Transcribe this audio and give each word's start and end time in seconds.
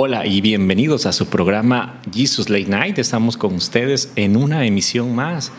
Hola 0.00 0.24
y 0.26 0.40
bienvenidos 0.40 1.06
a 1.06 1.12
su 1.12 1.26
programa 1.26 2.00
Jesus 2.14 2.48
Late 2.48 2.68
Night. 2.68 3.00
Estamos 3.00 3.36
con 3.36 3.56
ustedes 3.56 4.12
en 4.14 4.36
una 4.36 4.64
emisión 4.64 5.12
más. 5.12 5.50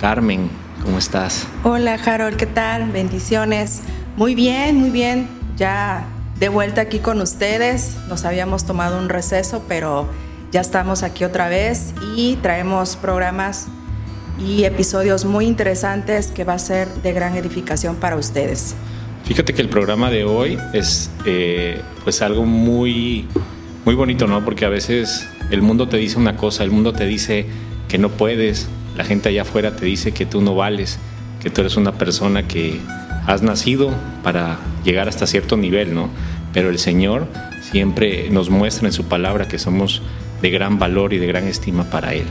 Carmen, 0.00 0.50
¿cómo 0.84 0.98
estás? 0.98 1.48
Hola 1.64 1.94
Harold, 1.94 2.36
¿qué 2.36 2.46
tal? 2.46 2.92
Bendiciones. 2.92 3.80
Muy 4.16 4.36
bien, 4.36 4.76
muy 4.76 4.90
bien. 4.90 5.26
Ya 5.56 6.06
de 6.38 6.48
vuelta 6.48 6.82
aquí 6.82 7.00
con 7.00 7.20
ustedes. 7.20 7.96
Nos 8.08 8.24
habíamos 8.24 8.66
tomado 8.66 9.00
un 9.00 9.08
receso, 9.08 9.64
pero 9.66 10.08
ya 10.52 10.60
estamos 10.60 11.02
aquí 11.02 11.24
otra 11.24 11.48
vez 11.48 11.92
y 12.14 12.36
traemos 12.36 12.94
programas 12.94 13.66
y 14.38 14.62
episodios 14.62 15.24
muy 15.24 15.46
interesantes 15.46 16.28
que 16.28 16.44
va 16.44 16.52
a 16.52 16.60
ser 16.60 16.86
de 17.02 17.12
gran 17.12 17.34
edificación 17.34 17.96
para 17.96 18.14
ustedes. 18.14 18.76
Fíjate 19.28 19.52
que 19.52 19.60
el 19.60 19.68
programa 19.68 20.10
de 20.10 20.24
hoy 20.24 20.58
es 20.72 21.10
eh, 21.26 21.82
pues 22.02 22.22
algo 22.22 22.46
muy, 22.46 23.26
muy 23.84 23.94
bonito, 23.94 24.26
¿no? 24.26 24.42
Porque 24.42 24.64
a 24.64 24.70
veces 24.70 25.28
el 25.50 25.60
mundo 25.60 25.86
te 25.86 25.98
dice 25.98 26.18
una 26.18 26.38
cosa, 26.38 26.64
el 26.64 26.70
mundo 26.70 26.94
te 26.94 27.04
dice 27.04 27.44
que 27.88 27.98
no 27.98 28.08
puedes, 28.08 28.70
la 28.96 29.04
gente 29.04 29.28
allá 29.28 29.42
afuera 29.42 29.76
te 29.76 29.84
dice 29.84 30.12
que 30.12 30.24
tú 30.24 30.40
no 30.40 30.54
vales, 30.54 30.98
que 31.42 31.50
tú 31.50 31.60
eres 31.60 31.76
una 31.76 31.92
persona 31.92 32.48
que 32.48 32.80
has 33.26 33.42
nacido 33.42 33.92
para 34.22 34.60
llegar 34.82 35.10
hasta 35.10 35.26
cierto 35.26 35.58
nivel, 35.58 35.94
¿no? 35.94 36.08
Pero 36.54 36.70
el 36.70 36.78
Señor 36.78 37.26
siempre 37.70 38.30
nos 38.30 38.48
muestra 38.48 38.88
en 38.88 38.94
su 38.94 39.04
palabra 39.04 39.46
que 39.46 39.58
somos 39.58 40.00
de 40.40 40.48
gran 40.48 40.78
valor 40.78 41.12
y 41.12 41.18
de 41.18 41.26
gran 41.26 41.46
estima 41.46 41.84
para 41.90 42.14
Él. 42.14 42.24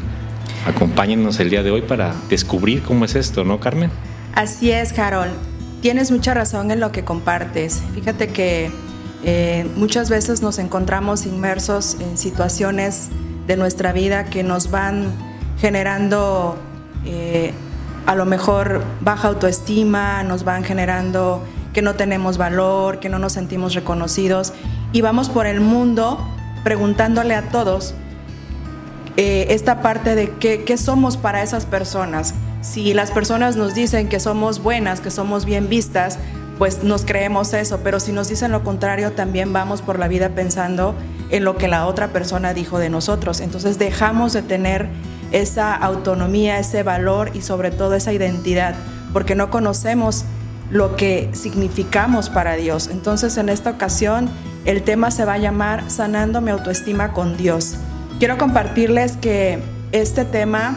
Acompáñenos 0.66 1.40
el 1.40 1.52
día 1.52 1.62
de 1.62 1.70
hoy 1.70 1.84
para 1.84 2.16
descubrir 2.28 2.82
cómo 2.82 3.06
es 3.06 3.14
esto, 3.14 3.44
¿no, 3.44 3.60
Carmen? 3.60 3.92
Así 4.34 4.72
es, 4.72 4.98
Harold. 4.98 5.57
Tienes 5.82 6.12
mucha 6.12 6.34
razón 6.34 6.72
en 6.72 6.80
lo 6.80 6.92
que 6.92 7.04
compartes. 7.04 7.82
Fíjate 7.94 8.30
que 8.30 8.72
eh, 9.24 9.70
muchas 9.76 10.10
veces 10.10 10.42
nos 10.42 10.60
encontramos 10.60 11.26
inmersos 11.26 11.98
en 12.00 12.18
situaciones 12.18 13.10
de 13.46 13.58
nuestra 13.58 13.94
vida 13.94 14.26
que 14.26 14.44
nos 14.44 14.72
van 14.72 15.12
generando 15.60 16.58
eh, 17.06 17.54
a 18.06 18.16
lo 18.16 18.26
mejor 18.26 18.84
baja 19.02 19.28
autoestima, 19.28 20.24
nos 20.24 20.44
van 20.44 20.64
generando 20.64 21.44
que 21.74 21.82
no 21.82 21.96
tenemos 21.96 22.38
valor, 22.38 23.00
que 23.00 23.10
no 23.10 23.20
nos 23.20 23.34
sentimos 23.34 23.74
reconocidos 23.74 24.54
y 24.94 25.02
vamos 25.02 25.30
por 25.30 25.46
el 25.46 25.60
mundo 25.60 26.18
preguntándole 26.64 27.36
a 27.36 27.50
todos 27.50 27.94
eh, 29.16 29.48
esta 29.50 29.82
parte 29.82 30.16
de 30.16 30.32
qué, 30.32 30.64
qué 30.64 30.78
somos 30.78 31.18
para 31.18 31.42
esas 31.44 31.66
personas, 31.66 32.34
si 32.68 32.94
las 32.94 33.12
personas 33.12 33.56
nos 33.56 33.74
dicen 33.74 34.10
que 34.10 34.20
somos 34.20 34.62
buenas, 34.62 35.00
que 35.00 35.10
somos 35.10 35.46
bien 35.46 35.70
vistas, 35.70 36.20
pues 36.58 36.84
nos 36.84 37.06
creemos 37.06 37.54
eso, 37.54 37.80
pero 37.84 38.00
si 38.00 38.12
nos 38.12 38.28
dicen 38.28 38.52
lo 38.52 38.64
contrario, 38.64 39.14
también 39.14 39.54
vamos 39.54 39.82
por 39.82 40.00
la 40.00 40.08
vida 40.08 40.30
pensando 40.30 40.96
en 41.30 41.44
lo 41.44 41.56
que 41.56 41.68
la 41.68 41.86
otra 41.86 42.10
persona 42.10 42.54
dijo 42.54 42.80
de 42.80 42.90
nosotros. 42.90 43.42
Entonces 43.42 43.80
dejamos 43.80 44.34
de 44.34 44.42
tener 44.42 44.90
esa 45.32 45.76
autonomía, 45.76 46.60
ese 46.60 46.84
valor 46.84 47.32
y 47.34 47.42
sobre 47.42 47.72
todo 47.72 47.94
esa 47.94 48.12
identidad, 48.12 48.76
porque 49.14 49.36
no 49.36 49.50
conocemos 49.50 50.26
lo 50.70 50.96
que 50.96 51.30
significamos 51.34 52.30
para 52.30 52.56
Dios. 52.56 52.90
Entonces 52.92 53.38
en 53.38 53.50
esta 53.50 53.72
ocasión 53.72 54.30
el 54.66 54.84
tema 54.84 55.12
se 55.12 55.26
va 55.26 55.34
a 55.34 55.38
llamar 55.38 55.90
Sanando 55.90 56.42
mi 56.42 56.52
autoestima 56.52 57.14
con 57.14 57.38
Dios. 57.38 57.76
Quiero 58.20 58.38
compartirles 58.38 59.16
que 59.16 59.60
este 59.92 60.26
tema 60.26 60.76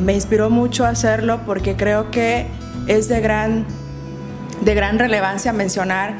me 0.00 0.14
inspiró 0.14 0.50
mucho 0.50 0.86
hacerlo 0.86 1.40
porque 1.44 1.76
creo 1.76 2.10
que 2.10 2.46
es 2.86 3.08
de 3.08 3.20
gran, 3.20 3.66
de 4.62 4.74
gran 4.74 4.98
relevancia 4.98 5.52
mencionar 5.52 6.14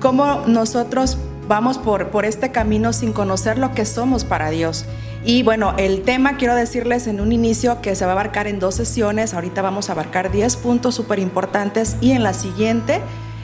cómo 0.00 0.42
nosotros 0.46 1.18
vamos 1.48 1.78
por, 1.78 2.08
por 2.08 2.24
este 2.24 2.50
camino 2.50 2.92
sin 2.92 3.12
conocer 3.12 3.58
lo 3.58 3.72
que 3.72 3.84
somos 3.84 4.24
para 4.24 4.50
Dios. 4.50 4.84
Y 5.24 5.42
bueno, 5.42 5.74
el 5.76 6.02
tema 6.02 6.36
quiero 6.36 6.54
decirles 6.54 7.06
en 7.06 7.20
un 7.20 7.32
inicio 7.32 7.80
que 7.80 7.96
se 7.96 8.04
va 8.04 8.12
a 8.12 8.14
abarcar 8.14 8.46
en 8.46 8.60
dos 8.60 8.76
sesiones. 8.76 9.34
Ahorita 9.34 9.60
vamos 9.60 9.88
a 9.88 9.92
abarcar 9.92 10.30
10 10.30 10.56
puntos 10.56 10.94
súper 10.94 11.18
importantes 11.18 11.96
y 12.00 12.12
en 12.12 12.22
la 12.22 12.32
siguiente, 12.32 13.00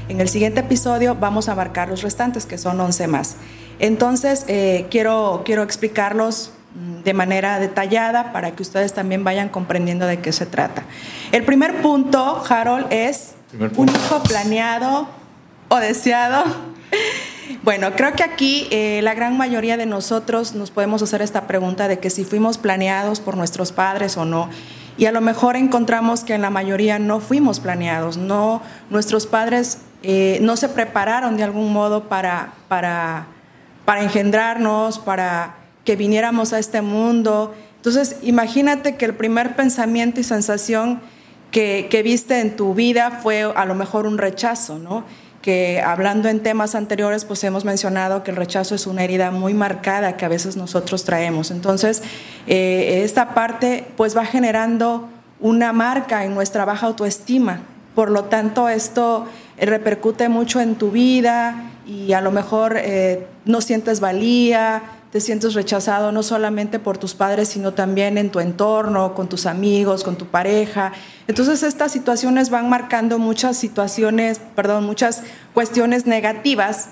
en 0.08 0.20
el 0.20 0.28
siguiente 0.28 0.60
episodio, 0.60 1.16
vamos 1.16 1.48
a 1.48 1.52
abarcar 1.52 1.88
los 1.88 2.02
restantes, 2.02 2.46
que 2.46 2.56
son 2.56 2.80
11 2.80 3.08
más. 3.08 3.36
Entonces, 3.80 4.44
eh, 4.46 4.86
quiero, 4.90 5.42
quiero 5.44 5.64
explicarlos 5.64 6.52
de 6.74 7.14
manera 7.14 7.58
detallada 7.58 8.32
para 8.32 8.52
que 8.52 8.62
ustedes 8.62 8.94
también 8.94 9.24
vayan 9.24 9.48
comprendiendo 9.48 10.06
de 10.06 10.20
qué 10.20 10.32
se 10.32 10.46
trata. 10.46 10.84
El 11.30 11.44
primer 11.44 11.82
punto, 11.82 12.42
Harold, 12.48 12.86
es 12.90 13.34
un 13.76 13.88
hijo 13.88 14.22
planeado 14.22 15.08
o 15.68 15.76
deseado. 15.76 16.44
Bueno, 17.62 17.92
creo 17.92 18.12
que 18.12 18.22
aquí 18.22 18.68
eh, 18.70 19.00
la 19.02 19.14
gran 19.14 19.36
mayoría 19.36 19.76
de 19.76 19.86
nosotros 19.86 20.54
nos 20.54 20.70
podemos 20.70 21.02
hacer 21.02 21.22
esta 21.22 21.46
pregunta 21.46 21.88
de 21.88 21.98
que 21.98 22.08
si 22.08 22.24
fuimos 22.24 22.56
planeados 22.56 23.20
por 23.20 23.36
nuestros 23.36 23.72
padres 23.72 24.16
o 24.16 24.24
no. 24.24 24.48
Y 24.96 25.06
a 25.06 25.12
lo 25.12 25.20
mejor 25.20 25.56
encontramos 25.56 26.24
que 26.24 26.34
en 26.34 26.42
la 26.42 26.50
mayoría 26.50 26.98
no 26.98 27.20
fuimos 27.20 27.60
planeados, 27.60 28.16
no, 28.16 28.62
nuestros 28.90 29.26
padres 29.26 29.78
eh, 30.02 30.38
no 30.42 30.56
se 30.56 30.68
prepararon 30.68 31.36
de 31.36 31.44
algún 31.44 31.72
modo 31.72 32.08
para, 32.08 32.52
para, 32.68 33.26
para 33.84 34.02
engendrarnos, 34.02 34.98
para 34.98 35.61
que 35.84 35.96
viniéramos 35.96 36.52
a 36.52 36.58
este 36.58 36.82
mundo. 36.82 37.54
Entonces, 37.76 38.16
imagínate 38.22 38.96
que 38.96 39.04
el 39.04 39.14
primer 39.14 39.56
pensamiento 39.56 40.20
y 40.20 40.24
sensación 40.24 41.00
que, 41.50 41.88
que, 41.90 42.02
viste 42.02 42.40
en 42.40 42.56
tu 42.56 42.74
vida 42.74 43.20
fue 43.22 43.42
a 43.42 43.64
lo 43.64 43.74
mejor 43.74 44.06
un 44.06 44.18
rechazo, 44.18 44.78
¿no? 44.78 45.04
Que 45.42 45.82
hablando 45.84 46.28
en 46.28 46.40
temas 46.40 46.74
anteriores, 46.74 47.24
pues 47.24 47.42
hemos 47.44 47.64
mencionado 47.64 48.22
que 48.22 48.30
el 48.30 48.36
rechazo 48.36 48.74
es 48.74 48.86
una 48.86 49.02
herida 49.02 49.30
muy 49.32 49.52
marcada 49.52 50.16
que 50.16 50.24
a 50.24 50.28
veces 50.28 50.56
nosotros 50.56 51.04
traemos. 51.04 51.50
Entonces, 51.50 52.02
eh, 52.46 53.02
esta 53.04 53.34
parte 53.34 53.84
pues 53.96 54.16
va 54.16 54.24
generando 54.24 55.08
una 55.40 55.72
marca 55.72 56.24
en 56.24 56.34
nuestra 56.34 56.64
baja 56.64 56.86
autoestima. 56.86 57.60
Por 57.94 58.10
lo 58.10 58.24
tanto, 58.24 58.68
esto 58.68 59.26
repercute 59.58 60.28
mucho 60.28 60.60
en 60.60 60.76
tu 60.76 60.90
vida 60.92 61.70
y 61.86 62.12
a 62.12 62.20
lo 62.20 62.30
mejor 62.30 62.76
eh, 62.78 63.26
no 63.44 63.60
sientes 63.60 64.00
valía, 64.00 64.82
te 65.12 65.20
sientes 65.20 65.52
rechazado 65.52 66.10
no 66.10 66.22
solamente 66.22 66.78
por 66.78 66.96
tus 66.96 67.12
padres, 67.12 67.50
sino 67.50 67.74
también 67.74 68.16
en 68.16 68.30
tu 68.30 68.40
entorno, 68.40 69.14
con 69.14 69.28
tus 69.28 69.44
amigos, 69.44 70.04
con 70.04 70.16
tu 70.16 70.26
pareja. 70.26 70.92
Entonces 71.28 71.62
estas 71.62 71.92
situaciones 71.92 72.48
van 72.48 72.70
marcando 72.70 73.18
muchas 73.18 73.58
situaciones, 73.58 74.40
perdón, 74.56 74.86
muchas 74.86 75.22
cuestiones 75.52 76.06
negativas 76.06 76.88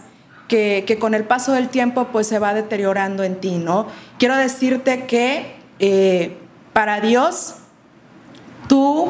que, 0.49 0.85
que 0.87 0.99
con 0.99 1.15
el 1.15 1.25
paso 1.25 1.53
del 1.53 1.71
tiempo 1.71 2.09
pues 2.13 2.27
se 2.27 2.39
va 2.39 2.53
deteriorando 2.53 3.25
en 3.25 3.41
ti, 3.41 3.57
¿no? 3.57 3.87
Quiero 4.19 4.37
decirte 4.37 5.07
que 5.07 5.55
eh, 5.79 6.37
para 6.75 7.01
Dios 7.01 7.55
tú 8.69 9.09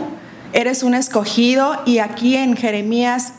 eres 0.53 0.85
un 0.85 0.95
escogido 0.95 1.83
y 1.85 1.99
aquí 1.99 2.37
en 2.37 2.57
Jeremías 2.57 3.33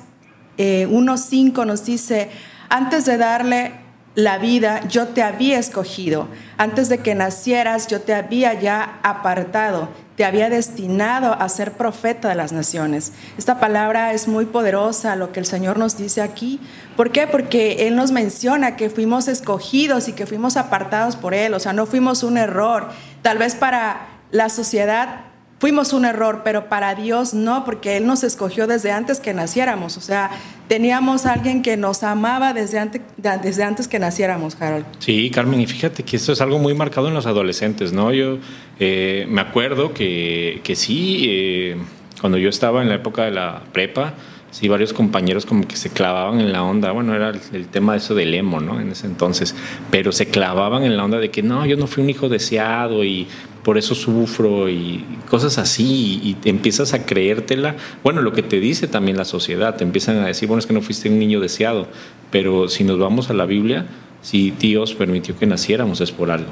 eh, 0.58 0.86
1.5 0.92 1.66
nos 1.66 1.86
dice, 1.86 2.30
antes 2.68 3.06
de 3.06 3.18
darle 3.18 3.81
la 4.16 4.38
vida, 4.38 4.82
yo 4.90 5.08
te 5.08 5.24
había 5.24 5.58
escogido. 5.58 6.28
Antes 6.58 6.90
de 6.90 6.98
que 6.98 7.16
nacieras, 7.16 7.88
yo 7.88 8.02
te 8.02 8.14
había 8.14 8.54
ya 8.60 9.00
apartado, 9.04 9.90
te 10.18 10.26
había 10.26 10.50
destinado 10.50 11.34
a 11.34 11.48
ser 11.48 11.72
profeta 11.74 12.28
de 12.28 12.36
las 12.36 12.52
naciones. 12.52 13.14
Esta 13.38 13.60
palabra 13.60 14.14
es 14.14 14.28
muy 14.28 14.46
poderosa, 14.46 15.16
lo 15.16 15.32
que 15.32 15.40
el 15.40 15.46
Señor 15.46 15.78
nos 15.78 15.98
dice 15.98 16.22
aquí. 16.22 16.60
¿Por 16.98 17.12
qué? 17.12 17.26
Porque 17.26 17.88
Él 17.88 17.96
nos 17.96 18.12
menciona 18.12 18.76
que 18.76 18.90
fuimos 18.90 19.30
escogidos 19.30 20.10
y 20.10 20.14
que 20.14 20.26
fuimos 20.26 20.58
apartados 20.58 21.16
por 21.16 21.34
Él. 21.34 21.54
O 21.54 21.60
sea, 21.60 21.72
no 21.72 21.86
fuimos 21.86 22.24
un 22.24 22.38
error. 22.38 22.90
Tal 23.22 23.38
vez 23.38 23.56
para 23.56 24.08
la 24.32 24.50
sociedad 24.50 25.31
fuimos 25.62 25.94
un 25.94 26.06
error, 26.06 26.42
pero 26.44 26.70
para 26.70 26.96
Dios 26.96 27.36
no, 27.36 27.64
porque 27.66 27.96
Él 27.96 28.08
nos 28.08 28.24
escogió 28.24 28.66
desde 28.66 28.92
antes 28.92 29.20
que 29.20 29.32
naciéramos. 29.32 29.96
O 29.96 30.02
sea, 30.02 30.32
teníamos 30.68 31.28
a 31.28 31.34
alguien 31.34 31.62
que 31.62 31.78
nos 31.78 32.02
amaba 32.02 32.52
desde 32.54 32.80
antes, 32.80 33.04
desde 33.44 33.64
antes 33.64 33.88
que 33.88 34.00
naciéramos, 34.00 34.60
Harold. 34.60 34.86
Sí, 34.98 35.30
Carmen, 35.30 35.62
y 35.62 35.68
fíjate 35.68 36.02
que 36.02 36.16
esto 36.18 36.32
es 36.32 36.42
algo 36.42 36.58
muy 36.58 36.74
marcado 36.74 37.10
en 37.10 37.14
los 37.14 37.28
adolescentes, 37.28 37.94
¿no? 37.94 38.12
Yo 38.12 38.40
eh, 38.80 39.28
me 39.30 39.40
acuerdo 39.40 39.94
que, 39.94 40.62
que 40.64 40.76
sí, 40.76 41.26
eh, 41.30 41.78
cuando 42.20 42.40
yo 42.40 42.50
estaba 42.50 42.82
en 42.82 42.90
la 42.90 42.96
época 42.96 43.26
de 43.26 43.32
la 43.32 43.62
prepa, 43.72 44.16
sí, 44.50 44.68
varios 44.68 44.94
compañeros 44.94 45.46
como 45.46 45.68
que 45.68 45.76
se 45.76 45.90
clavaban 45.90 46.40
en 46.40 46.52
la 46.52 46.64
onda, 46.64 46.92
bueno, 46.92 47.16
era 47.16 47.30
el, 47.30 47.68
tema 47.68 47.94
de 47.94 48.00
eso 48.00 48.14
del 48.14 48.34
emo, 48.34 48.60
¿no? 48.60 48.80
En 48.80 48.92
ese 48.92 49.08
entonces, 49.08 49.56
pero 49.90 50.12
se 50.12 50.28
clavaban 50.28 50.84
en 50.84 50.98
la 50.98 51.06
onda 51.06 51.20
de 51.20 51.32
que 51.32 51.42
no, 51.42 51.66
yo 51.66 51.78
no 51.78 51.88
fui 51.88 52.04
un 52.04 52.10
hijo 52.10 52.30
deseado 52.30 53.04
y 53.04 53.28
por 53.64 53.78
eso 53.78 53.96
sufro 53.96 54.70
y 54.70 55.06
cosas 55.30 55.58
así 55.58 56.20
y 56.24 56.50
empiezas 56.50 56.94
a 56.94 57.06
creértela. 57.06 57.76
Bueno, 58.04 58.22
lo 58.22 58.34
que 58.34 58.44
te 58.44 58.60
dice 58.60 58.88
también 58.88 59.18
la 59.18 59.26
sociedad, 59.26 59.76
te 59.76 59.84
empiezan 59.84 60.18
a 60.20 60.28
decir, 60.28 60.48
bueno, 60.48 60.60
es 60.60 60.66
que 60.66 60.74
no 60.74 60.82
fuiste 60.82 61.10
un 61.10 61.20
niño 61.20 61.40
deseado, 61.40 61.88
pero 62.32 62.68
si 62.70 62.84
nos 62.84 62.98
vamos 63.00 63.30
a 63.30 63.34
la 63.34 63.46
Biblia, 63.46 63.88
si 64.22 64.52
Dios 64.52 64.94
permitió 64.94 65.38
que 65.38 65.46
naciéramos 65.46 66.02
es 66.02 66.12
por 66.12 66.32
algo. 66.32 66.50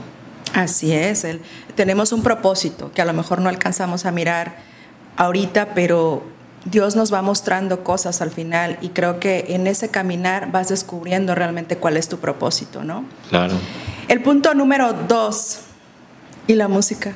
Así 0.54 0.92
es, 0.92 1.26
tenemos 1.76 2.12
un 2.12 2.24
propósito 2.24 2.92
que 2.92 3.02
a 3.02 3.06
lo 3.06 3.14
mejor 3.14 3.40
no 3.42 3.50
alcanzamos 3.50 4.06
a 4.06 4.12
mirar 4.12 4.58
ahorita, 5.16 5.74
pero 5.76 6.24
Dios 6.66 6.96
nos 6.96 7.14
va 7.14 7.22
mostrando 7.22 7.84
cosas 7.84 8.22
al 8.22 8.32
final 8.32 8.78
y 8.82 8.90
creo 8.90 9.20
que 9.20 9.46
en 9.50 9.68
ese 9.68 9.90
caminar 9.90 10.52
vas 10.52 10.70
descubriendo 10.70 11.36
realmente 11.36 11.78
cuál 11.78 11.98
es 11.98 12.10
tu 12.10 12.18
propósito, 12.18 12.84
¿no? 12.84 13.06
Claro. 13.30 13.56
El 14.08 14.22
punto 14.22 14.54
número 14.56 14.94
dos, 15.08 15.60
y 16.50 16.56
la 16.56 16.68
música. 16.68 17.14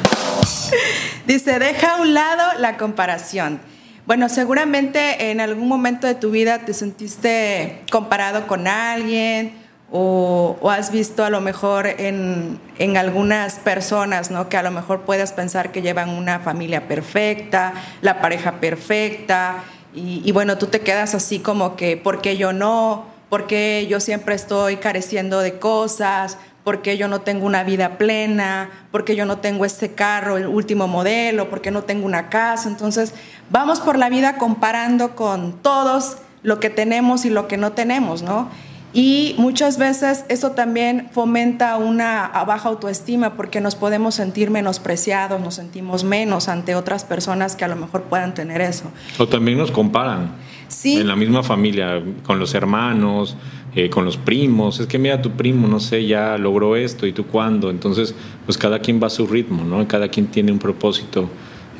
Dice, 1.26 1.60
deja 1.60 1.94
a 1.94 2.00
un 2.00 2.14
lado 2.14 2.42
la 2.58 2.76
comparación. 2.76 3.60
Bueno, 4.06 4.28
seguramente 4.28 5.30
en 5.30 5.40
algún 5.40 5.68
momento 5.68 6.08
de 6.08 6.16
tu 6.16 6.32
vida 6.32 6.58
te 6.58 6.74
sentiste 6.74 7.82
comparado 7.92 8.48
con 8.48 8.66
alguien 8.66 9.52
o, 9.92 10.58
has 10.68 10.90
visto 10.90 11.24
a 11.24 11.30
lo 11.30 11.40
mejor 11.40 11.86
en, 11.86 12.58
algunas 12.96 13.60
personas, 13.60 14.32
¿no? 14.32 14.48
Que 14.48 14.56
a 14.56 14.64
lo 14.64 14.72
mejor 14.72 15.02
puedas 15.02 15.32
pensar 15.32 15.70
que 15.70 15.80
llevan 15.80 16.08
una 16.08 16.40
familia 16.40 16.88
perfecta, 16.88 17.74
la 18.02 18.20
pareja 18.20 18.54
perfecta, 18.58 19.62
y, 19.94 20.22
y 20.24 20.32
bueno, 20.32 20.58
tú 20.58 20.66
te 20.66 20.80
quedas 20.80 21.14
así 21.14 21.38
como 21.38 21.76
que, 21.76 21.96
¿por 21.96 22.20
qué 22.20 22.36
yo 22.36 22.52
no? 22.52 23.06
¿Por 23.28 23.46
qué 23.46 23.86
yo 23.88 24.00
siempre 24.00 24.34
estoy 24.34 24.78
careciendo 24.78 25.38
de 25.38 25.60
cosas? 25.60 26.36
Porque 26.64 26.96
yo 26.96 27.08
no 27.08 27.20
tengo 27.20 27.46
una 27.46 27.64
vida 27.64 27.98
plena, 27.98 28.70
porque 28.90 29.16
yo 29.16 29.26
no 29.26 29.38
tengo 29.38 29.64
este 29.64 29.92
carro, 29.92 30.36
el 30.36 30.46
último 30.46 30.88
modelo, 30.88 31.48
porque 31.48 31.70
no 31.70 31.82
tengo 31.82 32.06
una 32.06 32.28
casa. 32.28 32.68
Entonces, 32.68 33.14
vamos 33.50 33.80
por 33.80 33.98
la 33.98 34.08
vida 34.08 34.36
comparando 34.36 35.16
con 35.16 35.52
todos 35.62 36.18
lo 36.42 36.60
que 36.60 36.70
tenemos 36.70 37.24
y 37.24 37.30
lo 37.30 37.48
que 37.48 37.56
no 37.56 37.72
tenemos, 37.72 38.22
¿no? 38.22 38.48
Y 38.92 39.36
muchas 39.38 39.78
veces 39.78 40.24
eso 40.28 40.50
también 40.50 41.08
fomenta 41.12 41.76
una 41.76 42.28
baja 42.44 42.68
autoestima 42.68 43.34
porque 43.34 43.60
nos 43.60 43.76
podemos 43.76 44.16
sentir 44.16 44.50
menospreciados, 44.50 45.40
nos 45.40 45.54
sentimos 45.54 46.02
menos 46.02 46.48
ante 46.48 46.74
otras 46.74 47.04
personas 47.04 47.54
que 47.54 47.64
a 47.64 47.68
lo 47.68 47.76
mejor 47.76 48.02
puedan 48.04 48.34
tener 48.34 48.60
eso. 48.60 48.90
O 49.18 49.28
también 49.28 49.58
nos 49.58 49.70
comparan. 49.70 50.32
Sí. 50.66 50.96
En 50.96 51.06
la 51.06 51.16
misma 51.16 51.42
familia, 51.44 52.02
con 52.24 52.40
los 52.40 52.54
hermanos, 52.54 53.36
eh, 53.74 53.88
con 53.90 54.04
los 54.04 54.16
primos, 54.16 54.80
es 54.80 54.86
que 54.86 54.98
mira 54.98 55.22
tu 55.22 55.30
primo, 55.30 55.68
no 55.68 55.80
sé, 55.80 56.06
ya 56.06 56.36
logró 56.38 56.76
esto 56.76 57.06
y 57.06 57.12
tú 57.12 57.26
cuándo, 57.26 57.70
entonces 57.70 58.14
pues 58.44 58.58
cada 58.58 58.80
quien 58.80 59.00
va 59.02 59.06
a 59.06 59.10
su 59.10 59.26
ritmo, 59.26 59.64
¿no? 59.64 59.86
Cada 59.86 60.08
quien 60.08 60.26
tiene 60.26 60.50
un 60.52 60.58
propósito, 60.58 61.28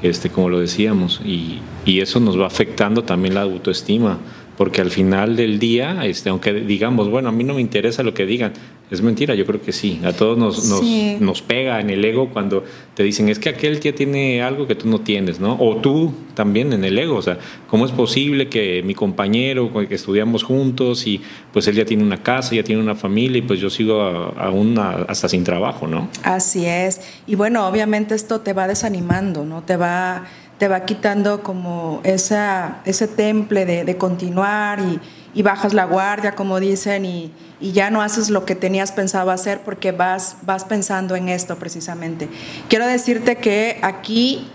este, 0.03 0.31
como 0.31 0.49
lo 0.49 0.61
decíamos, 0.61 1.21
y, 1.25 1.59
y 1.85 2.01
eso 2.01 2.21
nos 2.21 2.39
va 2.39 2.47
afectando 2.47 3.03
también 3.03 3.35
la 3.35 3.43
autoestima 3.43 4.19
porque 4.61 4.83
al 4.83 4.91
final 4.91 5.37
del 5.37 5.59
día, 5.59 6.05
este, 6.05 6.29
aunque 6.29 6.53
digamos, 6.53 7.09
bueno, 7.09 7.31
a 7.31 7.33
mí 7.33 7.45
no 7.45 7.55
me 7.55 7.63
interesa 7.63 8.03
lo 8.03 8.13
que 8.13 8.27
digan, 8.27 8.53
es 8.91 9.03
mentira, 9.03 9.35
yo 9.35 9.47
creo 9.47 9.63
que 9.63 9.73
sí, 9.73 10.01
a 10.05 10.13
todos 10.13 10.37
nos, 10.37 10.83
nos, 11.21 11.43
pega 11.43 11.81
en 11.81 11.91
el 11.91 12.05
ego 12.05 12.31
cuando 12.31 12.65
te 12.95 13.05
dicen, 13.05 13.29
es 13.29 13.39
que 13.39 13.49
aquel 13.49 13.79
ya 13.81 13.95
tiene 13.95 14.43
algo 14.43 14.67
que 14.67 14.75
tú 14.75 14.89
no 14.89 15.01
tienes, 15.01 15.39
¿no? 15.39 15.57
O 15.61 15.77
tú 15.77 16.13
también 16.35 16.73
en 16.73 16.85
el 16.85 16.99
ego, 16.99 17.17
o 17.17 17.23
sea, 17.23 17.39
¿cómo 17.69 17.87
es 17.87 17.93
posible 17.93 18.49
que 18.49 18.83
mi 18.83 18.95
compañero, 18.95 19.73
que 19.89 19.95
estudiamos 19.95 20.43
juntos 20.43 21.07
y 21.07 21.21
pues 21.53 21.69
él 21.69 21.77
ya 21.77 21.85
tiene 21.85 22.03
una 22.03 22.23
casa, 22.23 22.55
ya 22.55 22.65
tiene 22.65 22.83
una 22.83 22.97
familia 22.97 23.39
y 23.39 23.43
pues 23.43 23.61
yo 23.61 23.71
sigo 23.71 24.03
aún 24.03 24.77
hasta 24.79 25.29
sin 25.29 25.45
trabajo, 25.45 25.87
¿no? 25.87 26.09
Así 26.25 26.67
es, 26.67 27.01
y 27.27 27.37
bueno, 27.37 27.69
obviamente 27.69 28.17
esto 28.17 28.41
te 28.41 28.53
va 28.53 28.67
desanimando, 28.67 29.45
¿no? 29.45 29.63
Te 29.63 29.77
va 29.77 30.25
te 30.61 30.69
va 30.69 30.85
quitando 30.85 31.43
como 31.43 32.03
esa, 32.05 32.83
ese 32.85 33.09
temple 33.09 33.65
de, 33.65 33.97
continuar 33.97 34.79
y, 34.81 35.01
bajas 35.43 35.75
la 35.75 35.85
guardia, 35.85 36.35
como 36.35 36.61
dicen, 36.61 37.05
y, 37.05 37.33
ya 37.61 37.91
no 37.91 38.01
haces 38.01 38.31
lo 38.31 38.47
que 38.47 38.55
tenías 38.55 38.91
pensado 38.91 39.31
hacer 39.31 39.61
porque 39.61 39.93
vas, 39.93 40.39
vas 40.43 40.65
pensando 40.65 41.15
en 41.15 41.29
esto 41.29 41.57
precisamente. 41.57 42.27
Quiero 42.69 42.87
decirte 42.87 43.37
que 43.37 43.79
aquí 43.83 44.49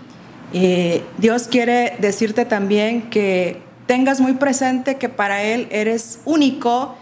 eh, 0.52 1.04
Dios 1.16 1.46
quiere 1.46 1.94
decirte 2.00 2.44
también 2.44 3.08
que 3.08 3.62
tengas 3.86 4.20
muy 4.20 4.32
presente 4.32 4.96
que 4.96 5.08
para 5.08 5.44
Él 5.44 5.68
eres 5.70 6.18
único 6.24 6.96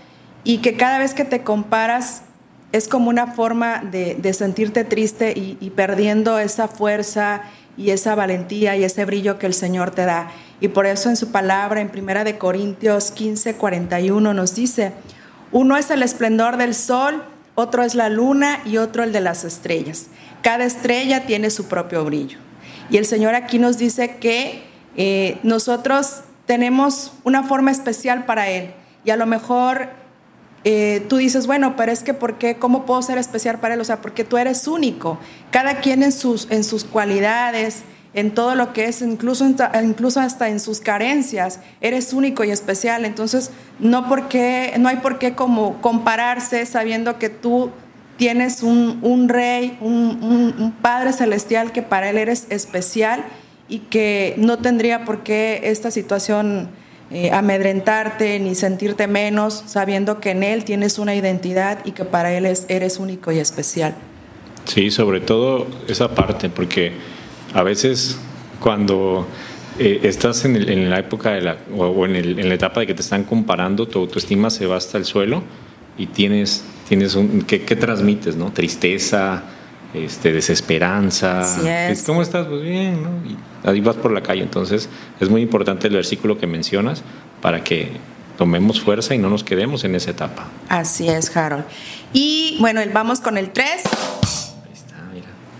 y 0.44 0.58
que 0.58 0.76
cada 0.76 0.98
vez 0.98 1.14
que 1.14 1.24
te 1.24 1.42
comparas 1.42 2.24
es 2.72 2.86
como 2.86 3.08
una 3.08 3.28
forma 3.28 3.78
de, 3.80 4.32
sentirte 4.34 4.84
triste 4.84 5.32
y, 5.34 5.56
y 5.58 5.70
perdiendo 5.70 6.38
esa 6.38 6.68
fuerza 6.68 7.42
y 7.76 7.90
esa 7.90 8.14
valentía 8.14 8.76
y 8.76 8.84
ese 8.84 9.04
brillo 9.04 9.38
que 9.38 9.46
el 9.46 9.54
Señor 9.54 9.90
te 9.90 10.04
da. 10.04 10.30
Y 10.60 10.68
por 10.68 10.86
eso 10.86 11.08
en 11.08 11.16
su 11.16 11.30
palabra 11.30 11.80
en 11.80 11.88
Primera 11.88 12.24
de 12.24 12.38
Corintios 12.38 13.10
15, 13.10 13.56
41 13.56 14.34
nos 14.34 14.54
dice, 14.54 14.92
uno 15.52 15.76
es 15.76 15.90
el 15.90 16.02
esplendor 16.02 16.56
del 16.56 16.74
sol, 16.74 17.22
otro 17.54 17.82
es 17.82 17.94
la 17.94 18.08
luna 18.08 18.60
y 18.64 18.78
otro 18.78 19.02
el 19.02 19.12
de 19.12 19.20
las 19.20 19.44
estrellas. 19.44 20.06
Cada 20.42 20.64
estrella 20.64 21.26
tiene 21.26 21.50
su 21.50 21.66
propio 21.66 22.04
brillo. 22.04 22.38
Y 22.90 22.96
el 22.96 23.06
Señor 23.06 23.34
aquí 23.34 23.58
nos 23.58 23.78
dice 23.78 24.16
que 24.16 24.62
eh, 24.96 25.38
nosotros 25.42 26.22
tenemos 26.46 27.12
una 27.24 27.42
forma 27.42 27.70
especial 27.70 28.24
para 28.24 28.48
Él. 28.48 28.74
Y 29.04 29.10
a 29.10 29.16
lo 29.16 29.26
mejor 29.26 29.88
eh, 30.64 31.04
tú 31.08 31.18
dices, 31.18 31.46
bueno, 31.46 31.76
pero 31.76 31.92
es 31.92 32.02
que 32.02 32.14
¿por 32.14 32.38
qué? 32.38 32.56
¿Cómo 32.56 32.86
puedo 32.86 33.02
ser 33.02 33.18
especial 33.18 33.60
para 33.60 33.74
él? 33.74 33.80
O 33.80 33.84
sea, 33.84 34.00
porque 34.00 34.24
tú 34.24 34.38
eres 34.38 34.66
único. 34.66 35.18
Cada 35.50 35.80
quien 35.80 36.02
en 36.02 36.10
sus, 36.10 36.50
en 36.50 36.64
sus 36.64 36.84
cualidades, 36.84 37.82
en 38.14 38.30
todo 38.30 38.54
lo 38.54 38.72
que 38.72 38.86
es, 38.86 39.02
incluso, 39.02 39.44
incluso 39.82 40.20
hasta 40.20 40.48
en 40.48 40.60
sus 40.60 40.80
carencias, 40.80 41.60
eres 41.80 42.12
único 42.12 42.44
y 42.44 42.50
especial. 42.50 43.04
Entonces, 43.04 43.50
no, 43.80 44.08
porque, 44.08 44.72
no 44.78 44.88
hay 44.88 44.96
por 44.96 45.18
qué 45.18 45.34
como 45.34 45.80
compararse 45.80 46.64
sabiendo 46.64 47.18
que 47.18 47.28
tú 47.28 47.70
tienes 48.16 48.62
un, 48.62 49.00
un 49.02 49.28
rey, 49.28 49.76
un, 49.80 50.72
Padre 50.80 51.12
Celestial 51.12 51.72
que 51.72 51.82
para 51.82 52.10
Él 52.10 52.18
eres 52.18 52.46
especial 52.50 53.24
y 53.68 53.80
que 53.80 54.34
no 54.36 54.58
tendría 54.58 55.04
por 55.04 55.22
qué 55.22 55.62
esta 55.64 55.90
situación 55.90 56.68
eh, 57.10 57.32
amedrentarte 57.32 58.38
ni 58.38 58.54
sentirte 58.54 59.08
menos, 59.08 59.64
sabiendo 59.66 60.20
que 60.20 60.30
en 60.30 60.44
Él 60.44 60.64
tienes 60.64 61.00
una 61.00 61.14
identidad 61.14 61.84
y 61.84 61.92
que 61.92 62.04
para 62.04 62.32
Él 62.32 62.46
es, 62.46 62.66
eres 62.68 62.98
único 62.98 63.32
y 63.32 63.38
especial. 63.38 63.94
Sí, 64.66 64.90
sobre 64.90 65.20
todo 65.20 65.66
esa 65.88 66.14
parte, 66.14 66.48
porque 66.48 66.92
a 67.54 67.62
veces 67.62 68.18
cuando 68.60 69.26
eh, 69.78 70.00
estás 70.02 70.44
en, 70.44 70.90
la 70.90 70.98
época 70.98 71.30
de 71.30 71.40
la, 71.40 71.56
o, 71.76 72.04
en, 72.04 72.48
la 72.48 72.54
etapa 72.54 72.80
de 72.80 72.86
que 72.86 72.94
te 72.94 73.02
están 73.02 73.24
comparando, 73.24 73.86
tu 73.86 74.00
autoestima 74.00 74.50
se 74.50 74.66
va 74.66 74.76
hasta 74.76 74.98
el 74.98 75.04
suelo 75.04 75.42
y 75.96 76.06
tienes, 76.06 76.64
tienes 76.88 77.14
un, 77.14 77.42
¿qué, 77.42 77.58
transmites? 77.58 78.36
no 78.36 78.52
Tristeza, 78.52 79.44
este, 79.94 80.32
desesperanza. 80.32 81.42
¿Cómo 82.04 82.22
estás? 82.22 82.46
Pues 82.48 82.62
bien, 82.62 83.02
¿no? 83.02 83.10
Y 83.24 83.36
ahí 83.68 83.80
vas 83.80 83.96
por 83.96 84.10
la 84.10 84.22
calle. 84.22 84.42
Entonces 84.42 84.88
es 85.20 85.30
muy 85.30 85.40
importante 85.40 85.86
el 85.86 85.94
versículo 85.94 86.36
que 86.38 86.48
mencionas 86.48 87.02
para 87.40 87.62
que 87.62 87.92
tomemos 88.36 88.80
fuerza 88.80 89.14
y 89.14 89.18
no 89.18 89.30
nos 89.30 89.44
quedemos 89.44 89.84
en 89.84 89.94
esa 89.94 90.10
etapa. 90.10 90.48
Así 90.68 91.08
es, 91.08 91.34
Harold. 91.36 91.64
Y 92.12 92.56
bueno, 92.60 92.80
vamos 92.92 93.20
con 93.20 93.38
el 93.38 93.50
3. 93.50 93.82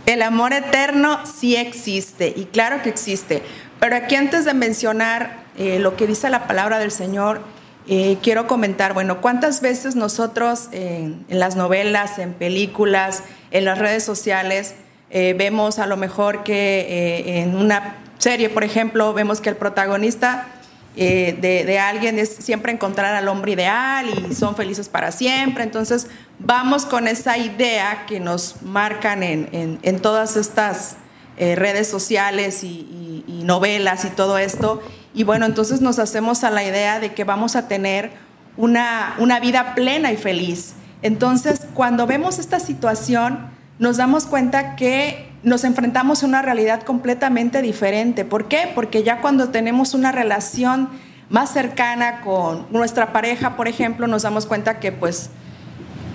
El 0.07 0.21
amor 0.21 0.53
eterno 0.53 1.19
sí 1.25 1.57
existe, 1.57 2.33
y 2.37 2.45
claro 2.45 2.83
que 2.83 2.91
existe. 2.91 3.43
Pero 3.81 3.97
aquí 3.97 4.17
antes 4.17 4.45
de 4.45 4.53
mencionar 4.53 5.45
eh, 5.57 5.79
lo 5.79 5.97
que 5.97 6.07
dice 6.07 6.29
la 6.29 6.47
palabra 6.47 6.79
del 6.79 6.91
Señor, 6.91 7.41
eh, 7.89 8.19
quiero 8.23 8.47
comentar, 8.47 8.93
bueno, 8.93 9.23
¿cuántas 9.23 9.63
veces 9.63 9.97
nosotros 9.97 10.69
en 10.73 11.25
las 11.29 11.57
novelas, 11.57 12.19
en 12.19 12.35
películas, 12.35 13.23
en 13.51 13.65
las 13.65 13.79
redes 13.79 14.05
sociales, 14.05 14.75
eh, 15.11 15.35
vemos 15.37 15.79
a 15.79 15.87
lo 15.87 15.97
mejor 15.97 16.45
que 16.45 17.43
en 17.43 17.57
una 17.57 17.97
serie, 18.19 18.51
por 18.51 18.65
ejemplo, 18.65 19.13
vemos 19.15 19.41
que 19.41 19.51
el 19.51 19.57
protagonista 19.57 20.49
de, 20.97 21.79
alguien 21.79 22.19
es 22.19 22.35
siempre 22.35 22.73
encontrar 22.73 23.15
al 23.15 23.29
hombre 23.29 23.53
ideal 23.53 24.07
y 24.09 24.35
son 24.35 24.57
felices 24.57 24.89
para 24.89 25.13
siempre. 25.13 25.63
Entonces, 25.63 26.09
vamos 26.39 26.87
con 26.87 27.09
esa 27.09 27.39
idea 27.39 28.07
que 28.07 28.21
nos 28.21 28.63
marcan 28.63 29.23
en, 29.23 30.01
todas 30.01 30.37
estas 30.37 30.97
redes 31.39 31.89
sociales 31.89 32.63
y 32.65 33.43
novelas 33.45 34.05
y 34.05 34.11
todo 34.11 34.39
esto 34.39 34.83
y 35.15 35.23
bueno, 35.23 35.47
entonces 35.47 35.81
nos 35.81 36.01
hacemos 36.01 36.43
a 36.43 36.51
la 36.51 36.65
idea 36.65 36.99
de 36.99 37.15
que 37.15 37.23
vamos 37.23 37.55
a 37.55 37.69
tener 37.69 38.11
una, 38.57 39.15
una 39.19 39.39
vida 39.39 39.75
plena 39.77 40.11
y 40.11 40.17
feliz. 40.17 40.75
Entonces, 41.03 41.69
cuando 41.73 42.07
vemos 42.07 42.41
esta 42.41 42.59
situación, 42.59 43.51
nos 43.79 43.97
damos 43.97 44.27
cuenta 44.27 44.75
que 44.75 45.31
nos 45.45 45.63
enfrentamos 45.63 46.23
a 46.23 46.27
una 46.27 46.43
realidad 46.43 46.83
completamente 46.83 47.63
diferente. 47.63 48.25
¿Por 48.25 48.49
qué? 48.49 48.73
Porque 48.75 49.05
ya 49.05 49.21
cuando 49.21 49.51
tenemos 49.51 49.95
una 49.95 50.11
relación 50.11 50.89
más 51.29 51.53
cercana 51.53 52.21
con 52.23 52.67
nuestra 52.71 53.13
pareja, 53.13 53.55
por 53.55 53.69
ejemplo, 53.69 54.09
nos 54.09 54.23
damos 54.23 54.47
cuenta 54.47 54.81
que 54.81 54.91
pues 54.91 55.31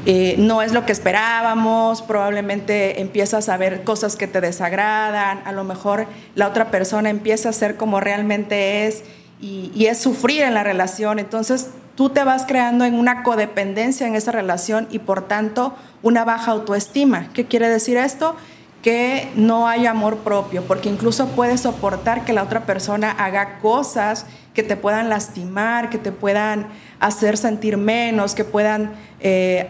eh, 0.05 0.35
no 0.37 0.61
es 0.61 0.71
lo 0.71 0.85
que 0.85 0.93
esperábamos, 0.93 2.01
probablemente 2.01 3.01
empiezas 3.01 3.49
a 3.49 3.57
ver 3.57 3.83
cosas 3.83 4.15
que 4.15 4.27
te 4.27 4.39
desagradan, 4.39 5.41
a 5.45 5.51
lo 5.51 5.63
mejor 5.65 6.07
la 6.35 6.47
otra 6.47 6.71
persona 6.71 7.09
empieza 7.09 7.49
a 7.49 7.53
ser 7.53 7.75
como 7.75 7.99
realmente 7.99 8.87
es 8.87 9.03
y, 9.41 9.85
es 9.85 9.97
sufrir 9.97 10.41
en 10.43 10.53
la 10.53 10.63
relación, 10.63 11.19
entonces 11.19 11.69
tú 11.95 12.09
te 12.09 12.23
vas 12.23 12.45
creando 12.45 12.85
en 12.85 12.93
una 12.93 13.23
codependencia 13.23 14.07
en 14.07 14.15
esa 14.15 14.31
relación 14.31 14.87
y 14.89 14.99
por 14.99 15.27
tanto 15.27 15.75
una 16.01 16.23
baja 16.23 16.51
autoestima. 16.51 17.29
¿Qué 17.33 17.45
quiere 17.45 17.67
decir 17.67 17.97
esto? 17.97 18.35
Que 18.81 19.29
no 19.36 19.67
hay 19.67 19.86
amor 19.86 20.19
propio, 20.19 20.63
porque 20.63 20.89
incluso 20.89 21.27
puedes 21.29 21.62
soportar 21.62 22.24
que 22.24 22.33
la 22.33 22.43
otra 22.43 22.65
persona 22.65 23.12
haga 23.12 23.59
cosas 23.59 24.25
que 24.53 24.63
te 24.63 24.77
puedan 24.77 25.09
lastimar, 25.09 25.89
que 25.89 25.98
te 25.98 26.12
puedan 26.12 26.67
hacer 27.00 27.38
sentir 27.38 27.77
menos, 27.77 28.36
que 28.36 28.45
puedan 28.45 28.93
eh, 29.19 29.69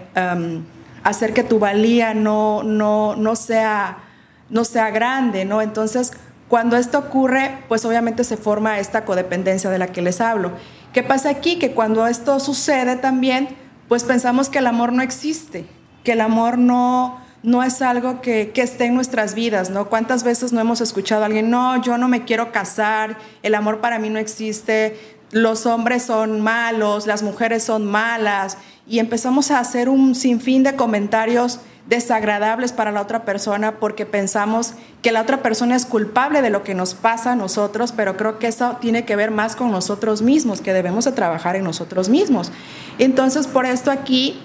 hacer 1.03 1.33
que 1.33 1.43
tu 1.43 1.59
valía 1.59 2.13
no, 2.13 2.63
no, 2.63 3.15
no, 3.15 3.35
sea, 3.35 3.97
no 4.49 4.63
sea 4.63 4.91
grande, 4.91 5.45
¿no? 5.45 5.61
Entonces, 5.61 6.13
cuando 6.47 6.77
esto 6.77 6.99
ocurre, 6.99 7.59
pues 7.67 7.85
obviamente 7.85 8.23
se 8.23 8.37
forma 8.37 8.79
esta 8.79 9.05
codependencia 9.05 9.69
de 9.69 9.79
la 9.79 9.87
que 9.87 10.01
les 10.01 10.21
hablo. 10.21 10.51
¿Qué 10.93 11.03
pasa 11.03 11.29
aquí? 11.29 11.59
Que 11.59 11.71
cuando 11.71 12.07
esto 12.07 12.39
sucede 12.39 12.95
también, 12.95 13.49
pues 13.87 14.03
pensamos 14.03 14.49
que 14.49 14.59
el 14.59 14.67
amor 14.67 14.91
no 14.91 15.01
existe, 15.01 15.67
que 16.03 16.13
el 16.13 16.21
amor 16.21 16.57
no, 16.57 17.19
no 17.43 17.63
es 17.63 17.81
algo 17.81 18.21
que, 18.21 18.51
que, 18.53 18.61
esté 18.61 18.85
en 18.85 18.95
nuestras 18.95 19.33
vidas, 19.33 19.69
¿no? 19.69 19.89
¿Cuántas 19.89 20.23
veces 20.23 20.51
no 20.51 20.59
hemos 20.59 20.81
escuchado 20.81 21.23
a 21.23 21.25
alguien, 21.27 21.49
no, 21.49 21.81
yo 21.81 21.97
no 21.97 22.07
me 22.07 22.25
quiero 22.25 22.51
casar, 22.51 23.17
el 23.43 23.55
amor 23.55 23.79
para 23.79 23.99
mí 23.99 24.09
no 24.09 24.19
existe, 24.19 24.97
los 25.31 25.65
hombres 25.65 26.03
son 26.03 26.41
malos, 26.41 27.07
las 27.07 27.23
mujeres 27.23 27.63
son 27.63 27.85
malas, 27.85 28.57
y 28.87 28.99
empezamos 28.99 29.51
a 29.51 29.59
hacer 29.59 29.87
un 29.87 30.15
sinfín 30.15 30.63
de 30.63 30.75
comentarios 30.75 31.59
desagradables 31.87 32.71
para 32.71 32.91
la 32.91 33.01
otra 33.01 33.25
persona 33.25 33.79
porque 33.79 34.05
pensamos 34.05 34.73
que 35.01 35.11
la 35.11 35.21
otra 35.21 35.41
persona 35.41 35.75
es 35.75 35.87
culpable 35.87 36.43
de 36.43 36.51
lo 36.51 36.63
que 36.63 36.75
nos 36.75 36.93
pasa 36.93 37.31
a 37.31 37.35
nosotros, 37.35 37.91
pero 37.91 38.15
creo 38.15 38.37
que 38.37 38.47
eso 38.47 38.77
tiene 38.79 39.05
que 39.05 39.15
ver 39.15 39.31
más 39.31 39.55
con 39.55 39.71
nosotros 39.71 40.21
mismos, 40.21 40.61
que 40.61 40.73
debemos 40.73 41.05
de 41.05 41.13
trabajar 41.13 41.55
en 41.55 41.63
nosotros 41.63 42.09
mismos. 42.09 42.51
Entonces, 42.99 43.47
por 43.47 43.65
esto 43.65 43.89
aquí 43.89 44.39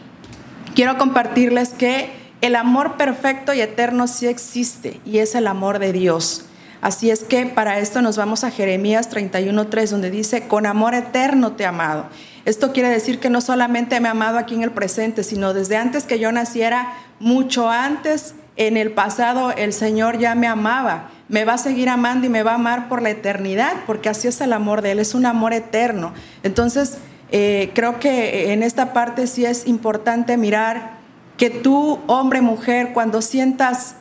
quiero 0.74 0.96
compartirles 0.96 1.70
que 1.70 2.23
el 2.44 2.56
amor 2.56 2.98
perfecto 2.98 3.54
y 3.54 3.62
eterno 3.62 4.06
sí 4.06 4.26
existe 4.26 5.00
y 5.06 5.20
es 5.20 5.34
el 5.34 5.46
amor 5.46 5.78
de 5.78 5.94
Dios. 5.94 6.44
Así 6.82 7.10
es 7.10 7.24
que 7.24 7.46
para 7.46 7.78
esto 7.78 8.02
nos 8.02 8.18
vamos 8.18 8.44
a 8.44 8.50
Jeremías 8.50 9.10
31.3, 9.10 9.88
donde 9.88 10.10
dice, 10.10 10.46
con 10.46 10.66
amor 10.66 10.92
eterno 10.92 11.52
te 11.52 11.62
he 11.62 11.66
amado. 11.66 12.04
Esto 12.44 12.74
quiere 12.74 12.90
decir 12.90 13.18
que 13.18 13.30
no 13.30 13.40
solamente 13.40 13.98
me 13.98 14.08
ha 14.08 14.10
amado 14.10 14.36
aquí 14.36 14.54
en 14.54 14.62
el 14.62 14.72
presente, 14.72 15.24
sino 15.24 15.54
desde 15.54 15.78
antes 15.78 16.04
que 16.04 16.18
yo 16.18 16.32
naciera, 16.32 16.92
mucho 17.18 17.70
antes, 17.70 18.34
en 18.56 18.76
el 18.76 18.92
pasado, 18.92 19.50
el 19.52 19.72
Señor 19.72 20.18
ya 20.18 20.34
me 20.34 20.46
amaba. 20.46 21.08
Me 21.28 21.46
va 21.46 21.54
a 21.54 21.58
seguir 21.58 21.88
amando 21.88 22.26
y 22.26 22.28
me 22.28 22.42
va 22.42 22.50
a 22.50 22.56
amar 22.56 22.90
por 22.90 23.00
la 23.00 23.08
eternidad, 23.08 23.72
porque 23.86 24.10
así 24.10 24.28
es 24.28 24.42
el 24.42 24.52
amor 24.52 24.82
de 24.82 24.90
Él, 24.92 24.98
es 24.98 25.14
un 25.14 25.24
amor 25.24 25.54
eterno. 25.54 26.12
Entonces, 26.42 26.98
eh, 27.32 27.72
creo 27.74 27.98
que 27.98 28.52
en 28.52 28.62
esta 28.62 28.92
parte 28.92 29.28
sí 29.28 29.46
es 29.46 29.66
importante 29.66 30.36
mirar 30.36 30.93
que 31.36 31.50
tú, 31.50 32.00
hombre, 32.06 32.40
mujer, 32.40 32.90
cuando 32.92 33.22
sientas 33.22 33.96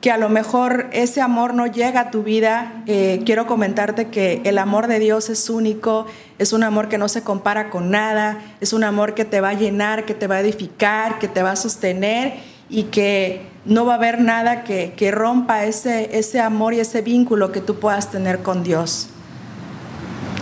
que 0.00 0.10
a 0.10 0.18
lo 0.18 0.28
mejor 0.28 0.90
ese 0.92 1.22
amor 1.22 1.54
no 1.54 1.66
llega 1.66 2.00
a 2.00 2.10
tu 2.10 2.22
vida, 2.22 2.82
eh, 2.86 3.22
quiero 3.24 3.46
comentarte 3.46 4.08
que 4.08 4.42
el 4.44 4.58
amor 4.58 4.86
de 4.86 4.98
Dios 4.98 5.30
es 5.30 5.48
único, 5.48 6.04
es 6.38 6.52
un 6.52 6.62
amor 6.62 6.90
que 6.90 6.98
no 6.98 7.08
se 7.08 7.22
compara 7.22 7.70
con 7.70 7.90
nada, 7.90 8.38
es 8.60 8.74
un 8.74 8.84
amor 8.84 9.14
que 9.14 9.24
te 9.24 9.40
va 9.40 9.50
a 9.50 9.54
llenar, 9.54 10.04
que 10.04 10.12
te 10.12 10.26
va 10.26 10.34
a 10.34 10.40
edificar, 10.40 11.18
que 11.18 11.26
te 11.26 11.42
va 11.42 11.52
a 11.52 11.56
sostener 11.56 12.34
y 12.68 12.82
que 12.84 13.46
no 13.64 13.86
va 13.86 13.94
a 13.94 13.96
haber 13.96 14.20
nada 14.20 14.62
que, 14.62 14.92
que 14.94 15.10
rompa 15.10 15.64
ese, 15.64 16.10
ese 16.18 16.38
amor 16.38 16.74
y 16.74 16.80
ese 16.80 17.00
vínculo 17.00 17.50
que 17.50 17.62
tú 17.62 17.76
puedas 17.76 18.10
tener 18.10 18.40
con 18.40 18.62
Dios. 18.62 19.08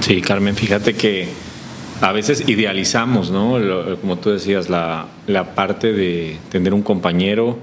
Sí, 0.00 0.20
Carmen, 0.20 0.56
fíjate 0.56 0.94
que 0.94 1.28
a 2.02 2.10
veces 2.10 2.48
idealizamos, 2.48 3.30
¿no? 3.30 3.56
como 4.00 4.18
tú 4.18 4.30
decías, 4.30 4.68
la, 4.68 5.06
la, 5.28 5.54
parte 5.54 5.92
de 5.92 6.36
tener 6.50 6.74
un 6.74 6.82
compañero 6.82 7.58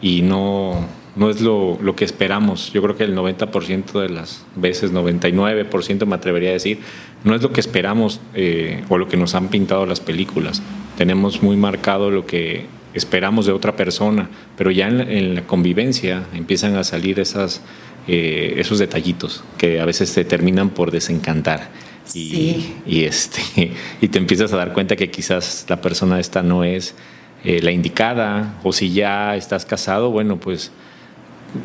y 0.00 0.22
no, 0.22 0.86
no 1.16 1.30
es 1.30 1.40
lo, 1.40 1.78
lo, 1.82 1.96
que 1.96 2.04
esperamos. 2.04 2.72
Yo 2.72 2.80
creo 2.80 2.96
que 2.96 3.02
el 3.02 3.16
90% 3.16 4.00
de 4.00 4.08
las 4.08 4.46
veces, 4.54 4.92
99% 4.92 6.06
me 6.06 6.14
atrevería 6.14 6.50
a 6.50 6.52
decir, 6.52 6.78
no 7.24 7.34
es 7.34 7.42
lo 7.42 7.52
que 7.52 7.60
esperamos 7.60 8.20
eh, 8.34 8.84
o 8.88 8.98
lo 8.98 9.08
que 9.08 9.16
nos 9.16 9.34
han 9.34 9.48
pintado 9.48 9.84
las 9.84 9.98
películas. 9.98 10.62
Tenemos 10.96 11.42
muy 11.42 11.56
marcado 11.56 12.12
lo 12.12 12.24
que 12.24 12.66
esperamos 12.94 13.46
de 13.46 13.52
otra 13.52 13.74
persona, 13.74 14.30
pero 14.56 14.70
ya 14.70 14.86
en, 14.86 15.34
la 15.34 15.42
convivencia 15.42 16.22
empiezan 16.34 16.76
a 16.76 16.84
salir 16.84 17.18
esas, 17.18 17.62
eh, 18.06 18.54
esos 18.58 18.78
detallitos 18.78 19.42
que 19.58 19.80
a 19.80 19.86
veces 19.86 20.14
te 20.14 20.24
terminan 20.24 20.70
por 20.70 20.92
desencantar. 20.92 21.70
Y, 22.14 22.74
y, 22.86 23.04
este, 23.04 23.42
y 24.00 24.08
te 24.08 24.18
empiezas 24.18 24.52
a 24.52 24.56
dar 24.56 24.72
cuenta 24.72 24.96
que 24.96 25.10
quizás 25.10 25.66
la 25.68 25.80
persona 25.80 26.20
esta 26.20 26.42
no 26.42 26.64
es 26.64 26.94
eh, 27.44 27.60
la 27.60 27.72
indicada, 27.72 28.58
o 28.62 28.72
si 28.72 28.92
ya 28.92 29.34
estás 29.34 29.64
casado, 29.64 30.10
bueno, 30.10 30.38
pues 30.38 30.70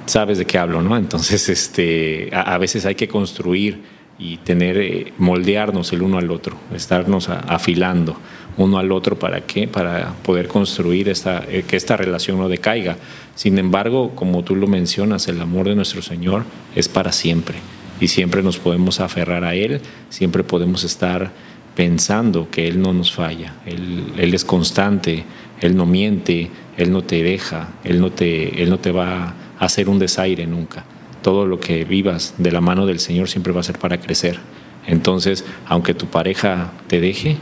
sabes 0.07 0.39
de 0.39 0.45
qué 0.45 0.57
hablo, 0.57 0.81
¿no? 0.81 0.97
Entonces, 0.97 1.49
este, 1.49 2.29
a, 2.33 2.57
veces 2.57 2.85
hay 2.85 2.95
que 2.95 3.07
construir 3.07 3.81
y 4.17 4.37
tener, 4.37 4.77
eh, 4.77 5.13
moldearnos 5.19 5.93
el 5.93 6.01
uno 6.01 6.17
al 6.17 6.31
otro, 6.31 6.57
estarnos 6.73 7.29
afilando 7.29 8.17
uno 8.57 8.79
al 8.79 8.91
otro 8.91 9.19
para 9.19 9.41
qué, 9.41 9.67
para 9.67 10.13
poder 10.23 10.47
construir 10.47 11.09
esta, 11.09 11.43
eh, 11.47 11.63
que 11.67 11.75
esta 11.75 11.95
relación 11.95 12.39
no 12.39 12.49
decaiga. 12.49 12.97
Sin 13.35 13.59
embargo, 13.59 14.15
como 14.15 14.43
tú 14.43 14.55
lo 14.55 14.65
mencionas, 14.65 15.27
el 15.27 15.39
amor 15.39 15.69
de 15.69 15.75
nuestro 15.75 16.01
Señor 16.01 16.43
es 16.75 16.89
para 16.89 17.11
siempre 17.11 17.59
y 17.99 18.07
siempre 18.07 18.43
nos 18.43 18.57
podemos 18.57 18.99
aferrar 18.99 19.43
a 19.43 19.55
Él, 19.55 19.81
siempre 20.09 20.43
podemos 20.43 20.83
estar 20.83 21.31
pensando 21.75 22.49
que 22.49 22.67
Él 22.67 22.81
no 22.81 22.93
nos 22.93 23.13
falla, 23.13 23.53
Él, 23.65 24.13
él 24.17 24.33
es 24.33 24.43
constante, 24.43 25.23
Él 25.61 25.75
no 25.75 25.85
miente, 25.85 26.49
Él 26.75 26.91
no 26.91 27.03
te 27.03 27.23
deja, 27.23 27.69
Él 27.83 28.01
no 28.01 28.11
te, 28.11 28.61
él 28.61 28.69
no 28.69 28.79
te 28.79 28.91
va 28.91 29.35
a 29.59 29.65
hacer 29.65 29.89
un 29.89 29.99
desaire 29.99 30.47
nunca. 30.47 30.85
Todo 31.21 31.45
lo 31.45 31.59
que 31.59 31.83
vivas 31.83 32.35
de 32.37 32.51
la 32.51 32.61
mano 32.61 32.85
del 32.85 32.99
Señor 32.99 33.29
siempre 33.29 33.53
va 33.53 33.61
a 33.61 33.63
ser 33.63 33.79
para 33.79 33.99
crecer. 33.99 34.39
Entonces, 34.87 35.43
aunque 35.67 35.93
tu 35.93 36.07
pareja 36.07 36.71
te 36.87 37.01
deje, 37.01 37.37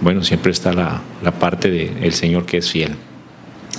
bueno, 0.00 0.22
siempre 0.22 0.52
está 0.52 0.72
la, 0.72 1.02
la 1.22 1.32
parte 1.32 1.70
del 1.70 2.12
Señor 2.12 2.46
que 2.46 2.58
es 2.58 2.70
fiel. 2.70 2.94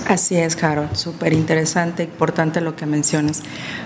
Así 0.06 0.36
es, 0.36 0.62
Harold. 0.62 0.94
Súper 0.94 1.32
interesante, 1.32 2.04
importante 2.04 2.60
lo 2.60 2.76
que 2.76 2.86
mencionas. 2.86 3.42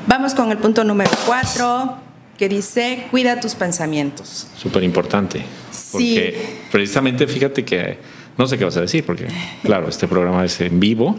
Vamos 0.07 0.35
con 0.35 0.51
el 0.51 0.59
punto 0.59 0.85
número 0.85 1.11
cuatro 1.27 2.04
que 2.39 2.49
dice, 2.49 3.07
cuida 3.11 3.41
tus 3.41 3.55
pensamientos. 3.55 4.47
Súper 4.57 4.83
importante. 4.83 5.45
Porque 5.93 6.59
precisamente 6.71 7.27
fíjate 7.27 7.65
que, 7.65 7.99
no 8.37 8.47
sé 8.47 8.59
qué 8.59 8.65
vas 8.65 8.77
a 8.77 8.81
decir, 8.81 9.05
porque 9.05 9.29
claro, 9.63 9.89
este 9.89 10.09
programa 10.09 10.45
es 10.45 10.61
en 10.61 10.81
vivo, 10.81 11.17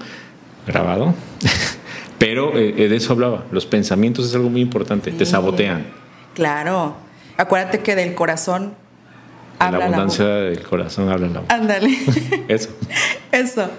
grabado, 0.68 1.14
pero 2.18 2.58
eh, 2.58 2.74
de 2.74 2.96
eso 2.96 3.14
hablaba. 3.14 3.46
Los 3.52 3.66
pensamientos 3.66 4.28
es 4.28 4.36
algo 4.36 4.50
muy 4.50 4.62
importante, 4.62 5.12
te 5.12 5.26
sabotean. 5.26 5.86
Claro. 6.34 6.96
Acuérdate 7.38 7.80
que 7.80 7.96
del 7.96 8.14
corazón 8.14 8.76
habla 9.60 9.80
la 9.80 9.86
abundancia 9.86 10.26
del 10.26 10.62
corazón 10.64 11.10
habla 11.10 11.28
la 11.28 11.40
boca. 11.42 11.56
Ándale. 11.56 11.98
Eso. 12.48 12.70
Eso. 13.32 13.70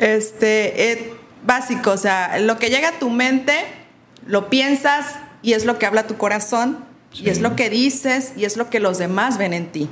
Este, 0.00 0.92
eh, 0.92 1.12
básico, 1.44 1.92
o 1.92 1.96
sea, 1.96 2.38
lo 2.38 2.58
que 2.58 2.70
llega 2.70 2.90
a 2.90 2.98
tu 2.98 3.10
mente, 3.10 3.54
lo 4.26 4.48
piensas, 4.48 5.16
y 5.44 5.52
es 5.52 5.66
lo 5.66 5.78
que 5.78 5.86
habla 5.86 6.06
tu 6.06 6.16
corazón 6.16 6.78
y 7.12 7.28
es 7.28 7.40
lo 7.40 7.54
que 7.54 7.70
dices 7.70 8.32
y 8.36 8.46
es 8.46 8.56
lo 8.56 8.70
que 8.70 8.80
los 8.80 8.98
demás 8.98 9.38
ven 9.38 9.52
en 9.52 9.70
ti. 9.70 9.88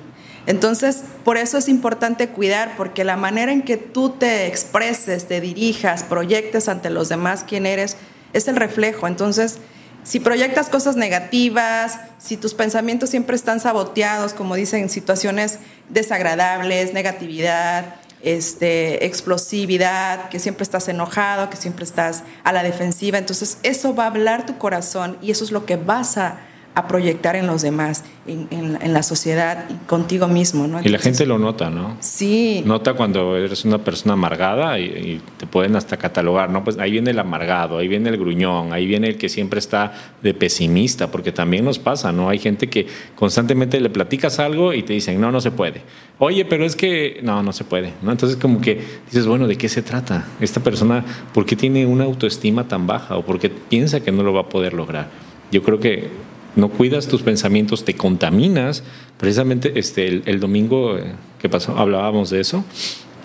Entonces, 0.47 1.05
por 1.25 1.37
eso 1.37 1.59
es 1.59 1.69
importante 1.69 2.29
cuidar, 2.29 2.75
porque 2.77 3.05
la 3.05 3.17
manera 3.17 3.53
en 3.53 3.63
que 3.63 3.77
tú 3.77 4.11
te 4.11 4.47
expreses, 4.47 5.29
te 5.29 5.41
dirijas, 5.41 6.03
proyectes 6.03 6.69
ante 6.69 6.91
los 6.91 7.09
demás 7.09 7.45
quién 7.47 7.67
eres, 7.67 7.97
es 8.33 8.49
el 8.49 8.57
reflejo. 8.57 9.07
Entonces, 9.07 9.59
si 10.03 10.19
proyectas 10.19 10.69
cosas 10.69 10.97
negativas, 10.97 12.01
si 12.19 12.37
tus 12.37 12.55
pensamientos 12.55 13.11
siempre 13.11 13.37
están 13.37 13.61
saboteados, 13.61 14.35
como 14.35 14.57
dicen, 14.57 14.89
situaciones 14.89 15.61
desagradables, 15.91 16.93
negatividad, 16.93 17.95
este, 18.23 19.05
explosividad, 19.05 20.29
que 20.29 20.39
siempre 20.39 20.63
estás 20.63 20.89
enojado, 20.89 21.51
que 21.51 21.57
siempre 21.57 21.85
estás 21.85 22.23
a 22.45 22.53
la 22.53 22.63
defensiva. 22.63 23.19
Entonces 23.19 23.59
eso 23.63 23.95
va 23.95 24.05
a 24.05 24.09
hablar 24.09 24.47
tu 24.47 24.59
corazón 24.59 25.19
y 25.21 25.31
eso 25.31 25.45
es 25.45 25.51
lo 25.51 25.67
que 25.67 25.77
vas 25.77 26.17
a, 26.19 26.41
a 26.75 26.89
proyectar 26.89 27.37
en 27.37 27.47
los 27.47 27.61
demás, 27.61 28.03
en, 28.27 28.49
en, 28.51 28.93
la 28.95 29.03
sociedad 29.03 29.67
y 29.69 29.75
contigo 29.87 30.27
mismo. 30.27 30.67
¿no? 30.67 30.81
y 30.83 30.89
la 30.89 30.99
gente 30.99 31.27
lo 31.27 31.39
nota, 31.39 31.69
¿no? 31.69 31.99
Sí. 32.01 32.63
Nota 32.65 32.95
cuando 32.95 33.37
eres 33.37 33.67
una 33.67 33.79
persona 33.79 34.15
amargada 34.15 34.79
y, 34.79 35.21
te 35.37 35.47
pueden 35.47 35.77
hasta 35.77 35.99
catalogar, 35.99 36.49
¿no? 36.49 36.65
Pues 36.65 36.79
ahí 36.79 36.93
viene 36.93 37.11
el 37.11 37.19
amargado, 37.19 37.77
ahí 37.77 37.89
viene 37.89 38.09
el 38.09 38.17
gruñón, 38.17 38.73
ahí 38.73 38.87
viene 38.87 39.09
el 39.09 39.19
que 39.19 39.29
siempre 39.29 39.59
está 39.59 39.93
de 40.23 40.33
pesimista, 40.33 41.11
porque 41.11 41.31
también 41.31 41.65
nos 41.65 41.79
pasa, 41.79 42.11
¿no? 42.11 42.31
Hay 42.31 42.39
gente 42.39 42.69
que 42.71 42.87
constantemente 43.17 43.79
le 43.79 43.91
platicas 43.91 44.39
algo 44.39 44.73
y 44.73 44.83
te 44.83 44.95
dicen, 44.95 45.21
no, 45.21 45.31
no 45.31 45.43
se 45.43 45.51
puede. 45.51 45.83
Oye, 46.19 46.47
pero 46.47 46.65
es 46.65 46.75
que, 46.75 47.21
no, 47.23 47.43
no 47.43 47.53
se 47.53 47.65
puede, 47.65 47.93
¿no? 48.01 48.13
Entonces 48.13 48.39
como 48.39 48.63
que 48.63 48.81
dices, 49.07 49.27
bueno, 49.27 49.47
¿de 49.47 49.57
qué 49.57 49.69
se 49.69 49.83
trata? 49.83 50.27
Esta 50.41 50.61
persona, 50.61 51.05
¿por 51.35 51.45
qué 51.45 51.55
tiene 51.55 51.85
una 51.85 52.05
autoestima 52.05 52.67
tan 52.67 52.87
baja 52.87 53.17
o 53.19 53.27
por 53.27 53.39
qué 53.39 53.51
piensa 53.51 54.01
que 54.01 54.11
no 54.11 54.23
lo 54.23 54.33
va 54.33 54.43
a 54.43 54.49
poder 54.49 54.73
lograr? 54.73 55.09
Yo 55.51 55.63
creo 55.63 55.79
que 55.79 56.32
no 56.57 56.69
cuidas 56.69 57.09
tus 57.09 57.23
pensamientos, 57.23 57.85
te 57.85 57.95
contaminas. 57.95 58.83
Precisamente 59.17 59.79
este, 59.79 60.23
el, 60.25 60.41
domingo 60.41 60.99
eh, 60.99 61.13
que 61.39 61.49
pasó 61.49 61.77
hablábamos 61.79 62.31
de 62.31 62.41
eso. 62.41 62.65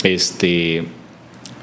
Este, 0.03 0.77
eh, 0.77 0.85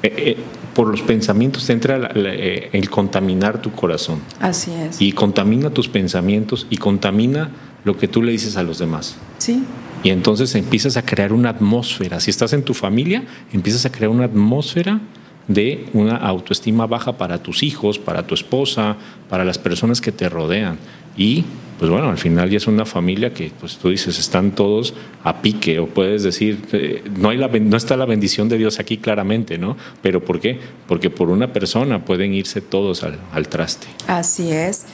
eh, 0.03 0.37
por 0.75 0.87
los 0.89 1.01
pensamientos 1.01 1.65
te 1.65 1.73
entra 1.73 2.11
eh, 2.13 2.69
el 2.73 2.89
contaminar 2.89 3.61
tu 3.61 3.71
corazón. 3.71 4.19
Así 4.39 4.71
es. 4.71 5.01
Y 5.01 5.13
contamina 5.13 5.69
tus 5.71 5.87
pensamientos 5.87 6.67
y 6.69 6.77
contamina 6.77 7.49
lo 7.85 7.97
que 7.97 8.07
tú 8.07 8.21
le 8.21 8.31
dices 8.31 8.57
a 8.57 8.63
los 8.63 8.77
demás. 8.77 9.15
Sí. 9.39 9.63
Y 10.03 10.09
entonces 10.09 10.53
empiezas 10.53 10.97
a 10.97 11.03
crear 11.03 11.33
una 11.33 11.49
atmósfera. 11.49 12.19
Si 12.19 12.29
estás 12.29 12.53
en 12.53 12.63
tu 12.63 12.73
familia, 12.73 13.23
empiezas 13.53 13.85
a 13.85 13.91
crear 13.91 14.09
una 14.09 14.25
atmósfera 14.25 14.99
de 15.47 15.87
una 15.93 16.17
autoestima 16.17 16.85
baja 16.87 17.17
para 17.17 17.41
tus 17.41 17.63
hijos, 17.63 17.97
para 17.97 18.27
tu 18.27 18.35
esposa, 18.35 18.97
para 19.29 19.45
las 19.45 19.57
personas 19.57 20.01
que 20.01 20.11
te 20.11 20.29
rodean. 20.29 20.77
Y 21.17 21.45
pues 21.77 21.91
bueno, 21.91 22.09
al 22.09 22.17
final 22.17 22.49
ya 22.49 22.57
es 22.57 22.67
una 22.67 22.85
familia 22.85 23.33
que, 23.33 23.51
pues 23.59 23.77
tú 23.77 23.89
dices, 23.89 24.17
están 24.17 24.51
todos 24.51 24.93
a 25.23 25.41
pique, 25.41 25.79
o 25.79 25.87
puedes 25.87 26.23
decir, 26.23 26.65
eh, 26.71 27.03
no, 27.17 27.29
hay 27.29 27.37
la, 27.37 27.47
no 27.47 27.75
está 27.75 27.97
la 27.97 28.05
bendición 28.05 28.47
de 28.47 28.57
Dios 28.57 28.79
aquí 28.79 28.97
claramente, 28.97 29.57
¿no? 29.57 29.75
Pero 30.01 30.23
¿por 30.23 30.39
qué? 30.39 30.57
Porque 30.87 31.09
por 31.09 31.29
una 31.29 31.51
persona 31.51 32.05
pueden 32.05 32.33
irse 32.33 32.61
todos 32.61 33.03
al, 33.03 33.19
al 33.33 33.49
traste. 33.49 33.87
Así 34.07 34.51
es. 34.51 34.85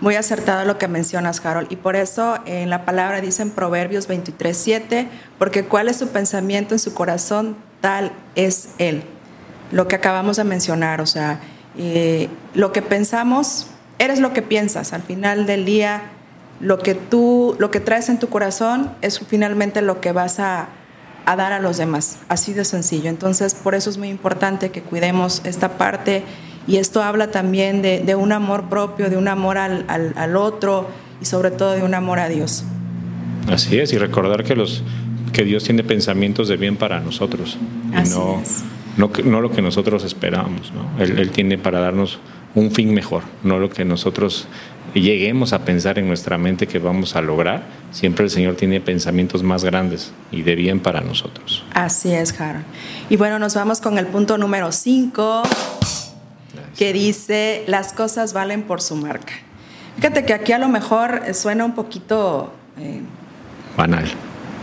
Muy 0.00 0.16
acertado 0.16 0.64
lo 0.64 0.76
que 0.76 0.88
mencionas, 0.88 1.44
Harold. 1.46 1.70
Y 1.70 1.76
por 1.76 1.94
eso 1.94 2.38
en 2.46 2.68
la 2.68 2.84
palabra 2.84 3.20
dice 3.20 3.42
en 3.42 3.50
Proverbios 3.50 4.08
23, 4.08 4.56
7, 4.56 5.08
porque 5.38 5.64
cuál 5.64 5.88
es 5.88 5.98
su 5.98 6.08
pensamiento 6.08 6.74
en 6.74 6.80
su 6.80 6.94
corazón, 6.94 7.56
tal 7.80 8.10
es 8.34 8.70
él. 8.78 9.04
Lo 9.70 9.86
que 9.86 9.94
acabamos 9.94 10.36
de 10.36 10.44
mencionar, 10.44 11.00
o 11.00 11.06
sea, 11.06 11.40
eh, 11.78 12.28
lo 12.54 12.72
que 12.72 12.82
pensamos, 12.82 13.68
eres 13.98 14.20
lo 14.20 14.32
que 14.32 14.42
piensas. 14.42 14.92
Al 14.92 15.02
final 15.02 15.46
del 15.46 15.64
día, 15.64 16.02
lo 16.60 16.78
que 16.78 16.94
tú, 16.94 17.56
lo 17.58 17.70
que 17.70 17.80
traes 17.80 18.08
en 18.08 18.18
tu 18.18 18.28
corazón 18.28 18.90
es 19.02 19.18
finalmente 19.18 19.82
lo 19.82 20.00
que 20.00 20.12
vas 20.12 20.40
a, 20.40 20.68
dar 21.26 21.52
a 21.52 21.60
los 21.60 21.76
demás. 21.76 22.18
Así 22.28 22.52
de 22.52 22.64
sencillo. 22.64 23.08
Entonces, 23.08 23.54
por 23.54 23.74
eso 23.74 23.90
es 23.90 23.98
muy 23.98 24.08
importante 24.08 24.70
que 24.70 24.82
cuidemos 24.82 25.42
esta 25.44 25.78
parte 25.78 26.22
y 26.66 26.76
esto 26.76 27.02
habla 27.02 27.30
también 27.30 27.82
de, 27.82 28.14
un 28.14 28.32
amor 28.32 28.68
propio, 28.68 29.10
de 29.10 29.16
un 29.16 29.28
amor 29.28 29.58
al, 29.58 29.84
al, 29.88 30.36
otro 30.36 30.88
y 31.20 31.24
sobre 31.24 31.50
todo 31.50 31.72
de 31.72 31.82
un 31.82 31.94
amor 31.94 32.18
a 32.18 32.28
Dios. 32.28 32.64
Así 33.48 33.78
es, 33.78 33.92
y 33.92 33.98
recordar 33.98 34.44
que, 34.44 34.54
los, 34.54 34.82
que 35.32 35.44
Dios 35.44 35.64
tiene 35.64 35.84
pensamientos 35.84 36.48
de 36.48 36.56
bien 36.56 36.76
para 36.76 37.00
nosotros 37.00 37.58
y 37.90 38.08
no, 38.08 38.42
no, 38.96 39.10
no, 39.24 39.40
lo 39.42 39.50
que 39.50 39.60
nosotros 39.60 40.04
esperamos. 40.04 40.72
¿no? 40.72 41.02
Él, 41.02 41.18
él 41.18 41.30
tiene 41.30 41.58
para 41.58 41.80
darnos 41.80 42.18
un 42.54 42.70
fin 42.70 42.94
mejor, 42.94 43.22
no 43.42 43.58
lo 43.58 43.70
que 43.70 43.84
nosotros 43.84 44.46
lleguemos 44.94 45.52
a 45.52 45.64
pensar 45.64 45.98
en 45.98 46.06
nuestra 46.06 46.38
mente 46.38 46.66
que 46.66 46.78
vamos 46.78 47.16
a 47.16 47.20
lograr, 47.20 47.64
siempre 47.90 48.24
el 48.24 48.30
Señor 48.30 48.54
tiene 48.54 48.80
pensamientos 48.80 49.42
más 49.42 49.64
grandes 49.64 50.12
y 50.30 50.42
de 50.42 50.54
bien 50.54 50.80
para 50.80 51.00
nosotros. 51.00 51.64
Así 51.74 52.12
es, 52.12 52.38
Harold. 52.40 52.64
Y 53.10 53.16
bueno, 53.16 53.38
nos 53.38 53.54
vamos 53.54 53.80
con 53.80 53.98
el 53.98 54.06
punto 54.06 54.38
número 54.38 54.70
5, 54.70 55.42
que 56.76 56.92
dice, 56.92 57.64
las 57.66 57.92
cosas 57.92 58.32
valen 58.32 58.62
por 58.62 58.80
su 58.80 58.96
marca. 58.96 59.32
Fíjate 59.96 60.24
que 60.24 60.34
aquí 60.34 60.52
a 60.52 60.58
lo 60.58 60.68
mejor 60.68 61.22
suena 61.34 61.64
un 61.64 61.74
poquito... 61.74 62.52
Eh, 62.78 63.00
Banal. 63.76 64.10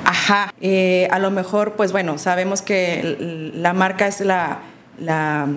Ajá, 0.06 0.54
eh, 0.62 1.08
a 1.12 1.20
lo 1.20 1.32
mejor, 1.32 1.74
pues 1.74 1.92
bueno, 1.92 2.18
sabemos 2.18 2.62
que 2.62 3.52
la 3.54 3.74
marca 3.74 4.08
es 4.08 4.20
la, 4.22 4.60
la 5.00 5.48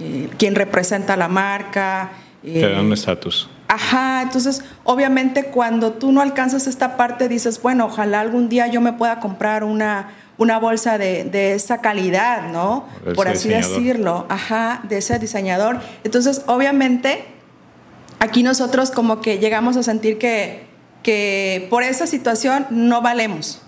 eh, 0.00 0.28
quien 0.38 0.54
representa 0.54 1.16
la 1.16 1.28
marca. 1.28 2.10
Te 2.42 2.68
da 2.68 2.80
un 2.80 2.92
estatus. 2.92 3.48
Ajá, 3.68 4.22
entonces 4.22 4.62
obviamente 4.84 5.46
cuando 5.46 5.92
tú 5.92 6.12
no 6.12 6.20
alcanzas 6.20 6.66
esta 6.66 6.96
parte 6.96 7.28
dices, 7.28 7.60
bueno, 7.62 7.86
ojalá 7.86 8.20
algún 8.20 8.48
día 8.48 8.66
yo 8.66 8.80
me 8.80 8.92
pueda 8.92 9.20
comprar 9.20 9.64
una, 9.64 10.10
una 10.36 10.58
bolsa 10.58 10.98
de, 10.98 11.54
esa 11.54 11.80
calidad, 11.80 12.50
¿no? 12.50 12.86
Por 13.14 13.26
así 13.26 13.48
decirlo, 13.48 14.26
ajá, 14.28 14.82
de 14.88 14.98
ese 14.98 15.18
diseñador. 15.18 15.80
Entonces 16.04 16.42
obviamente 16.46 17.24
aquí 18.18 18.42
nosotros 18.42 18.90
como 18.90 19.20
que 19.20 19.38
llegamos 19.38 19.76
a 19.78 19.82
sentir 19.82 20.18
que, 20.18 20.66
que 21.02 21.66
por 21.70 21.82
esa 21.82 22.06
situación 22.06 22.66
no 22.70 23.00
valemos. 23.00 23.62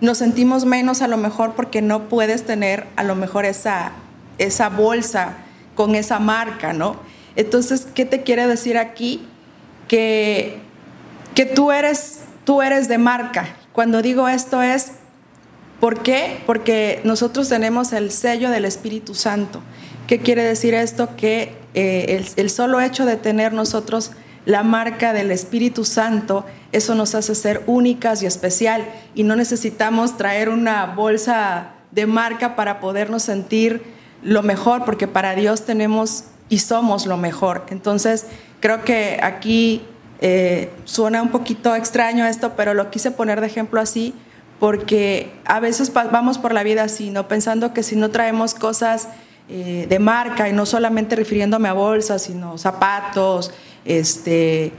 Nos 0.00 0.18
sentimos 0.18 0.66
menos 0.66 1.00
a 1.00 1.08
lo 1.08 1.16
mejor 1.16 1.54
porque 1.54 1.80
no 1.82 2.08
puedes 2.08 2.44
tener 2.44 2.86
a 2.96 3.02
lo 3.02 3.16
mejor 3.16 3.46
esa, 3.46 3.92
esa 4.36 4.68
bolsa 4.68 5.38
con 5.78 5.94
esa 5.94 6.18
marca, 6.18 6.72
¿no? 6.72 6.96
Entonces, 7.36 7.86
¿qué 7.94 8.04
te 8.04 8.24
quiere 8.24 8.48
decir 8.48 8.76
aquí? 8.76 9.24
que, 9.88 10.58
que 11.34 11.46
tú, 11.46 11.72
eres, 11.72 12.20
tú 12.44 12.62
eres 12.62 12.86
de 12.86 12.98
marca. 12.98 13.56
Cuando 13.72 14.02
digo 14.02 14.28
esto 14.28 14.62
es, 14.62 14.92
¿por 15.80 16.02
qué? 16.02 16.40
Porque 16.46 17.00
nosotros 17.04 17.48
tenemos 17.48 17.92
el 17.92 18.12
sello 18.12 18.50
del 18.50 18.66
Espíritu 18.66 19.14
Santo. 19.14 19.62
¿Qué 20.06 20.20
quiere 20.20 20.44
decir 20.44 20.74
esto? 20.74 21.16
Que 21.16 21.56
eh, 21.74 22.24
el, 22.36 22.50
solo 22.50 22.80
hecho 22.80 23.06
de 23.06 23.16
tener 23.16 23.52
nosotros 23.52 24.12
la 24.44 24.62
marca 24.62 25.12
del 25.12 25.30
Espíritu 25.30 25.84
Santo, 25.84 26.46
eso 26.72 26.94
nos 26.94 27.14
hace 27.14 27.34
ser 27.34 27.62
únicas 27.66 28.22
y 28.22 28.26
especial 28.26 28.86
y 29.14 29.24
no 29.24 29.36
necesitamos 29.36 30.16
traer 30.16 30.48
una 30.48 30.86
bolsa 30.86 31.72
de 31.90 32.06
marca 32.06 32.56
para 32.56 32.80
podernos 32.80 33.22
sentir 33.22 33.82
lo 34.22 34.42
mejor, 34.42 34.84
porque 34.84 35.08
para 35.08 35.34
Dios 35.34 35.64
tenemos 35.64 36.24
y 36.48 36.58
somos 36.60 37.06
lo 37.06 37.16
mejor. 37.16 37.66
Entonces, 37.70 38.26
Creo 38.60 38.82
que 38.82 39.20
aquí 39.22 39.82
eh, 40.20 40.70
suena 40.84 41.22
un 41.22 41.28
poquito 41.28 41.74
extraño 41.76 42.26
esto, 42.26 42.54
pero 42.56 42.74
lo 42.74 42.90
quise 42.90 43.10
poner 43.10 43.40
de 43.40 43.46
ejemplo 43.46 43.80
así 43.80 44.14
porque 44.58 45.32
a 45.44 45.60
veces 45.60 45.92
vamos 45.92 46.38
por 46.38 46.52
la 46.52 46.64
vida 46.64 46.82
así, 46.82 47.10
¿no? 47.10 47.28
Pensando 47.28 47.72
que 47.72 47.84
si 47.84 47.94
no 47.94 48.10
traemos 48.10 48.54
cosas 48.54 49.08
eh, 49.48 49.86
de 49.88 49.98
marca 50.00 50.48
y 50.48 50.52
no 50.52 50.66
solamente 50.66 51.14
refiriéndome 51.14 51.68
a 51.68 51.72
bolsas, 51.72 52.22
sino 52.22 52.58
zapatos, 52.58 53.52
este, 53.84 54.72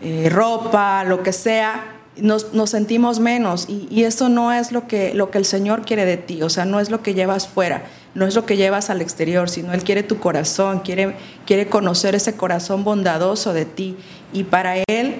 eh, 0.00 0.30
ropa, 0.30 1.04
lo 1.04 1.22
que 1.22 1.34
sea, 1.34 1.84
nos, 2.16 2.46
sentimos 2.64 3.20
menos 3.20 3.66
y, 3.68 3.86
y, 3.90 4.04
eso 4.04 4.30
no 4.30 4.50
es 4.50 4.72
lo 4.72 4.88
que, 4.88 5.12
lo 5.12 5.30
que 5.30 5.36
el 5.36 5.44
Señor 5.44 5.82
quiere 5.82 6.06
de 6.06 6.16
ti, 6.16 6.42
o 6.42 6.48
sea, 6.48 6.64
no 6.64 6.80
es 6.80 6.88
lo 6.88 7.02
que 7.02 7.12
llevas 7.12 7.46
fuera 7.46 7.82
no 8.16 8.26
es 8.26 8.34
lo 8.34 8.46
que 8.46 8.56
llevas 8.56 8.88
al 8.88 9.02
exterior, 9.02 9.50
sino 9.50 9.74
Él 9.74 9.84
quiere 9.84 10.02
tu 10.02 10.18
corazón, 10.18 10.80
quiere, 10.80 11.14
quiere 11.44 11.68
conocer 11.68 12.14
ese 12.14 12.34
corazón 12.34 12.82
bondadoso 12.82 13.52
de 13.52 13.66
ti. 13.66 13.94
Y 14.32 14.44
para 14.44 14.76
Él 14.88 15.16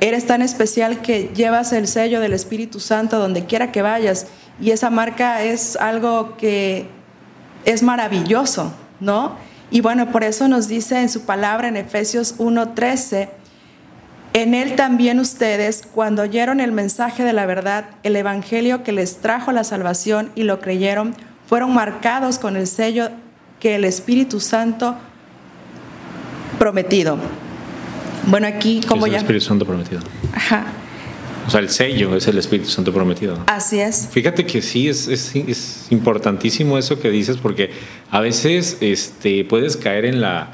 eres 0.00 0.26
tan 0.26 0.40
especial 0.40 1.02
que 1.02 1.30
llevas 1.34 1.74
el 1.74 1.86
sello 1.86 2.20
del 2.20 2.32
Espíritu 2.32 2.80
Santo 2.80 3.18
donde 3.18 3.44
quiera 3.44 3.70
que 3.70 3.82
vayas. 3.82 4.28
Y 4.62 4.70
esa 4.70 4.88
marca 4.88 5.42
es 5.42 5.76
algo 5.76 6.38
que 6.38 6.86
es 7.66 7.82
maravilloso, 7.82 8.72
¿no? 8.98 9.36
Y 9.70 9.82
bueno, 9.82 10.10
por 10.10 10.24
eso 10.24 10.48
nos 10.48 10.68
dice 10.68 11.02
en 11.02 11.10
su 11.10 11.26
palabra 11.26 11.68
en 11.68 11.76
Efesios 11.76 12.36
1:13, 12.38 13.28
en 14.32 14.54
él 14.54 14.74
también 14.74 15.20
ustedes, 15.20 15.82
cuando 15.94 16.22
oyeron 16.22 16.60
el 16.60 16.72
mensaje 16.72 17.24
de 17.24 17.34
la 17.34 17.44
verdad, 17.44 17.90
el 18.04 18.16
Evangelio 18.16 18.82
que 18.84 18.92
les 18.92 19.18
trajo 19.18 19.52
la 19.52 19.64
salvación 19.64 20.30
y 20.34 20.44
lo 20.44 20.60
creyeron, 20.60 21.14
fueron 21.48 21.72
marcados 21.72 22.38
con 22.38 22.56
el 22.56 22.66
sello 22.66 23.08
que 23.58 23.74
el 23.74 23.84
Espíritu 23.84 24.38
Santo 24.38 24.94
prometido. 26.58 27.16
Bueno, 28.26 28.46
aquí 28.46 28.82
como 28.86 29.06
es 29.06 29.12
ya... 29.12 29.18
El 29.18 29.24
Espíritu 29.24 29.46
Santo 29.46 29.64
prometido. 29.64 30.02
Ajá. 30.34 30.66
O 31.46 31.50
sea, 31.50 31.60
el 31.60 31.70
sello 31.70 32.14
es 32.14 32.28
el 32.28 32.36
Espíritu 32.36 32.68
Santo 32.68 32.92
prometido. 32.92 33.38
Así 33.46 33.80
es. 33.80 34.10
Fíjate 34.12 34.44
que 34.44 34.60
sí, 34.60 34.88
es, 34.88 35.08
es, 35.08 35.86
importantísimo 35.88 36.76
eso 36.76 37.00
que 37.00 37.08
dices, 37.10 37.38
porque 37.38 37.70
a 38.10 38.20
veces 38.20 38.76
este, 38.82 39.44
puedes 39.44 39.78
caer 39.78 40.04
en 40.04 40.20
la... 40.20 40.50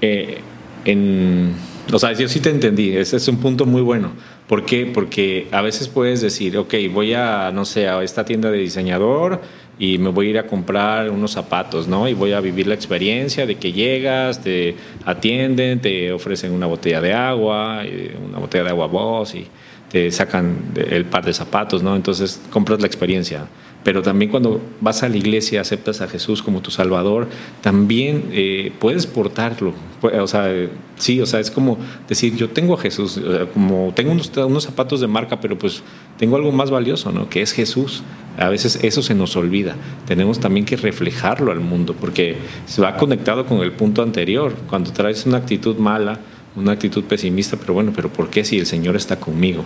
Eh, 0.00 0.40
en, 0.84 1.54
o 1.92 1.98
sea, 2.00 2.12
yo 2.12 2.28
sí 2.28 2.40
te 2.40 2.50
entendí, 2.50 2.96
ese 2.96 3.16
es 3.16 3.28
un 3.28 3.36
punto 3.36 3.66
muy 3.66 3.82
bueno. 3.82 4.10
¿Por 4.48 4.64
qué? 4.64 4.86
Porque 4.86 5.46
a 5.52 5.62
veces 5.62 5.86
puedes 5.86 6.20
decir, 6.20 6.58
ok, 6.58 6.74
voy 6.92 7.14
a, 7.14 7.52
no 7.52 7.64
sé, 7.64 7.88
a 7.88 8.02
esta 8.02 8.24
tienda 8.24 8.50
de 8.50 8.58
diseñador 8.58 9.40
y 9.80 9.96
me 9.96 10.10
voy 10.10 10.26
a 10.26 10.30
ir 10.30 10.38
a 10.38 10.46
comprar 10.46 11.10
unos 11.10 11.32
zapatos, 11.32 11.88
¿no? 11.88 12.06
Y 12.06 12.12
voy 12.12 12.32
a 12.32 12.40
vivir 12.40 12.66
la 12.66 12.74
experiencia 12.74 13.46
de 13.46 13.54
que 13.54 13.72
llegas, 13.72 14.42
te 14.42 14.76
atienden, 15.06 15.80
te 15.80 16.12
ofrecen 16.12 16.52
una 16.52 16.66
botella 16.66 17.00
de 17.00 17.14
agua, 17.14 17.80
eh, 17.86 18.14
una 18.28 18.38
botella 18.38 18.64
de 18.64 18.70
agua 18.70 18.86
vos 18.88 19.34
y 19.34 19.46
te 19.90 20.10
sacan 20.10 20.72
el 20.76 21.06
par 21.06 21.24
de 21.24 21.32
zapatos, 21.32 21.82
¿no? 21.82 21.96
Entonces 21.96 22.42
compras 22.50 22.78
la 22.80 22.86
experiencia 22.86 23.46
pero 23.82 24.02
también 24.02 24.30
cuando 24.30 24.60
vas 24.80 25.02
a 25.02 25.08
la 25.08 25.16
iglesia, 25.16 25.60
aceptas 25.60 26.02
a 26.02 26.08
Jesús 26.08 26.42
como 26.42 26.60
tu 26.60 26.70
Salvador, 26.70 27.28
también 27.62 28.24
eh, 28.32 28.72
puedes 28.78 29.06
portarlo. 29.06 29.72
O 30.02 30.26
sea, 30.26 30.50
sí, 30.96 31.20
o 31.20 31.26
sea, 31.26 31.40
es 31.40 31.50
como 31.50 31.78
decir, 32.08 32.36
yo 32.36 32.50
tengo 32.50 32.74
a 32.74 32.78
Jesús, 32.78 33.20
como 33.54 33.92
tengo 33.94 34.12
unos, 34.12 34.30
unos, 34.36 34.64
zapatos 34.64 35.00
de 35.00 35.06
marca, 35.06 35.40
pero 35.40 35.58
pues 35.58 35.82
tengo 36.18 36.36
algo 36.36 36.52
más 36.52 36.70
valioso, 36.70 37.10
¿no? 37.10 37.28
Que 37.28 37.42
es 37.42 37.52
Jesús. 37.52 38.02
A 38.38 38.48
veces 38.48 38.78
eso 38.82 39.02
se 39.02 39.14
nos 39.14 39.36
olvida. 39.36 39.76
Tenemos 40.06 40.40
también 40.40 40.64
que 40.64 40.76
reflejarlo 40.76 41.50
al 41.50 41.60
mundo, 41.60 41.94
porque 41.98 42.36
se 42.66 42.80
va 42.80 42.96
conectado 42.96 43.46
con 43.46 43.60
el 43.60 43.72
punto 43.72 44.02
anterior. 44.02 44.54
Cuando 44.68 44.92
traes 44.92 45.26
una 45.26 45.38
actitud 45.38 45.76
mala, 45.76 46.20
una 46.54 46.72
actitud 46.72 47.04
pesimista, 47.04 47.56
pero 47.56 47.74
bueno, 47.74 47.92
pero 47.94 48.10
¿por 48.10 48.28
qué 48.28 48.44
si 48.44 48.58
el 48.58 48.66
Señor 48.66 48.96
está 48.96 49.18
conmigo? 49.18 49.64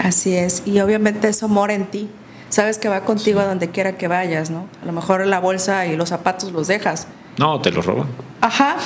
Así 0.00 0.34
es, 0.34 0.62
y 0.66 0.80
obviamente 0.80 1.28
eso 1.28 1.48
mora 1.48 1.74
en 1.74 1.86
ti 1.86 2.08
sabes 2.54 2.78
que 2.78 2.88
va 2.88 3.00
contigo 3.00 3.40
a 3.40 3.46
donde 3.46 3.70
quiera 3.70 3.96
que 3.96 4.06
vayas, 4.06 4.50
¿no? 4.50 4.68
A 4.80 4.86
lo 4.86 4.92
mejor 4.92 5.26
la 5.26 5.40
bolsa 5.40 5.86
y 5.86 5.96
los 5.96 6.10
zapatos 6.10 6.52
los 6.52 6.68
dejas. 6.68 7.08
No, 7.36 7.60
te 7.60 7.72
los 7.72 7.84
roban. 7.84 8.06
Ajá, 8.40 8.76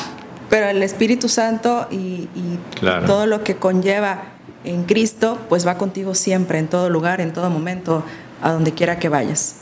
pero 0.49 0.69
el 0.69 0.83
Espíritu 0.83 1.29
Santo 1.29 1.87
y, 1.91 2.29
todo 3.07 3.27
lo 3.27 3.45
que 3.45 3.57
conlleva 3.57 4.23
en 4.65 4.85
Cristo, 4.85 5.39
pues 5.49 5.67
va 5.67 5.77
contigo 5.77 6.15
siempre, 6.15 6.59
en 6.59 6.69
todo 6.69 6.89
lugar, 6.89 7.21
en 7.21 7.33
todo 7.33 7.51
momento, 7.51 8.03
a 8.43 8.53
donde 8.53 8.73
quiera 8.73 8.99
que 8.99 9.11
vayas. 9.11 9.57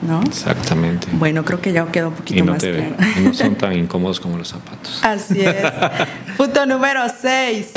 ¿No? 0.00 0.20
Exactamente. 0.22 1.06
Bueno, 1.12 1.44
creo 1.44 1.60
que 1.60 1.72
ya 1.72 1.86
quedó 1.92 2.08
un 2.08 2.14
poquito 2.14 2.44
más 2.44 2.60
claro. 2.60 2.96
no 3.22 3.34
son 3.34 3.54
tan 3.54 3.74
incómodos 3.74 4.18
como 4.18 4.36
los 4.36 4.48
zapatos. 4.48 4.98
Así 5.04 5.40
es. 5.40 5.56
Punto 6.36 6.66
número 6.66 7.02
6. 7.08 7.72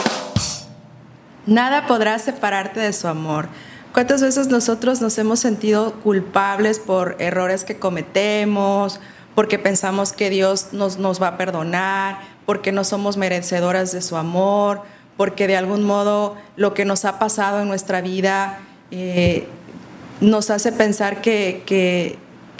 Nada 1.45 1.85
podrá 1.85 2.17
separarte 2.17 2.79
de 2.79 2.93
su 2.93 3.07
amor. 3.07 3.49
¿Cuántas 3.95 4.21
veces 4.21 4.49
nosotros 4.49 4.99
nos 4.99 5.17
hemos 5.19 5.39
sentido 5.39 5.93
culpables 6.01 6.79
por 6.79 7.15
errores 7.19 7.63
que 7.63 7.77
cometemos, 7.77 8.99
porque 9.35 9.57
pensamos 9.57 10.11
que 10.11 10.29
Dios 10.29 10.73
nos, 10.73 10.99
va 11.21 11.29
a 11.29 11.37
perdonar, 11.37 12.19
porque 12.45 12.73
no 12.73 12.83
somos 12.83 13.15
merecedoras 13.15 13.93
de 13.93 14.01
su 14.01 14.17
amor, 14.17 14.81
porque 15.15 15.47
de 15.47 15.55
algún 15.55 15.83
modo 15.83 16.35
lo 16.57 16.73
que 16.73 16.83
nos 16.83 17.05
ha 17.05 17.19
pasado 17.19 17.61
en 17.61 17.69
nuestra 17.69 18.01
vida 18.01 18.59
eh, 18.91 19.47
nos 20.19 20.49
hace 20.49 20.73
pensar 20.73 21.21
que, 21.21 21.63
que, 21.65 22.19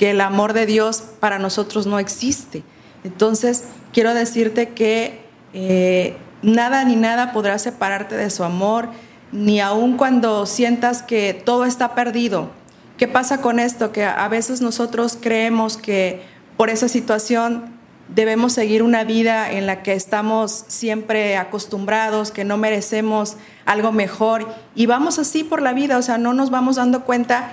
el 0.10 0.22
amor 0.22 0.54
de 0.54 0.66
Dios 0.66 1.04
para 1.20 1.38
nosotros 1.38 1.86
no 1.86 2.00
existe. 2.00 2.64
Entonces, 3.04 3.66
quiero 3.92 4.14
decirte 4.14 4.70
que 4.70 5.26
eh, 5.52 6.16
nada 6.42 6.86
ni 6.86 6.96
nada 6.96 7.34
podrá 7.34 7.60
separarte 7.60 8.16
de 8.16 8.30
su 8.30 8.46
amor, 8.46 8.88
ni 9.36 9.60
aun 9.60 9.98
cuando 9.98 10.46
sientas 10.46 11.04
que 11.04 11.34
todo 11.34 11.66
está 11.66 11.94
perdido. 11.94 12.50
¿Qué 12.98 13.08
pasa 13.08 13.42
con 13.42 13.60
esto? 13.60 13.92
Que 13.92 14.06
a 14.06 14.28
veces 14.30 14.62
nosotros 14.62 15.18
creemos 15.22 15.76
que 15.76 16.22
por 16.56 16.70
esa 16.70 16.88
situación 16.88 17.76
debemos 18.08 18.54
seguir 18.54 18.84
una 18.84 19.04
vida 19.04 19.52
en 19.52 19.66
la 19.66 19.84
que 19.84 19.94
estamos 19.94 20.64
siempre 20.68 21.36
acostumbrados, 21.38 22.32
que 22.32 22.46
no 22.46 22.56
merecemos 22.58 23.36
algo 23.66 23.92
mejor 23.92 24.48
y 24.76 24.86
vamos 24.86 25.20
así 25.20 25.44
por 25.44 25.62
la 25.62 25.74
vida, 25.74 25.98
o 25.98 26.02
sea, 26.02 26.18
no 26.18 26.34
nos 26.34 26.52
vamos 26.52 26.78
dando 26.78 27.04
cuenta 27.04 27.52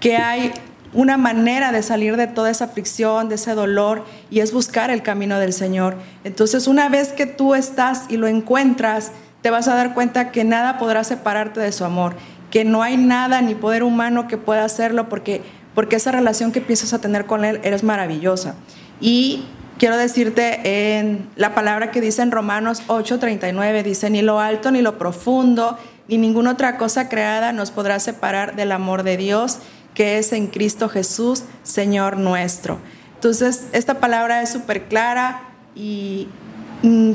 que 0.00 0.16
hay 0.16 0.52
una 0.94 1.18
manera 1.18 1.72
de 1.72 1.82
salir 1.82 2.16
de 2.16 2.26
toda 2.26 2.50
esa 2.50 2.66
aflicción, 2.66 3.28
de 3.28 3.34
ese 3.34 3.54
dolor, 3.54 4.04
y 4.30 4.40
es 4.40 4.52
buscar 4.52 4.90
el 4.90 5.02
camino 5.02 5.38
del 5.38 5.52
Señor. 5.52 5.96
Entonces, 6.24 6.66
una 6.66 6.88
vez 6.88 7.12
que 7.12 7.26
tú 7.26 7.54
estás 7.54 8.04
y 8.08 8.16
lo 8.16 8.26
encuentras, 8.26 9.12
te 9.42 9.50
vas 9.50 9.68
a 9.68 9.74
dar 9.74 9.94
cuenta 9.94 10.30
que 10.30 10.44
nada 10.44 10.78
podrá 10.78 11.04
separarte 11.04 11.60
de 11.60 11.72
su 11.72 11.84
amor, 11.84 12.16
que 12.50 12.64
no 12.64 12.82
hay 12.82 12.96
nada 12.96 13.40
ni 13.40 13.54
poder 13.54 13.82
humano 13.82 14.28
que 14.28 14.38
pueda 14.38 14.64
hacerlo, 14.64 15.08
porque, 15.08 15.42
porque 15.74 15.96
esa 15.96 16.12
relación 16.12 16.52
que 16.52 16.58
empiezas 16.60 16.92
a 16.92 17.00
tener 17.00 17.26
con 17.26 17.44
Él 17.44 17.60
eres 17.62 17.82
maravillosa. 17.82 18.54
Y 19.00 19.44
quiero 19.78 19.96
decirte 19.96 20.98
en 20.98 21.28
la 21.36 21.54
palabra 21.54 21.90
que 21.90 22.00
dice 22.00 22.22
en 22.22 22.30
Romanos 22.30 22.82
8:39, 22.88 23.82
dice, 23.82 24.10
ni 24.10 24.22
lo 24.22 24.40
alto 24.40 24.70
ni 24.70 24.82
lo 24.82 24.98
profundo, 24.98 25.78
ni 26.08 26.18
ninguna 26.18 26.52
otra 26.52 26.78
cosa 26.78 27.08
creada 27.08 27.52
nos 27.52 27.70
podrá 27.70 28.00
separar 28.00 28.56
del 28.56 28.72
amor 28.72 29.02
de 29.02 29.16
Dios 29.16 29.58
que 29.98 30.18
es 30.18 30.32
en 30.32 30.46
Cristo 30.46 30.88
Jesús, 30.88 31.42
Señor 31.64 32.18
nuestro. 32.18 32.78
Entonces, 33.14 33.66
esta 33.72 33.94
palabra 33.94 34.42
es 34.42 34.50
súper 34.50 34.84
clara 34.84 35.42
y 35.74 36.28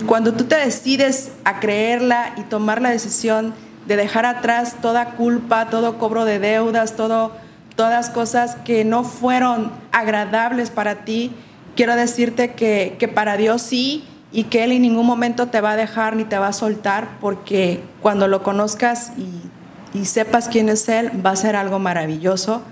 cuando 0.05 0.33
tú 0.33 0.43
te 0.43 0.55
decides 0.55 1.31
a 1.45 1.59
creerla 1.59 2.33
y 2.37 2.41
tomar 2.41 2.81
la 2.81 2.89
decisión 2.89 3.53
de 3.85 3.95
dejar 3.95 4.25
atrás 4.25 4.77
toda 4.81 5.11
culpa, 5.11 5.69
todo 5.69 5.97
cobro 5.97 6.25
de 6.25 6.39
deudas, 6.39 6.95
todo, 6.95 7.31
todas 7.75 8.09
cosas 8.09 8.55
que 8.65 8.83
no 8.85 9.03
fueron 9.03 9.71
agradables 9.91 10.69
para 10.69 11.05
ti, 11.05 11.31
quiero 11.75 11.95
decirte 11.95 12.53
que, 12.53 12.95
que 12.99 13.07
para 13.07 13.37
Dios 13.37 13.61
sí 13.61 14.05
y 14.31 14.45
que 14.45 14.63
Él 14.63 14.71
en 14.71 14.81
ningún 14.81 15.05
momento 15.05 15.47
te 15.47 15.61
va 15.61 15.71
a 15.71 15.75
dejar 15.75 16.15
ni 16.15 16.23
te 16.23 16.37
va 16.37 16.47
a 16.47 16.53
soltar 16.53 17.17
porque 17.21 17.81
cuando 18.01 18.27
lo 18.27 18.43
conozcas 18.43 19.11
y, 19.17 19.97
y 19.97 20.05
sepas 20.05 20.49
quién 20.49 20.69
es 20.69 20.89
Él, 20.89 21.11
va 21.25 21.31
a 21.31 21.35
ser 21.35 21.55
algo 21.55 21.79
maravilloso 21.79 22.63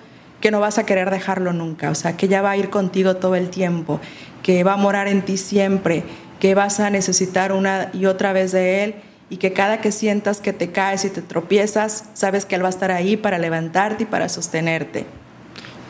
que 0.42 0.52
no 0.52 0.60
vas 0.60 0.78
a 0.78 0.86
querer 0.86 1.10
dejarlo 1.12 1.54
nunca, 1.54 1.92
o 1.92 1.96
sea, 1.96 2.18
que 2.18 2.28
ya 2.28 2.42
va 2.42 2.52
a 2.52 2.58
ir 2.58 2.70
contigo 2.70 3.16
todo 3.16 3.36
el 3.36 3.50
tiempo, 3.50 4.02
que 4.44 4.64
va 4.64 4.74
a 4.74 4.78
morar 4.78 5.08
en 5.08 5.22
ti 5.22 5.38
siempre, 5.38 6.04
que 6.42 6.56
vas 6.56 6.80
a 6.80 6.90
necesitar 6.90 7.54
una 7.54 7.92
y 7.94 8.08
otra 8.08 8.34
vez 8.34 8.52
de 8.52 8.84
Él 8.84 8.96
y 9.30 9.38
que 9.38 9.54
cada 9.54 9.80
que 9.80 9.92
sientas 9.92 10.42
que 10.42 10.54
te 10.54 10.72
caes 10.72 11.06
y 11.06 11.12
te 11.12 11.22
tropiezas, 11.22 12.10
sabes 12.16 12.46
que 12.46 12.56
Él 12.56 12.64
va 12.64 12.68
a 12.68 12.72
estar 12.72 12.90
ahí 12.92 13.16
para 13.16 13.38
levantarte 13.38 14.04
y 14.04 14.06
para 14.08 14.28
sostenerte. 14.28 15.06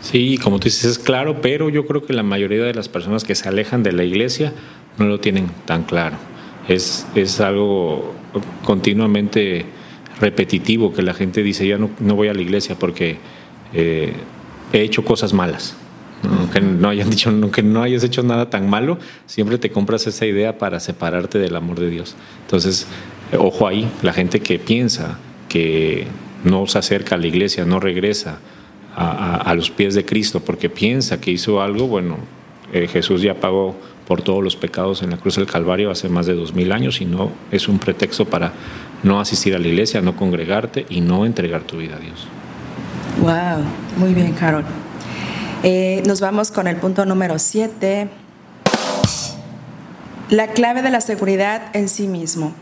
Sí, 0.01 0.37
como 0.37 0.59
tú 0.59 0.65
dices, 0.65 0.83
es 0.83 0.99
claro, 0.99 1.41
pero 1.41 1.69
yo 1.69 1.87
creo 1.87 2.05
que 2.05 2.11
la 2.11 2.21
mayoría 2.21 2.63
de 2.63 2.73
las 2.73 2.89
personas 2.89 3.23
que 3.23 3.33
se 3.33 3.47
alejan 3.47 3.81
de 3.81 3.93
la 3.93 4.03
iglesia 4.03 4.51
no 4.97 5.05
lo 5.05 5.21
tienen 5.21 5.49
tan 5.65 5.83
claro. 5.83 6.17
Es, 6.67 7.07
es 7.15 7.39
algo 7.39 8.13
continuamente 8.65 9.65
repetitivo 10.19 10.93
que 10.93 11.01
la 11.01 11.13
gente 11.13 11.43
dice, 11.43 11.65
ya 11.65 11.77
no, 11.77 11.89
no 11.99 12.15
voy 12.15 12.27
a 12.27 12.33
la 12.33 12.41
iglesia 12.41 12.75
porque 12.77 13.17
eh, 13.73 14.13
he 14.73 14.81
hecho 14.81 15.05
cosas 15.05 15.31
malas. 15.31 15.77
Aunque 16.23 16.61
no 16.61 16.89
hayan 16.89 17.09
dicho, 17.09 17.29
aunque 17.29 17.63
no 17.63 17.81
hayas 17.81 18.03
hecho 18.03 18.23
nada 18.23 18.49
tan 18.49 18.69
malo, 18.69 18.99
siempre 19.25 19.57
te 19.57 19.71
compras 19.71 20.05
esa 20.07 20.25
idea 20.25 20.57
para 20.57 20.79
separarte 20.79 21.39
del 21.39 21.55
amor 21.55 21.79
de 21.79 21.89
Dios. 21.89 22.15
Entonces, 22.41 22.87
ojo 23.37 23.67
ahí, 23.67 23.89
la 24.01 24.13
gente 24.13 24.39
que 24.39 24.59
piensa 24.59 25.17
que 25.49 26.07
no 26.43 26.67
se 26.67 26.77
acerca 26.79 27.15
a 27.15 27.17
la 27.17 27.27
iglesia, 27.27 27.65
no 27.65 27.79
regresa, 27.79 28.39
a, 28.95 29.53
los 29.55 29.69
pies 29.69 29.95
de 29.95 30.05
Cristo 30.05 30.41
porque 30.41 30.69
piensa 30.69 31.21
que 31.21 31.31
hizo 31.31 31.61
algo, 31.61 31.87
bueno, 31.87 32.17
eh, 32.73 32.87
Jesús 32.87 33.21
ya 33.21 33.35
pagó 33.35 33.75
por 34.07 34.21
todos 34.21 34.43
los 34.43 34.55
pecados 34.55 35.01
en 35.01 35.11
la 35.11 35.17
cruz 35.17 35.35
del 35.37 35.45
Calvario 35.45 35.91
hace 35.91 36.09
más 36.09 36.25
de 36.25 36.33
dos 36.33 36.53
mil 36.53 36.71
años 36.71 36.99
y 36.99 37.05
no 37.05 37.31
es 37.51 37.67
un 37.67 37.79
pretexto 37.79 38.25
para 38.25 38.51
no 39.03 39.19
asistir 39.19 39.55
a 39.55 39.59
la 39.59 39.67
iglesia, 39.67 40.01
no 40.01 40.15
congregarte 40.15 40.85
y 40.89 41.01
no 41.01 41.25
entregar 41.25 41.61
tu 41.63 41.77
vida 41.77 41.95
a 41.95 41.99
Dios. 41.99 42.27
Wow, 43.21 43.63
muy 43.97 44.13
bien, 44.13 44.33
Carol. 44.33 44.65
Eh, 45.63 46.01
nos 46.07 46.21
vamos 46.21 46.49
con 46.49 46.65
el 46.65 46.77
punto 46.77 47.05
número 47.05 47.37
siete. 47.37 48.09
La 50.29 50.47
clave 50.47 50.81
de 50.81 50.89
la 50.89 51.01
seguridad 51.01 51.61
en 51.73 51.87
sí 51.87 52.07
mismo. 52.07 52.53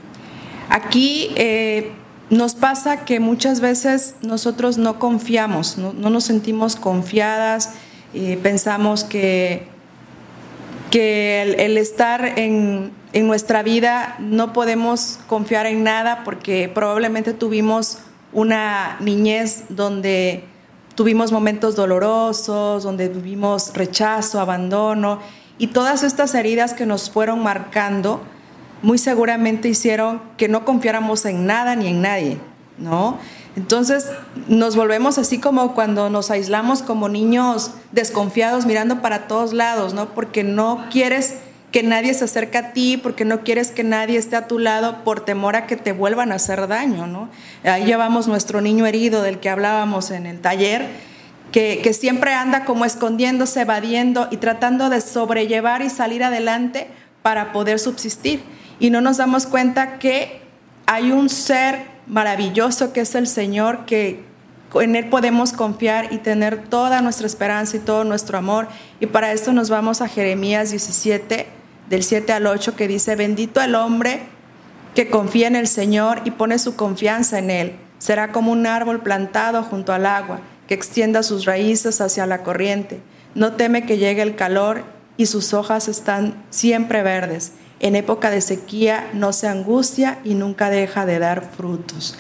Aquí 0.69 1.31
eh, 1.38 1.93
nos 2.29 2.55
pasa 2.55 3.05
que 3.05 3.21
muchas 3.21 3.62
veces 3.62 4.15
nosotros 4.21 4.77
no 4.77 4.99
confiamos, 4.99 5.77
no, 5.77 5.93
nos 5.93 6.25
sentimos 6.25 6.75
confiadas, 6.75 7.71
y 8.13 8.35
pensamos 8.35 9.05
que, 9.05 9.67
que 10.91 11.41
el, 11.57 11.77
estar 11.77 12.38
en, 12.38 12.91
en, 13.13 13.27
nuestra 13.27 13.63
vida 13.63 14.15
no 14.19 14.51
podemos 14.51 15.19
confiar 15.27 15.67
en 15.67 15.83
nada 15.83 16.23
porque 16.25 16.69
probablemente 16.73 17.33
tuvimos 17.33 17.99
una 18.33 18.97
niñez 18.99 19.63
donde 19.69 20.43
tuvimos 20.99 21.31
momentos 21.31 21.77
dolorosos, 21.77 22.83
donde 22.83 23.07
vivimos 23.07 23.71
rechazo, 23.73 24.38
abandono 24.38 25.19
y 25.57 25.67
todas 25.67 26.03
estas 26.03 26.35
heridas 26.35 26.73
que 26.73 26.85
nos 26.85 27.09
fueron 27.09 27.41
marcando 27.41 28.19
muy 28.81 28.97
seguramente 28.97 29.69
hicieron 29.69 30.21
que 30.35 30.49
no 30.49 30.65
confiáramos 30.65 31.23
en 31.23 31.45
nada 31.45 31.77
ni 31.77 31.88
en 31.88 32.01
nadie, 32.01 32.38
¿no? 32.77 33.17
Entonces 33.55 34.12
nos 34.49 34.75
volvemos 34.75 35.17
así 35.17 35.39
como 35.39 35.73
cuando 35.73 36.09
nos 36.09 36.31
aislamos 36.31 36.81
como 36.81 37.07
niños 37.07 37.71
desconfiados 37.93 38.65
mirando 38.65 39.01
para 39.01 39.29
todos 39.29 39.53
lados, 39.53 39.93
¿no? 39.93 40.09
Porque 40.09 40.43
no 40.43 40.88
quieres 40.91 41.35
que 41.71 41.84
nadie 41.84 42.13
se 42.13 42.25
acerque 42.25 42.58
a 42.58 42.73
ti, 42.73 42.97
porque 42.97 43.25
no 43.25 43.43
quieres 43.43 43.71
que 43.71 43.84
nadie 43.84 44.17
esté 44.17 44.36
a 44.36 44.47
tu 44.47 44.60
lado 44.60 45.03
por 45.03 45.23
temor 45.23 45.55
a 45.55 45.67
que 45.67 45.75
te 45.75 45.91
vuelvan 45.91 46.32
a 46.32 46.36
hacer 46.36 46.67
daño, 46.67 47.05
¿no? 47.05 47.29
Ahí 47.63 47.86
llevamos 47.86 48.27
nuestro 48.27 48.62
niño 48.62 48.88
herido 48.88 49.21
del 49.21 49.39
que 49.39 49.49
hablábamos 49.49 50.12
en 50.12 50.25
el 50.25 50.39
taller, 50.39 50.88
que, 51.51 51.79
que 51.84 51.93
siempre 51.93 52.34
anda 52.34 52.65
como 52.65 52.86
escondiéndose, 52.86 53.62
evadiendo 53.62 54.27
y 54.32 54.38
tratando 54.38 54.89
de 54.89 55.01
sobrellevar 55.01 55.82
y 55.82 55.89
salir 55.89 56.23
adelante 56.23 56.88
para 57.21 57.51
poder 57.51 57.79
subsistir 57.79 58.41
y 58.79 58.89
no 58.89 59.01
nos 59.01 59.17
damos 59.17 59.45
cuenta 59.45 59.99
que 59.99 60.41
hay 60.86 61.12
un 61.12 61.29
ser 61.29 61.84
maravilloso 62.08 62.93
que 62.93 63.01
es 63.01 63.13
el 63.13 63.27
Señor, 63.27 63.86
que 63.86 64.23
en 64.75 64.95
Él 64.95 65.10
podemos 65.10 65.51
confiar 65.51 66.13
y 66.13 66.17
tener 66.17 66.67
toda 66.67 67.01
nuestra 67.01 67.27
esperanza 67.27 67.77
y 67.77 67.79
todo 67.79 68.03
nuestro 68.03 68.38
amor. 68.38 68.67
Y 68.99 69.08
para 69.08 69.34
esto 69.34 69.51
nos 69.51 69.69
vamos 69.69 70.01
a 70.01 70.08
Jeremías 70.08 70.71
17, 70.71 71.47
del 71.89 72.04
7 72.04 72.32
al 72.34 72.47
8, 72.47 72.75
que 72.75 72.88
dice, 72.88 73.15
bendito 73.15 73.62
el 73.62 73.75
hombre 73.75 74.21
que 74.95 75.10
confía 75.10 75.47
en 75.47 75.56
el 75.56 75.67
Señor 75.67 76.21
y 76.25 76.32
pone 76.32 76.60
su 76.60 76.75
confianza 76.75 77.39
en 77.39 77.52
Él. 77.52 77.75
Será 77.97 78.32
como 78.32 78.52
un 78.52 78.65
árbol 78.65 79.02
plantado 79.02 79.63
junto 79.63 79.93
al 79.93 80.06
agua, 80.06 80.41
que 80.67 80.73
extienda 80.73 81.23
sus 81.23 81.45
raíces 81.45 82.02
hacia 82.02 82.25
la 82.25 82.43
corriente. 82.43 83.02
No 83.36 83.54
teme 83.54 83.86
que 83.86 83.97
llegue 83.97 84.21
el 84.21 84.36
calor 84.36 84.84
y 85.17 85.25
sus 85.25 85.54
hojas 85.54 85.88
están 85.88 86.43
siempre 86.49 87.04
verdes 87.04 87.54
en 87.80 87.95
época 87.95 88.30
de 88.30 88.41
sequía 88.41 89.10
no 89.13 89.34
se 89.34 89.47
angustia 89.47 90.19
y 90.23 90.36
nunca 90.36 90.69
deja 90.69 91.06
de 91.06 91.19
dar 91.19 91.49
frutos. 91.49 92.15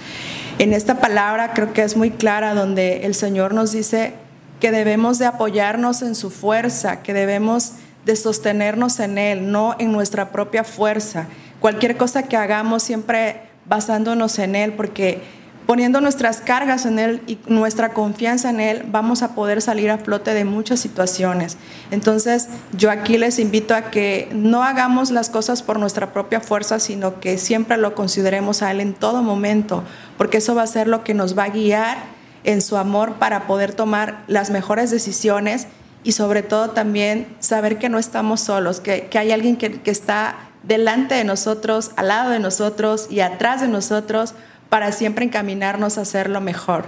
En 0.57 0.73
esta 0.73 0.99
palabra 0.99 1.53
creo 1.53 1.73
que 1.73 1.83
es 1.83 1.95
muy 1.95 2.11
clara 2.11 2.53
donde 2.53 3.05
el 3.05 3.15
Señor 3.15 3.53
nos 3.53 3.71
dice 3.71 4.13
que 4.59 4.71
debemos 4.71 5.19
de 5.19 5.25
apoyarnos 5.25 6.01
en 6.01 6.15
su 6.15 6.29
fuerza, 6.29 7.01
que 7.01 7.13
debemos 7.13 7.73
de 8.05 8.15
sostenernos 8.15 8.99
en 8.99 9.17
Él, 9.17 9.51
no 9.51 9.75
en 9.79 9.91
nuestra 9.91 10.31
propia 10.31 10.63
fuerza. 10.63 11.27
Cualquier 11.59 11.97
cosa 11.97 12.23
que 12.23 12.37
hagamos 12.37 12.83
siempre 12.83 13.41
basándonos 13.65 14.39
en 14.39 14.55
Él, 14.55 14.73
porque 14.73 15.21
poniendo 15.69 16.01
nuestras 16.01 16.41
cargas 16.41 16.87
en 16.87 16.97
Él 16.97 17.21
y 17.27 17.37
nuestra 17.45 17.89
confianza 17.93 18.49
en 18.49 18.59
Él, 18.59 18.85
vamos 18.87 19.21
a 19.21 19.35
poder 19.35 19.61
salir 19.61 19.91
a 19.91 19.99
flote 19.99 20.33
de 20.33 20.43
muchas 20.43 20.79
situaciones. 20.79 21.57
Entonces, 21.91 22.47
yo 22.75 22.89
aquí 22.89 23.19
les 23.19 23.37
invito 23.37 23.75
a 23.75 23.91
que 23.91 24.29
no 24.31 24.63
hagamos 24.63 25.11
las 25.11 25.29
cosas 25.29 25.61
por 25.61 25.77
nuestra 25.77 26.11
propia 26.11 26.39
fuerza, 26.39 26.79
sino 26.79 27.19
que 27.19 27.37
siempre 27.37 27.77
lo 27.77 27.93
consideremos 27.93 28.63
a 28.63 28.71
Él 28.71 28.79
en 28.79 28.95
todo 28.95 29.21
momento, 29.21 29.83
porque 30.17 30.37
eso 30.37 30.55
va 30.55 30.63
a 30.63 30.67
ser 30.67 30.87
lo 30.87 31.03
que 31.03 31.13
nos 31.13 31.37
va 31.37 31.43
a 31.43 31.49
guiar 31.49 31.99
en 32.45 32.61
su 32.61 32.77
amor 32.77 33.15
para 33.15 33.45
poder 33.45 33.73
tomar 33.73 34.23
las 34.27 34.49
mejores 34.49 34.89
decisiones 34.89 35.67
y 36.03 36.13
sobre 36.13 36.43
todo 36.43 36.71
también 36.71 37.27
saber 37.39 37.77
que 37.77 37.89
no 37.89 37.99
estamos 37.99 38.41
solos, 38.41 38.79
que, 38.79 39.09
hay 39.13 39.31
alguien 39.31 39.57
que, 39.57 39.81
que 39.81 39.91
está 39.91 40.49
delante 40.63 41.15
de 41.15 41.23
nosotros, 41.23 41.91
al 41.95 42.09
lado 42.09 42.31
de 42.31 42.39
nosotros 42.39 43.07
y 43.09 43.21
atrás 43.21 43.61
de 43.61 43.67
nosotros 43.67 44.33
para 44.69 44.91
siempre 44.91 45.25
encaminarnos 45.25 45.97
a 45.97 46.01
hacer 46.01 46.29
lo 46.29 46.41
mejor. 46.41 46.85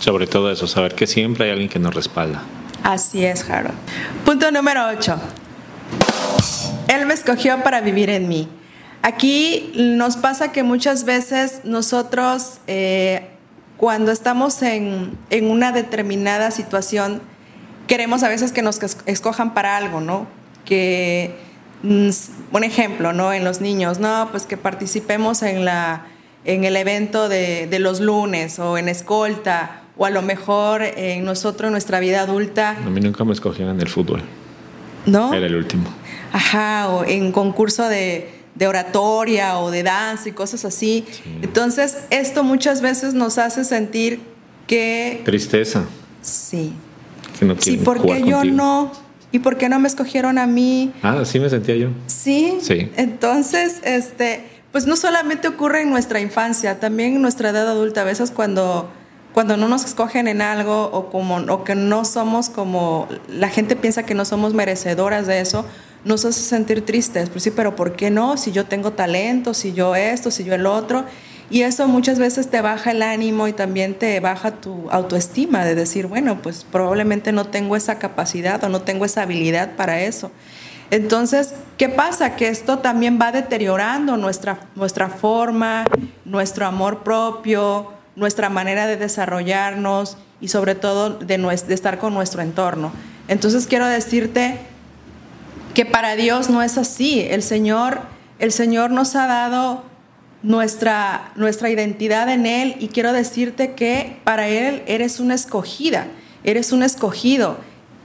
Sobre 0.00 0.26
todo 0.26 0.50
eso, 0.50 0.66
saber 0.66 0.94
que 0.94 1.06
siempre 1.06 1.46
hay 1.46 1.52
alguien 1.52 1.68
que 1.68 1.78
nos 1.78 1.94
respalda. 1.94 2.42
Así 2.82 3.24
es, 3.24 3.48
Harold. 3.48 3.74
Punto 4.24 4.50
número 4.50 4.86
8. 4.88 5.16
Él 6.88 7.06
me 7.06 7.14
escogió 7.14 7.62
para 7.62 7.80
vivir 7.80 8.10
en 8.10 8.28
mí. 8.28 8.48
Aquí 9.02 9.72
nos 9.74 10.16
pasa 10.16 10.52
que 10.52 10.62
muchas 10.62 11.04
veces 11.04 11.60
nosotros, 11.64 12.58
eh, 12.66 13.28
cuando 13.76 14.12
estamos 14.12 14.62
en, 14.62 15.16
en, 15.30 15.50
una 15.50 15.72
determinada 15.72 16.50
situación, 16.50 17.20
queremos 17.86 18.22
a 18.22 18.28
veces 18.28 18.52
que 18.52 18.62
nos 18.62 18.80
escojan 19.06 19.54
para 19.54 19.76
algo, 19.76 20.00
¿no? 20.00 20.26
Que, 20.64 21.34
mm, 21.82 22.08
un 22.52 22.64
ejemplo, 22.64 23.12
¿no? 23.12 23.32
En 23.32 23.44
los 23.44 23.60
niños, 23.60 23.98
no, 23.98 24.28
pues 24.30 24.46
que 24.46 24.56
participemos 24.56 25.42
en 25.42 25.64
la 25.64 26.06
en 26.46 26.64
el 26.64 26.76
evento 26.76 27.30
de, 27.30 27.66
de, 27.66 27.78
los 27.78 28.00
lunes 28.00 28.58
o 28.58 28.76
en 28.76 28.90
escolta 28.90 29.80
o 29.96 30.04
a 30.04 30.10
lo 30.10 30.20
mejor 30.20 30.82
en 30.82 31.24
nosotros 31.24 31.68
en 31.68 31.72
nuestra 31.72 32.00
vida 32.00 32.20
adulta. 32.20 32.76
A 32.84 32.90
mí 32.90 33.00
nunca 33.00 33.24
me 33.24 33.32
escogían 33.32 33.70
en 33.70 33.80
el 33.80 33.88
fútbol. 33.88 34.22
¿No? 35.06 35.32
Era 35.32 35.46
el 35.46 35.54
último. 35.54 35.84
Ajá, 36.32 36.88
o 36.88 37.04
en 37.04 37.32
concurso 37.32 37.88
de, 37.88 38.30
de 38.54 38.66
oratoria 38.66 39.58
o 39.58 39.70
de 39.70 39.82
danza 39.82 40.28
y 40.28 40.32
cosas 40.32 40.64
así. 40.64 41.04
Entonces, 41.42 41.98
esto 42.10 42.42
muchas 42.42 42.80
veces 42.80 43.14
nos 43.14 43.38
hace 43.38 43.64
sentir 43.64 44.20
que... 44.66 45.22
Tristeza. 45.24 45.84
Sí. 46.22 46.72
Que 47.48 47.54
no 47.54 47.60
sí, 47.60 47.80
porque 47.84 48.22
yo 48.24 48.44
no... 48.44 48.90
¿Y 49.32 49.40
por 49.40 49.56
qué 49.56 49.68
no 49.68 49.80
me 49.80 49.88
escogieron 49.88 50.38
a 50.38 50.46
mí? 50.46 50.92
Ah, 51.02 51.24
sí 51.24 51.40
me 51.40 51.50
sentía 51.50 51.74
yo. 51.74 51.88
Sí. 52.06 52.58
Sí. 52.60 52.88
Entonces, 52.96 53.80
este 53.82 54.44
pues 54.74 54.88
no 54.88 54.96
solamente 54.96 55.46
ocurre 55.46 55.82
en 55.82 55.90
nuestra 55.90 56.18
infancia, 56.18 56.80
también 56.80 57.14
en 57.14 57.22
nuestra 57.22 57.50
edad 57.50 57.68
adulta, 57.68 58.00
a 58.00 58.04
veces 58.04 58.32
cuando, 58.32 58.90
cuando 59.32 59.56
no 59.56 59.68
nos 59.68 59.84
escogen 59.84 60.26
en 60.26 60.42
algo 60.42 60.90
o, 60.92 61.10
como, 61.10 61.36
o 61.36 61.62
que 61.62 61.76
no 61.76 62.04
somos 62.04 62.50
como, 62.50 63.06
la 63.28 63.48
gente 63.50 63.76
piensa 63.76 64.02
que 64.02 64.14
no 64.14 64.24
somos 64.24 64.52
merecedoras 64.52 65.28
de 65.28 65.38
eso, 65.38 65.64
nos 66.04 66.24
hace 66.24 66.40
sentir 66.40 66.84
tristes. 66.84 67.30
Pues 67.30 67.44
sí, 67.44 67.52
pero 67.52 67.76
¿por 67.76 67.94
qué 67.94 68.10
no? 68.10 68.36
Si 68.36 68.50
yo 68.50 68.64
tengo 68.64 68.90
talento, 68.90 69.54
si 69.54 69.74
yo 69.74 69.94
esto, 69.94 70.32
si 70.32 70.42
yo 70.42 70.56
el 70.56 70.66
otro. 70.66 71.04
Y 71.50 71.62
eso 71.62 71.86
muchas 71.88 72.18
veces 72.18 72.50
te 72.50 72.60
baja 72.60 72.92
el 72.92 73.02
ánimo 73.02 73.48
y 73.48 73.52
también 73.52 73.94
te 73.94 74.18
baja 74.20 74.52
tu 74.52 74.88
autoestima 74.90 75.64
de 75.64 75.74
decir, 75.74 76.06
bueno, 76.06 76.40
pues 76.40 76.64
probablemente 76.70 77.32
no 77.32 77.46
tengo 77.46 77.76
esa 77.76 77.98
capacidad 77.98 78.62
o 78.64 78.68
no 78.68 78.80
tengo 78.80 79.04
esa 79.04 79.22
habilidad 79.22 79.76
para 79.76 80.00
eso. 80.00 80.30
Entonces, 80.90 81.54
¿qué 81.76 81.88
pasa? 81.88 82.36
Que 82.36 82.48
esto 82.48 82.78
también 82.78 83.18
va 83.20 83.32
deteriorando 83.32 84.16
nuestra, 84.16 84.60
nuestra 84.74 85.08
forma, 85.08 85.84
nuestro 86.24 86.66
amor 86.66 87.02
propio, 87.02 87.92
nuestra 88.16 88.48
manera 88.48 88.86
de 88.86 88.96
desarrollarnos 88.96 90.16
y 90.40 90.48
sobre 90.48 90.74
todo 90.74 91.10
de, 91.10 91.38
de 91.38 91.74
estar 91.74 91.98
con 91.98 92.14
nuestro 92.14 92.42
entorno. 92.42 92.92
Entonces 93.28 93.66
quiero 93.66 93.86
decirte 93.86 94.58
que 95.74 95.84
para 95.84 96.16
Dios 96.16 96.50
no 96.50 96.62
es 96.62 96.78
así. 96.78 97.26
El 97.28 97.42
Señor, 97.42 98.00
el 98.38 98.52
Señor 98.52 98.90
nos 98.90 99.16
ha 99.16 99.26
dado 99.26 99.82
nuestra, 100.44 101.32
nuestra 101.36 101.70
identidad 101.70 102.28
en 102.28 102.46
Él 102.46 102.76
y 102.78 102.88
quiero 102.88 103.12
decirte 103.12 103.72
que 103.72 104.18
para 104.24 104.46
Él 104.46 104.82
eres 104.86 105.18
una 105.18 105.34
escogida, 105.34 106.06
eres 106.44 106.70
un 106.70 106.82
escogido. 106.82 107.56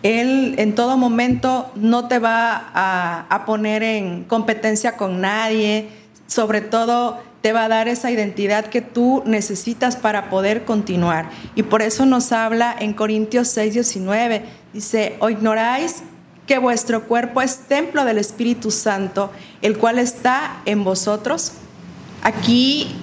Él 0.04 0.56
en 0.58 0.74
todo 0.74 0.96
momento 0.96 1.70
no 1.76 2.08
te 2.08 2.18
va 2.20 2.72
a, 2.74 3.46
poner 3.46 3.84
en 3.84 4.24
competencia 4.24 4.96
con 4.96 5.20
nadie, 5.20 5.90
sobre 6.28 6.62
todo 6.62 7.22
te 7.42 7.52
va 7.52 7.66
a 7.66 7.68
dar 7.68 7.90
esa 7.90 8.10
identidad 8.10 8.66
que 8.68 8.82
tú 8.82 9.22
necesitas 9.26 9.98
para 9.98 10.30
poder 10.30 10.64
continuar. 10.64 11.30
Y 11.56 11.64
por 11.64 11.82
eso 11.82 12.06
nos 12.06 12.32
habla 12.32 12.74
en 12.80 12.94
Corintios 12.94 13.50
6, 13.50 13.74
19, 13.74 14.44
dice, 14.74 15.18
¿o 15.20 15.30
ignoráis 15.30 16.04
que 16.48 16.58
vuestro 16.58 17.04
cuerpo 17.04 17.42
es 17.42 17.58
templo 17.68 18.06
del 18.06 18.18
Espíritu 18.18 18.72
Santo, 18.72 19.32
el 19.62 19.78
cual 19.78 20.00
está 20.00 20.62
en 20.66 20.86
vosotros? 20.86 21.54
Aquí 22.24 22.96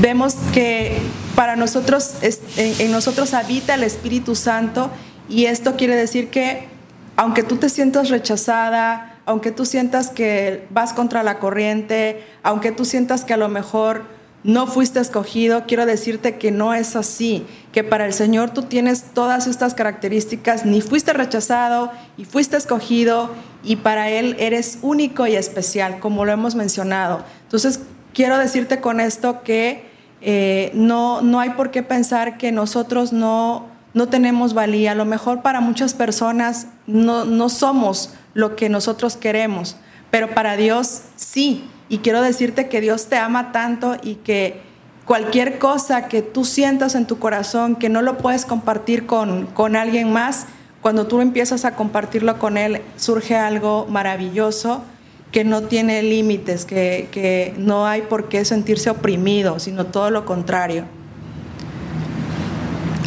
vemos 0.00 0.34
que 0.52 0.98
para 1.34 1.56
nosotros, 1.56 2.14
en 2.56 2.90
nosotros 2.90 3.34
habita 3.34 3.74
el 3.74 3.84
Espíritu 3.84 4.34
Santo 4.34 4.90
y 5.28 5.46
esto 5.46 5.76
quiere 5.76 5.94
decir 5.96 6.30
que 6.30 6.68
aunque 7.16 7.42
tú 7.42 7.56
te 7.56 7.68
sientas 7.68 8.10
rechazada, 8.10 9.18
aunque 9.26 9.50
tú 9.50 9.64
sientas 9.64 10.08
que 10.08 10.66
vas 10.70 10.92
contra 10.92 11.22
la 11.22 11.38
corriente, 11.38 12.24
aunque 12.42 12.72
tú 12.72 12.84
sientas 12.84 13.24
que 13.24 13.34
a 13.34 13.36
lo 13.36 13.48
mejor 13.48 14.04
no 14.44 14.66
fuiste 14.66 15.00
escogido, 15.00 15.64
quiero 15.66 15.84
decirte 15.84 16.36
que 16.36 16.50
no 16.50 16.72
es 16.74 16.96
así, 16.96 17.44
que 17.72 17.84
para 17.84 18.06
el 18.06 18.12
Señor 18.12 18.50
tú 18.50 18.62
tienes 18.62 19.12
todas 19.12 19.46
estas 19.46 19.74
características, 19.74 20.64
ni 20.64 20.80
fuiste 20.80 21.12
rechazado 21.12 21.90
y 22.16 22.24
fuiste 22.24 22.56
escogido 22.56 23.30
y 23.64 23.76
para 23.76 24.10
Él 24.10 24.36
eres 24.38 24.78
único 24.82 25.26
y 25.26 25.34
especial, 25.34 25.98
como 25.98 26.24
lo 26.24 26.32
hemos 26.32 26.54
mencionado. 26.54 27.24
Entonces, 27.42 27.80
quiero 28.14 28.38
decirte 28.38 28.80
con 28.80 29.00
esto 29.00 29.42
que 29.42 29.86
eh, 30.20 30.70
no, 30.74 31.20
no 31.22 31.40
hay 31.40 31.50
por 31.50 31.70
qué 31.70 31.82
pensar 31.82 32.38
que 32.38 32.52
nosotros 32.52 33.12
no 33.12 33.78
no 33.94 34.08
tenemos 34.08 34.54
valía. 34.54 34.92
A 34.92 34.94
lo 34.94 35.04
mejor 35.04 35.42
para 35.42 35.60
muchas 35.60 35.94
personas 35.94 36.68
no, 36.86 37.24
no 37.24 37.48
somos 37.48 38.14
lo 38.34 38.56
que 38.56 38.68
nosotros 38.68 39.16
queremos, 39.16 39.76
pero 40.10 40.34
para 40.34 40.56
Dios 40.56 41.02
sí. 41.16 41.64
Y 41.88 41.98
quiero 41.98 42.20
decirte 42.20 42.68
que 42.68 42.80
Dios 42.80 43.06
te 43.06 43.16
ama 43.16 43.52
tanto 43.52 43.96
y 44.02 44.16
que 44.16 44.60
cualquier 45.04 45.58
cosa 45.58 46.08
que 46.08 46.20
tú 46.20 46.44
sientas 46.44 46.94
en 46.94 47.06
tu 47.06 47.18
corazón 47.18 47.76
que 47.76 47.88
no 47.88 48.02
lo 48.02 48.18
puedes 48.18 48.44
compartir 48.44 49.06
con, 49.06 49.46
con 49.46 49.74
alguien 49.74 50.12
más, 50.12 50.46
cuando 50.82 51.06
tú 51.06 51.20
empiezas 51.20 51.64
a 51.64 51.74
compartirlo 51.74 52.38
con 52.38 52.56
Él, 52.58 52.82
surge 52.96 53.36
algo 53.36 53.86
maravilloso 53.88 54.84
que 55.32 55.44
no 55.44 55.62
tiene 55.62 56.02
límites, 56.02 56.64
que, 56.64 57.08
que 57.10 57.54
no 57.58 57.86
hay 57.86 58.02
por 58.02 58.28
qué 58.28 58.44
sentirse 58.44 58.90
oprimido, 58.90 59.58
sino 59.58 59.86
todo 59.86 60.10
lo 60.10 60.24
contrario. 60.24 60.84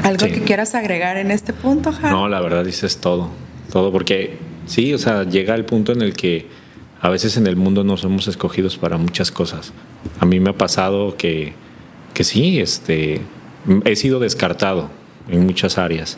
¿Algo 0.04 0.26
que 0.26 0.42
quieras 0.42 0.74
agregar 0.74 1.18
en 1.18 1.30
este 1.30 1.54
punto, 1.54 1.92
Jar? 1.92 2.12
No, 2.12 2.28
la 2.28 2.42
verdad 2.42 2.66
dices 2.66 2.98
todo, 2.98 3.30
todo, 3.72 3.92
porque 3.92 4.38
sí, 4.66 4.94
o 4.94 4.98
sea, 4.98 5.24
llega 5.24 5.54
el 5.54 5.66
punto 5.66 5.92
en 5.92 6.02
el 6.02 6.14
que 6.14 6.48
a 7.02 7.10
veces 7.10 7.38
en 7.38 7.48
el 7.48 7.56
mundo 7.56 7.84
no 7.84 7.98
somos 7.98 8.28
escogidos 8.28 8.78
para 8.78 8.98
muchas 8.98 9.32
cosas. 9.32 9.74
A 10.20 10.26
mí 10.26 10.40
me 10.40 10.52
ha 10.52 10.58
pasado 10.58 11.18
que, 11.18 11.54
que 12.14 12.24
sí, 12.24 12.60
este, 12.60 13.22
he 13.86 13.96
sido 13.96 14.20
descartado 14.20 14.90
en 15.30 15.46
muchas 15.46 15.78
áreas, 15.78 16.18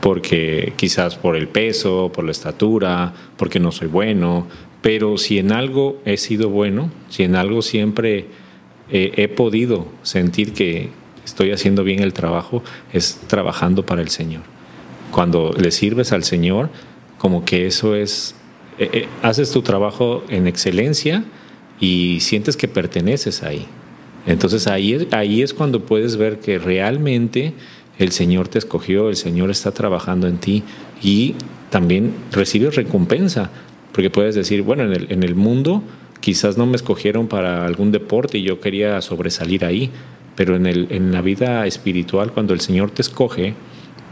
porque 0.00 0.72
quizás 0.76 1.16
por 1.16 1.36
el 1.36 1.48
peso, 1.48 2.10
por 2.14 2.24
la 2.24 2.30
estatura, 2.30 3.12
porque 3.36 3.60
no 3.60 3.72
soy 3.72 3.88
bueno, 3.88 4.46
pero 4.80 5.18
si 5.18 5.38
en 5.38 5.52
algo 5.52 6.00
he 6.04 6.16
sido 6.16 6.48
bueno, 6.48 6.90
si 7.08 7.24
en 7.24 7.36
algo 7.36 7.62
siempre 7.62 8.26
he 8.90 9.28
podido 9.28 9.86
sentir 10.02 10.52
que, 10.52 10.90
estoy 11.24 11.52
haciendo 11.52 11.84
bien 11.84 12.00
el 12.00 12.12
trabajo, 12.12 12.62
es 12.92 13.20
trabajando 13.26 13.86
para 13.86 14.02
el 14.02 14.08
Señor. 14.08 14.42
Cuando 15.10 15.52
le 15.52 15.70
sirves 15.70 16.12
al 16.12 16.24
Señor, 16.24 16.70
como 17.18 17.44
que 17.44 17.66
eso 17.66 17.94
es, 17.94 18.34
eh, 18.78 18.90
eh, 18.92 19.08
haces 19.22 19.50
tu 19.50 19.62
trabajo 19.62 20.24
en 20.28 20.46
excelencia 20.46 21.24
y 21.80 22.20
sientes 22.20 22.56
que 22.56 22.68
perteneces 22.68 23.42
ahí. 23.42 23.66
Entonces 24.26 24.66
ahí, 24.66 25.08
ahí 25.10 25.42
es 25.42 25.52
cuando 25.52 25.84
puedes 25.84 26.16
ver 26.16 26.38
que 26.38 26.58
realmente 26.58 27.54
el 27.98 28.12
Señor 28.12 28.48
te 28.48 28.58
escogió, 28.58 29.08
el 29.08 29.16
Señor 29.16 29.50
está 29.50 29.72
trabajando 29.72 30.28
en 30.28 30.38
ti 30.38 30.62
y 31.02 31.34
también 31.70 32.14
recibes 32.30 32.76
recompensa, 32.76 33.50
porque 33.92 34.10
puedes 34.10 34.34
decir, 34.34 34.62
bueno, 34.62 34.84
en 34.84 34.92
el, 34.92 35.12
en 35.12 35.22
el 35.22 35.34
mundo 35.34 35.82
quizás 36.20 36.56
no 36.56 36.66
me 36.66 36.76
escogieron 36.76 37.26
para 37.26 37.66
algún 37.66 37.90
deporte 37.90 38.38
y 38.38 38.42
yo 38.42 38.60
quería 38.60 39.00
sobresalir 39.02 39.64
ahí, 39.64 39.90
pero 40.36 40.56
en, 40.56 40.66
el, 40.66 40.86
en 40.90 41.12
la 41.12 41.20
vida 41.20 41.66
espiritual, 41.66 42.32
cuando 42.32 42.54
el 42.54 42.60
Señor 42.60 42.90
te 42.90 43.02
escoge, 43.02 43.54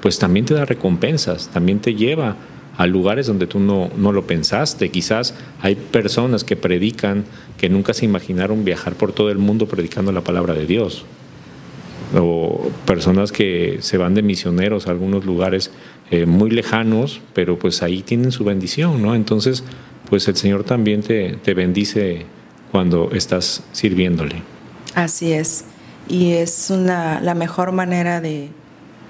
pues 0.02 0.18
también 0.18 0.44
te 0.44 0.54
da 0.54 0.64
recompensas, 0.64 1.48
también 1.48 1.78
te 1.78 1.94
lleva 1.94 2.36
a 2.80 2.86
lugares 2.86 3.26
donde 3.26 3.46
tú 3.46 3.60
no, 3.60 3.90
no 3.98 4.10
lo 4.10 4.26
pensaste. 4.26 4.88
Quizás 4.88 5.34
hay 5.60 5.74
personas 5.74 6.44
que 6.44 6.56
predican 6.56 7.26
que 7.58 7.68
nunca 7.68 7.92
se 7.92 8.06
imaginaron 8.06 8.64
viajar 8.64 8.94
por 8.94 9.12
todo 9.12 9.30
el 9.30 9.36
mundo 9.36 9.66
predicando 9.66 10.12
la 10.12 10.22
palabra 10.22 10.54
de 10.54 10.64
Dios. 10.64 11.04
O 12.18 12.70
personas 12.86 13.32
que 13.32 13.76
se 13.82 13.98
van 13.98 14.14
de 14.14 14.22
misioneros 14.22 14.86
a 14.86 14.92
algunos 14.92 15.26
lugares 15.26 15.70
eh, 16.10 16.24
muy 16.24 16.50
lejanos, 16.50 17.20
pero 17.34 17.58
pues 17.58 17.82
ahí 17.82 18.00
tienen 18.00 18.32
su 18.32 18.44
bendición, 18.44 19.02
¿no? 19.02 19.14
Entonces, 19.14 19.62
pues 20.08 20.26
el 20.28 20.36
Señor 20.36 20.64
también 20.64 21.02
te, 21.02 21.36
te 21.36 21.52
bendice 21.52 22.24
cuando 22.72 23.10
estás 23.12 23.62
sirviéndole. 23.72 24.36
Así 24.94 25.32
es. 25.32 25.66
Y 26.08 26.32
es 26.32 26.70
una, 26.70 27.20
la 27.20 27.34
mejor 27.34 27.72
manera 27.72 28.22
de, 28.22 28.48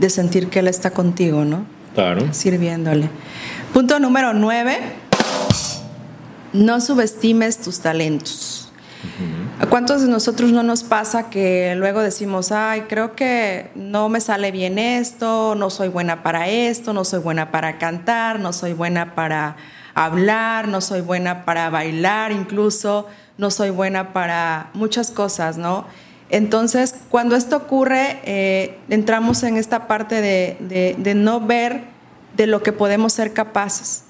de 0.00 0.10
sentir 0.10 0.48
que 0.48 0.58
Él 0.58 0.66
está 0.66 0.90
contigo, 0.90 1.44
¿no? 1.44 1.66
Claro. 1.94 2.32
Sirviéndole. 2.32 3.08
Punto 3.72 4.00
número 4.00 4.32
nueve. 4.32 4.78
No 6.52 6.80
subestimes 6.80 7.58
tus 7.58 7.78
talentos. 7.78 8.72
¿A 9.60 9.66
cuántos 9.66 10.02
de 10.02 10.08
nosotros 10.08 10.50
no 10.50 10.62
nos 10.64 10.82
pasa 10.82 11.30
que 11.30 11.74
luego 11.76 12.00
decimos, 12.00 12.50
ay, 12.50 12.82
creo 12.88 13.12
que 13.14 13.70
no 13.76 14.08
me 14.08 14.20
sale 14.20 14.50
bien 14.50 14.78
esto, 14.78 15.54
no 15.54 15.70
soy 15.70 15.88
buena 15.88 16.22
para 16.22 16.48
esto, 16.48 16.92
no 16.92 17.04
soy 17.04 17.20
buena 17.20 17.52
para 17.52 17.78
cantar, 17.78 18.40
no 18.40 18.52
soy 18.52 18.72
buena 18.72 19.14
para 19.14 19.56
hablar, 19.94 20.66
no 20.66 20.80
soy 20.80 21.02
buena 21.02 21.44
para 21.44 21.70
bailar 21.70 22.32
incluso, 22.32 23.06
no 23.38 23.50
soy 23.50 23.70
buena 23.70 24.12
para 24.12 24.70
muchas 24.74 25.10
cosas, 25.10 25.58
¿no? 25.58 25.86
Entonces, 26.30 26.94
cuando 27.08 27.36
esto 27.36 27.56
ocurre, 27.56 28.20
eh, 28.24 28.78
entramos 28.88 29.42
en 29.42 29.56
esta 29.56 29.86
parte 29.86 30.20
de, 30.20 30.96
de, 30.96 31.14
no 31.14 31.40
ver 31.40 31.89
de 32.40 32.46
lo 32.46 32.62
que 32.62 32.72
podemos 32.72 33.12
ser 33.12 33.34
capaces, 33.34 34.04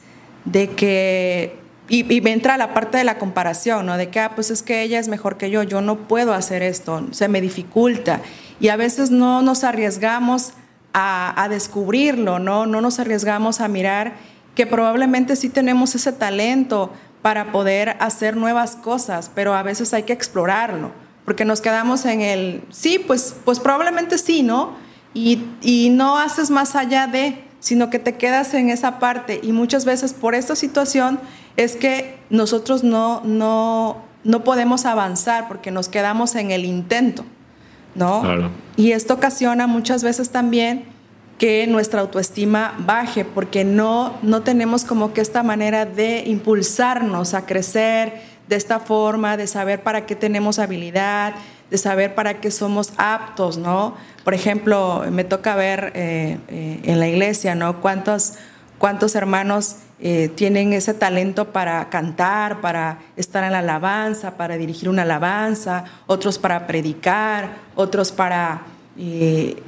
de 0.44 0.70
que, 0.70 1.58
y, 1.88 2.14
y, 2.14 2.20
me 2.20 2.32
entra 2.32 2.56
la 2.56 2.72
parte 2.72 2.96
de 2.96 3.02
la 3.02 3.18
comparación, 3.18 3.86
¿no? 3.86 3.96
De 3.96 4.08
que, 4.08 4.20
ah, 4.20 4.36
pues 4.36 4.52
es 4.52 4.62
que 4.62 4.82
ella 4.82 5.00
es 5.00 5.08
mejor 5.08 5.36
que 5.36 5.50
yo, 5.50 5.64
yo 5.64 5.80
no 5.80 6.06
puedo 6.06 6.32
hacer 6.32 6.62
esto, 6.62 7.04
se 7.10 7.26
me 7.26 7.40
dificulta. 7.40 8.20
Y 8.60 8.68
a 8.68 8.76
veces 8.76 9.10
no 9.10 9.42
nos 9.42 9.64
arriesgamos 9.64 10.52
a, 10.92 11.42
a 11.42 11.48
descubrirlo, 11.48 12.38
¿no? 12.38 12.66
No 12.66 12.80
nos 12.80 13.00
arriesgamos 13.00 13.60
a 13.60 13.66
mirar 13.66 14.12
que 14.54 14.64
probablemente 14.64 15.34
sí 15.34 15.48
tenemos 15.48 15.96
ese 15.96 16.12
talento 16.12 16.92
para 17.22 17.50
poder 17.50 17.96
hacer 17.98 18.36
nuevas 18.36 18.76
cosas, 18.76 19.28
pero 19.34 19.54
a 19.54 19.64
veces 19.64 19.92
hay 19.92 20.04
que 20.04 20.12
explorarlo 20.12 20.92
porque 21.24 21.44
nos 21.44 21.60
quedamos 21.60 22.04
en 22.06 22.22
el, 22.22 22.62
sí, 22.70 22.98
pues, 23.04 23.36
pues 23.44 23.60
probablemente 23.60 24.18
sí, 24.18 24.42
¿no? 24.42 24.74
Y, 25.14 25.44
y 25.62 25.90
no 25.90 26.18
haces 26.18 26.50
más 26.50 26.76
allá 26.76 27.06
de, 27.06 27.44
sino 27.60 27.90
que 27.90 27.98
te 27.98 28.16
quedas 28.16 28.54
en 28.54 28.70
esa 28.70 28.98
parte. 28.98 29.40
Y 29.42 29.52
muchas 29.52 29.84
veces 29.84 30.12
por 30.12 30.34
esta 30.34 30.56
situación 30.56 31.20
es 31.56 31.76
que 31.76 32.18
nosotros 32.30 32.82
no, 32.82 33.22
no, 33.24 33.98
no 34.24 34.44
podemos 34.44 34.86
avanzar 34.86 35.46
porque 35.46 35.70
nos 35.70 35.88
quedamos 35.88 36.34
en 36.34 36.50
el 36.50 36.64
intento, 36.64 37.24
¿no? 37.94 38.22
Claro. 38.22 38.50
Y 38.76 38.92
esto 38.92 39.14
ocasiona 39.14 39.66
muchas 39.66 40.02
veces 40.02 40.30
también 40.30 40.84
que 41.38 41.66
nuestra 41.66 42.00
autoestima 42.00 42.74
baje 42.80 43.24
porque 43.24 43.64
no, 43.64 44.14
no 44.22 44.42
tenemos 44.42 44.84
como 44.84 45.14
que 45.14 45.22
esta 45.22 45.42
manera 45.42 45.86
de 45.86 46.24
impulsarnos 46.26 47.32
a 47.32 47.46
crecer, 47.46 48.20
de 48.46 48.56
esta 48.56 48.78
forma, 48.78 49.38
de 49.38 49.46
saber 49.46 49.82
para 49.82 50.04
qué 50.04 50.14
tenemos 50.14 50.58
habilidad, 50.58 51.34
de 51.70 51.78
saber 51.78 52.14
para 52.14 52.40
qué 52.40 52.50
somos 52.50 52.92
aptos, 52.96 53.56
¿no? 53.56 53.94
Por 54.24 54.34
ejemplo, 54.34 55.04
me 55.10 55.24
toca 55.24 55.54
ver 55.54 55.92
eh, 55.94 56.38
eh, 56.48 56.80
en 56.84 57.00
la 57.00 57.08
iglesia, 57.08 57.54
¿no? 57.54 57.80
Cuántos, 57.80 58.34
cuántos 58.78 59.14
hermanos 59.14 59.76
eh, 60.00 60.30
tienen 60.34 60.72
ese 60.72 60.94
talento 60.94 61.52
para 61.52 61.88
cantar, 61.88 62.60
para 62.60 62.98
estar 63.16 63.44
en 63.44 63.52
la 63.52 63.60
alabanza, 63.60 64.36
para 64.36 64.56
dirigir 64.56 64.88
una 64.88 65.02
alabanza, 65.02 65.84
otros 66.06 66.38
para 66.38 66.66
predicar, 66.66 67.56
otros 67.76 68.10
para, 68.10 68.62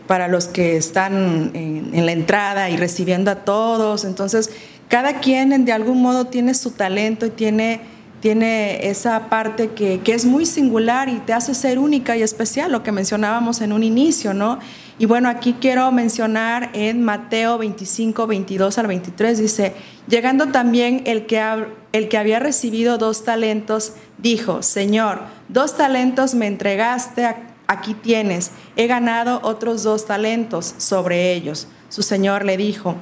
para 0.06 0.28
los 0.28 0.46
que 0.46 0.76
están 0.76 1.52
en, 1.54 1.90
en 1.92 2.06
la 2.06 2.12
entrada 2.12 2.68
y 2.68 2.76
recibiendo 2.76 3.30
a 3.30 3.36
todos. 3.36 4.04
Entonces, 4.04 4.50
cada 4.88 5.20
quien 5.20 5.64
de 5.64 5.72
algún 5.72 6.02
modo 6.02 6.26
tiene 6.26 6.54
su 6.54 6.72
talento 6.72 7.26
y 7.26 7.30
tiene 7.30 7.91
tiene 8.22 8.88
esa 8.88 9.28
parte 9.28 9.70
que, 9.70 9.98
que, 9.98 10.14
es 10.14 10.24
muy 10.24 10.46
singular 10.46 11.08
y 11.08 11.18
te 11.18 11.32
hace 11.32 11.54
ser 11.54 11.80
única 11.80 12.16
y 12.16 12.22
especial, 12.22 12.70
lo 12.70 12.84
que 12.84 12.92
mencionábamos 12.92 13.60
en 13.60 13.72
un 13.72 13.82
inicio, 13.82 14.32
¿no? 14.32 14.60
Y 15.00 15.06
bueno, 15.06 15.28
aquí 15.28 15.56
quiero 15.60 15.90
mencionar 15.90 16.70
en 16.72 17.02
Mateo 17.02 17.58
25, 17.58 18.28
22 18.28 18.78
al 18.78 18.86
23, 18.86 19.38
dice, 19.38 19.74
llegando 20.06 20.46
también 20.52 21.02
el 21.04 21.26
que, 21.26 21.42
el 21.90 22.08
que 22.08 22.16
había 22.16 22.38
recibido 22.38 22.96
dos 22.96 23.24
talentos, 23.24 23.94
dijo, 24.18 24.62
Señor, 24.62 25.22
dos 25.48 25.76
talentos 25.76 26.36
me 26.36 26.46
entregaste, 26.46 27.26
aquí 27.66 27.94
tienes, 27.94 28.52
he 28.76 28.86
ganado 28.86 29.40
otros 29.42 29.82
dos 29.82 30.06
talentos 30.06 30.76
sobre 30.78 31.32
ellos. 31.32 31.66
Su 31.88 32.02
Señor 32.02 32.44
le 32.44 32.56
dijo, 32.56 32.94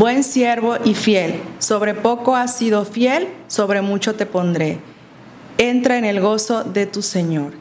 Buen 0.00 0.24
siervo 0.24 0.78
y 0.82 0.94
fiel, 0.94 1.42
sobre 1.58 1.92
poco 1.92 2.34
has 2.34 2.56
sido 2.56 2.86
fiel, 2.86 3.28
sobre 3.48 3.82
mucho 3.82 4.14
te 4.14 4.24
pondré. 4.24 4.78
Entra 5.58 5.98
en 5.98 6.06
el 6.06 6.22
gozo 6.22 6.64
de 6.64 6.86
tu 6.86 7.02
Señor. 7.02 7.52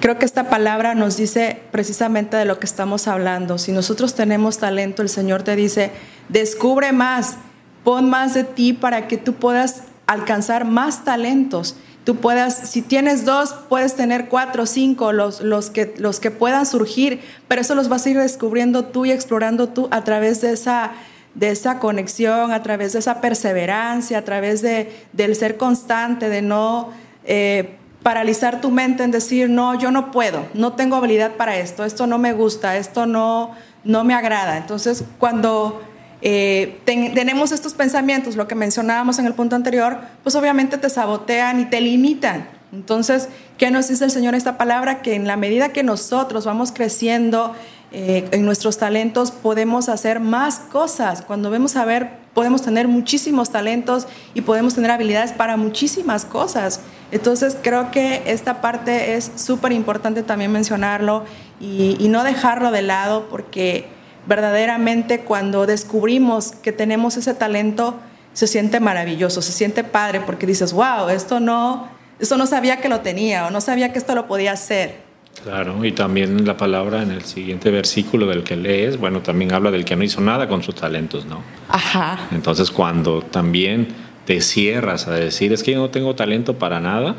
Creo 0.00 0.18
que 0.18 0.24
esta 0.24 0.48
palabra 0.48 0.94
nos 0.94 1.18
dice 1.18 1.60
precisamente 1.70 2.38
de 2.38 2.46
lo 2.46 2.58
que 2.58 2.64
estamos 2.64 3.06
hablando. 3.06 3.58
Si 3.58 3.72
nosotros 3.72 4.14
tenemos 4.14 4.56
talento, 4.56 5.02
el 5.02 5.10
Señor 5.10 5.42
te 5.42 5.56
dice, 5.56 5.90
descubre 6.30 6.92
más, 6.92 7.36
pon 7.84 8.08
más 8.08 8.32
de 8.32 8.44
ti 8.44 8.72
para 8.72 9.06
que 9.06 9.18
tú 9.18 9.34
puedas 9.34 9.82
alcanzar 10.06 10.64
más 10.64 11.04
talentos. 11.04 11.76
Tú 12.04 12.16
puedas, 12.16 12.70
si 12.70 12.80
tienes 12.80 13.26
dos, 13.26 13.54
puedes 13.68 13.94
tener 13.94 14.30
cuatro, 14.30 14.64
cinco, 14.64 15.12
los, 15.12 15.42
los, 15.42 15.68
que, 15.68 15.92
los 15.98 16.18
que 16.18 16.30
puedan 16.30 16.64
surgir, 16.64 17.20
pero 17.46 17.60
eso 17.60 17.74
los 17.74 17.90
vas 17.90 18.06
a 18.06 18.08
ir 18.08 18.18
descubriendo 18.18 18.86
tú 18.86 19.04
y 19.04 19.10
explorando 19.10 19.68
tú 19.68 19.88
a 19.90 20.02
través 20.02 20.40
de 20.40 20.52
esa 20.52 20.92
de 21.38 21.50
esa 21.50 21.78
conexión, 21.78 22.50
a 22.50 22.62
través 22.62 22.92
de 22.94 22.98
esa 22.98 23.20
perseverancia, 23.20 24.18
a 24.18 24.22
través 24.22 24.60
de, 24.60 24.92
del 25.12 25.36
ser 25.36 25.56
constante, 25.56 26.28
de 26.28 26.42
no 26.42 26.90
eh, 27.24 27.76
paralizar 28.02 28.60
tu 28.60 28.70
mente 28.70 29.04
en 29.04 29.12
decir, 29.12 29.48
no, 29.48 29.78
yo 29.78 29.92
no 29.92 30.10
puedo, 30.10 30.46
no 30.54 30.72
tengo 30.72 30.96
habilidad 30.96 31.36
para 31.36 31.56
esto, 31.56 31.84
esto 31.84 32.08
no 32.08 32.18
me 32.18 32.32
gusta, 32.32 32.76
esto 32.76 33.06
no, 33.06 33.52
no 33.84 34.02
me 34.02 34.14
agrada. 34.14 34.56
Entonces, 34.56 35.04
cuando 35.18 35.80
eh, 36.22 36.80
tenemos 36.84 37.52
estos 37.52 37.74
pensamientos, 37.74 38.34
lo 38.34 38.48
que 38.48 38.56
mencionábamos 38.56 39.20
en 39.20 39.26
el 39.26 39.34
punto 39.34 39.54
anterior, 39.54 39.98
pues 40.24 40.34
obviamente 40.34 40.76
te 40.76 40.90
sabotean 40.90 41.60
y 41.60 41.66
te 41.66 41.80
limitan. 41.80 42.48
Entonces, 42.72 43.28
¿qué 43.56 43.70
nos 43.70 43.88
dice 43.88 44.04
el 44.04 44.10
Señor 44.10 44.34
esta 44.34 44.58
palabra? 44.58 45.02
Que 45.02 45.14
en 45.14 45.26
la 45.26 45.36
medida 45.36 45.68
que 45.70 45.84
nosotros 45.84 46.44
vamos 46.44 46.72
creciendo, 46.72 47.54
eh, 47.90 48.28
en 48.32 48.44
nuestros 48.44 48.78
talentos 48.78 49.30
podemos 49.30 49.88
hacer 49.88 50.20
más 50.20 50.58
cosas. 50.58 51.22
Cuando 51.22 51.50
vemos 51.50 51.76
a 51.76 51.84
ver, 51.84 52.10
podemos 52.34 52.62
tener 52.62 52.86
muchísimos 52.86 53.50
talentos 53.50 54.06
y 54.34 54.42
podemos 54.42 54.74
tener 54.74 54.90
habilidades 54.90 55.32
para 55.32 55.56
muchísimas 55.56 56.24
cosas. 56.24 56.80
Entonces 57.10 57.56
creo 57.62 57.90
que 57.90 58.22
esta 58.26 58.60
parte 58.60 59.14
es 59.14 59.30
súper 59.36 59.72
importante 59.72 60.22
también 60.22 60.52
mencionarlo 60.52 61.24
y, 61.60 61.96
y 61.98 62.08
no 62.08 62.24
dejarlo 62.24 62.70
de 62.70 62.82
lado 62.82 63.28
porque 63.30 63.86
verdaderamente 64.26 65.20
cuando 65.20 65.64
descubrimos 65.64 66.52
que 66.52 66.72
tenemos 66.72 67.16
ese 67.16 67.32
talento, 67.32 67.98
se 68.34 68.46
siente 68.46 68.78
maravilloso, 68.78 69.42
se 69.42 69.52
siente 69.52 69.82
padre 69.82 70.20
porque 70.20 70.46
dices, 70.46 70.72
wow, 70.72 71.08
esto 71.08 71.40
no, 71.40 71.88
esto 72.20 72.36
no 72.36 72.46
sabía 72.46 72.76
que 72.76 72.88
lo 72.88 73.00
tenía 73.00 73.46
o 73.46 73.50
no 73.50 73.60
sabía 73.60 73.92
que 73.92 73.98
esto 73.98 74.14
lo 74.14 74.28
podía 74.28 74.52
hacer. 74.52 75.07
Claro, 75.44 75.84
y 75.84 75.92
también 75.92 76.46
la 76.46 76.56
palabra 76.56 77.02
en 77.02 77.12
el 77.12 77.22
siguiente 77.22 77.70
versículo 77.70 78.26
del 78.26 78.42
que 78.42 78.56
lees, 78.56 78.98
bueno, 78.98 79.20
también 79.20 79.52
habla 79.52 79.70
del 79.70 79.84
que 79.84 79.94
no 79.94 80.02
hizo 80.02 80.20
nada 80.20 80.48
con 80.48 80.62
sus 80.62 80.74
talentos, 80.74 81.26
¿no? 81.26 81.42
Ajá. 81.68 82.28
Entonces, 82.32 82.70
cuando 82.70 83.22
también 83.22 83.88
te 84.26 84.40
cierras 84.40 85.06
a 85.06 85.12
decir, 85.12 85.52
es 85.52 85.62
que 85.62 85.72
yo 85.72 85.78
no 85.78 85.90
tengo 85.90 86.14
talento 86.14 86.58
para 86.58 86.80
nada, 86.80 87.14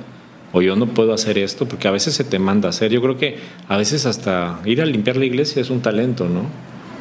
o 0.51 0.61
yo 0.61 0.75
no 0.75 0.87
puedo 0.87 1.13
hacer 1.13 1.37
esto, 1.37 1.67
porque 1.67 1.87
a 1.87 1.91
veces 1.91 2.13
se 2.13 2.23
te 2.23 2.39
manda 2.39 2.67
a 2.67 2.71
hacer. 2.71 2.91
Yo 2.91 3.01
creo 3.01 3.17
que 3.17 3.37
a 3.67 3.77
veces 3.77 4.05
hasta 4.05 4.59
ir 4.65 4.81
a 4.81 4.85
limpiar 4.85 5.17
la 5.17 5.25
iglesia 5.25 5.61
es 5.61 5.69
un 5.69 5.81
talento, 5.81 6.27
¿no? 6.27 6.43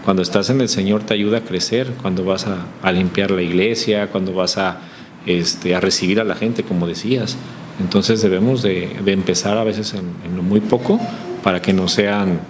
Cuando 0.04 0.22
estás 0.22 0.50
en 0.50 0.60
el 0.60 0.68
Señor 0.68 1.02
te 1.02 1.14
ayuda 1.14 1.38
a 1.38 1.40
crecer, 1.42 1.88
cuando 2.00 2.24
vas 2.24 2.46
a, 2.46 2.92
limpiar 2.92 3.30
la 3.30 3.42
iglesia, 3.42 4.08
cuando 4.08 4.32
vas 4.32 4.56
a, 4.56 4.78
este, 5.26 5.74
a 5.74 5.80
recibir 5.80 6.20
a 6.20 6.24
la 6.24 6.34
gente, 6.34 6.62
como 6.62 6.86
decías. 6.86 7.36
Entonces 7.80 8.22
debemos 8.22 8.62
de, 8.62 8.96
empezar 9.06 9.56
a 9.56 9.64
veces 9.64 9.94
en, 9.94 10.36
lo 10.36 10.42
muy 10.42 10.60
poco 10.60 11.00
para 11.42 11.62
que 11.62 11.72
no 11.72 11.88
sean 11.88 12.40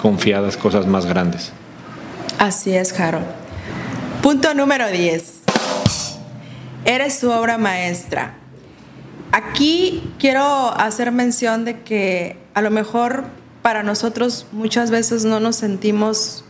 confiadas 0.00 0.56
cosas 0.56 0.86
más 0.86 1.06
grandes. 1.06 1.52
Así 2.38 2.74
es, 2.74 2.92
Jaro. 2.92 3.20
Punto 4.22 4.54
número 4.54 4.88
10. 4.88 5.42
Eres 6.84 7.18
su 7.18 7.30
obra 7.30 7.58
maestra. 7.58 8.34
Aquí 9.30 10.12
quiero 10.18 10.72
hacer 10.76 11.12
mención 11.12 11.64
de 11.64 11.80
que 11.80 12.36
a 12.54 12.62
lo 12.62 12.70
mejor 12.70 13.24
para 13.62 13.82
nosotros 13.82 14.46
muchas 14.52 14.90
veces 14.90 15.24
no 15.24 15.38
nos 15.40 15.56
sentimos 15.56 16.44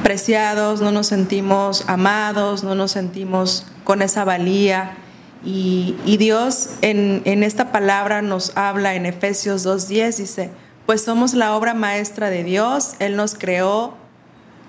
apreciados, 0.00 0.80
no 0.80 0.92
nos 0.92 1.08
sentimos 1.08 1.84
amados, 1.88 2.62
no 2.64 2.74
nos 2.74 2.92
sentimos 2.92 3.66
con 3.84 4.02
esa 4.02 4.24
valía. 4.24 4.96
Y, 5.44 5.96
Dios 6.18 6.70
en, 6.82 7.22
en, 7.24 7.42
esta 7.42 7.72
palabra 7.72 8.22
nos 8.22 8.56
habla 8.56 8.94
en 8.94 9.06
Efesios 9.06 9.66
2.10, 9.66 10.16
dice, 10.16 10.50
pues 10.86 11.02
somos 11.02 11.34
la 11.34 11.56
obra 11.56 11.74
maestra 11.74 12.30
de 12.30 12.44
Dios, 12.44 12.94
Él 13.00 13.16
nos 13.16 13.34
creó 13.34 13.94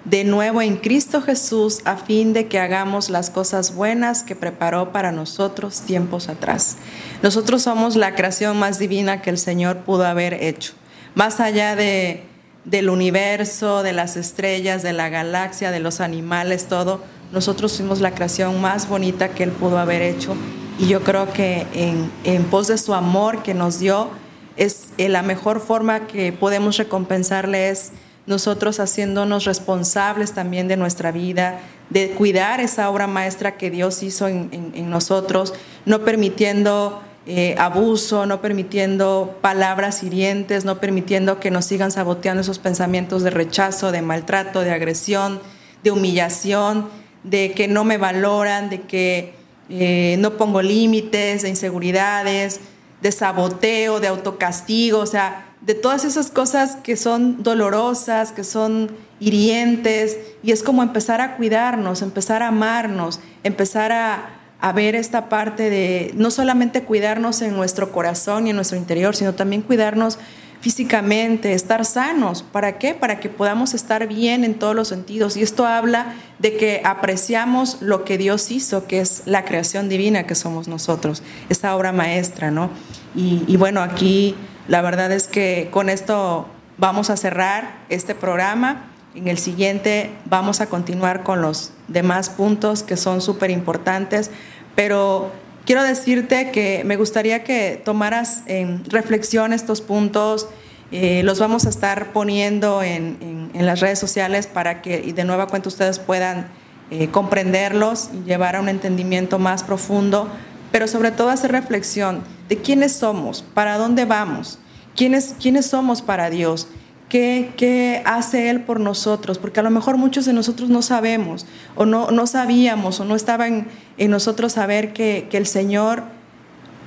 de 0.06 0.26
nuevo 0.26 0.62
en 0.62 0.78
Cristo 0.78 1.22
Jesús 1.22 1.82
a 1.86 1.96
fin 1.96 2.34
de 2.34 2.48
que 2.48 2.60
hagamos 2.60 3.10
las 3.10 3.30
cosas 3.30 3.74
buenas 3.74 4.24
que 4.24 4.36
preparó 4.36 4.92
para 4.92 5.12
nosotros 5.12 5.82
tiempos 5.82 6.28
atrás. 6.28 6.78
Nosotros 7.22 7.62
somos 7.62 7.96
la 7.96 8.16
creación 8.16 8.58
más 8.58 8.80
divina 8.80 9.22
que 9.22 9.30
el 9.30 9.38
Señor 9.38 9.78
pudo 9.80 10.06
haber 10.06 10.34
hecho. 10.34 10.74
Más 11.16 11.40
allá 11.40 11.76
de, 11.76 12.24
del 12.66 12.90
universo, 12.90 13.82
de 13.82 13.94
las 13.94 14.18
estrellas, 14.18 14.84
de 14.84 14.94
la 14.94 15.10
galaxia, 15.10 15.72
de 15.72 15.80
los 15.80 16.02
animales, 16.02 16.68
todo, 16.68 17.02
nosotros 17.32 17.72
somos 17.72 18.02
la 18.02 18.14
creación 18.14 18.60
más 18.60 18.90
bonita 18.90 19.30
que 19.30 19.44
Él 19.44 19.52
pudo 19.52 19.78
haber 19.78 20.02
hecho. 20.02 20.36
Y 20.80 20.88
yo 20.88 21.04
creo 21.04 21.32
que 21.32 21.68
en, 21.74 22.12
en 22.24 22.44
pos 22.46 22.68
de 22.68 22.78
su 22.78 22.94
amor 22.94 23.44
que 23.44 23.54
nos 23.54 23.80
dio, 23.80 24.10
es 24.56 24.90
eh, 24.98 25.10
la 25.10 25.24
mejor 25.24 25.60
forma 25.60 26.08
que 26.08 26.32
podemos 26.32 26.78
recompensarle 26.78 27.70
es 27.70 27.92
nosotros 28.26 28.80
haciéndonos 28.80 29.46
responsables 29.46 30.34
también 30.34 30.68
de 30.68 30.78
nuestra 30.78 31.12
vida, 31.12 31.60
de 31.90 32.12
cuidar 32.12 32.62
esa 32.62 32.90
obra 32.90 33.08
maestra 33.08 33.58
que 33.58 33.70
Dios 33.70 34.02
hizo 34.02 34.28
en, 34.28 34.90
nosotros, 34.90 35.54
no 35.86 36.06
permitiendo 36.06 37.02
eh, 37.26 37.56
abuso, 37.58 38.26
no 38.26 38.40
permitiendo 38.40 39.38
palabras 39.42 40.04
hirientes, 40.04 40.64
no 40.64 40.80
permitiendo 40.80 41.40
que 41.40 41.52
nos 41.52 41.66
sigan 41.66 41.92
saboteando 41.92 42.42
esos 42.42 42.60
pensamientos 42.60 43.24
de 43.24 43.30
rechazo, 43.30 43.92
de 43.92 44.02
maltrato, 44.02 44.62
de 44.62 44.72
agresión, 44.72 45.42
de 45.84 45.92
humillación, 45.92 46.88
de 47.24 47.52
que 47.52 47.68
no 47.68 47.84
me 47.84 47.98
valoran, 47.98 48.70
de 48.70 48.82
que 48.82 49.34
eh, 49.70 50.18
no 50.20 50.38
pongo 50.38 50.62
límites, 50.62 51.42
de 51.44 51.50
inseguridades, 51.50 52.60
de 53.02 53.12
saboteo, 53.12 54.00
de 54.00 54.08
autocastigo, 54.08 55.00
o 55.00 55.06
sea, 55.06 55.46
de 55.62 55.74
todas 55.74 56.04
esas 56.06 56.30
cosas 56.30 56.78
que 56.84 56.98
son 56.98 57.44
dolorosas, 57.44 58.32
que 58.32 58.44
son 58.44 58.92
hirientes, 59.20 60.18
y 60.42 60.52
es 60.52 60.64
como 60.64 60.84
empezar 60.84 61.22
a 61.22 61.38
cuidarnos, 61.38 62.02
empezar 62.02 62.44
a 62.44 62.48
amarnos, 62.50 63.20
empezar 63.44 63.92
a, 63.92 64.40
ver 64.74 64.96
esta 64.96 65.28
parte 65.28 65.70
de 65.70 66.12
no 66.16 66.32
solamente 66.32 66.84
cuidarnos 66.84 67.42
en 67.42 67.54
nuestro 67.54 67.92
corazón 67.92 68.48
y 68.48 68.52
en 68.52 68.56
nuestro 68.56 68.78
interior, 68.78 69.14
sino 69.14 69.34
también 69.34 69.62
cuidarnos 69.62 70.20
físicamente, 70.64 71.52
estar 71.52 71.84
sanos. 71.84 72.42
¿Para 72.42 72.78
qué? 72.78 72.94
Para 72.94 73.20
que 73.20 73.28
podamos 73.28 73.74
estar 73.74 74.08
bien 74.08 74.46
en 74.46 74.54
todos 74.54 74.74
los 74.74 74.88
sentidos. 74.88 75.36
Y 75.36 75.42
esto 75.42 75.66
habla 75.66 76.14
de 76.40 76.56
que 76.56 76.82
apreciamos 76.86 77.82
lo 77.82 78.06
que 78.06 78.18
Dios 78.18 78.50
hizo, 78.50 78.88
que 78.88 79.02
es 79.02 79.24
la 79.26 79.44
creación 79.44 79.90
divina 79.90 80.26
que 80.26 80.36
somos 80.36 80.70
nosotros, 80.70 81.22
esta 81.50 81.76
obra 81.76 81.92
maestra, 81.92 82.50
¿no? 82.50 82.70
Y, 83.14 83.44
y 83.46 83.58
bueno, 83.58 83.82
aquí 83.82 84.36
la 84.70 84.82
verdad 84.82 85.12
es 85.12 85.28
que 85.28 85.68
con 85.70 85.90
esto 85.90 86.48
vamos 86.78 87.10
a 87.10 87.18
cerrar 87.18 87.80
este 87.90 88.16
programa. 88.16 88.90
En 89.16 89.28
el 89.28 89.40
siguiente 89.40 90.12
vamos 90.24 90.62
a 90.62 90.68
continuar 90.68 91.24
con 91.24 91.42
los 91.42 91.72
demás 91.90 92.30
puntos 92.30 92.84
que 92.84 92.96
son 92.96 93.20
súper 93.20 93.52
importantes, 93.52 94.32
pero 94.76 95.30
quiero 95.66 95.84
decirte 95.84 96.52
que 96.52 96.84
me 96.86 96.96
gustaría 96.98 97.44
que 97.44 97.82
tomaras 97.84 98.44
en 98.48 98.84
reflexión 98.86 99.54
estos 99.54 99.82
puntos. 99.82 100.48
Eh, 100.92 101.24
los 101.24 101.40
vamos 101.40 101.66
a 101.66 101.70
estar 101.70 102.14
poniendo 102.14 102.84
en, 102.84 103.52
las 103.54 103.80
redes 103.80 104.00
sociales 104.00 104.48
para 104.48 104.82
que 104.82 105.00
y 105.06 105.12
de 105.12 105.24
nueva 105.24 105.48
cuenta 105.48 105.70
ustedes 105.70 106.00
puedan 106.00 106.48
eh, 106.92 107.08
comprenderlos 107.10 108.10
y 108.14 108.28
llevar 108.28 108.56
a 108.56 108.62
un 108.62 108.68
entendimiento 108.68 109.40
más 109.40 109.64
profundo, 109.64 110.28
pero 110.72 110.88
sobre 110.88 111.12
todo 111.12 111.30
hacer 111.30 111.52
reflexión 111.52 112.24
de 112.50 112.58
quiénes 112.58 112.94
somos, 112.94 113.44
para 113.54 113.78
dónde 113.78 114.06
vamos, 114.06 114.60
quiénes, 114.96 115.36
quiénes 115.40 115.68
somos 115.68 116.02
para 116.02 116.30
Dios. 116.30 116.68
¿Qué, 117.14 117.52
¿Qué, 117.58 118.02
hace 118.06 118.50
Él 118.50 118.62
por 118.62 118.80
nosotros? 118.80 119.38
Porque 119.38 119.60
a 119.60 119.64
lo 119.64 119.70
mejor 119.70 119.98
muchos 119.98 120.26
de 120.26 120.34
nosotros 120.34 120.72
no 120.72 120.82
sabemos 120.82 121.46
o 121.76 121.86
no, 121.86 122.26
sabíamos 122.26 123.00
o 123.00 123.06
no 123.06 123.16
estaban 123.16 123.68
en 124.00 124.10
nosotros 124.10 124.54
saber 124.54 124.94
que, 124.94 125.30
el 125.32 125.46
Señor 125.46 126.06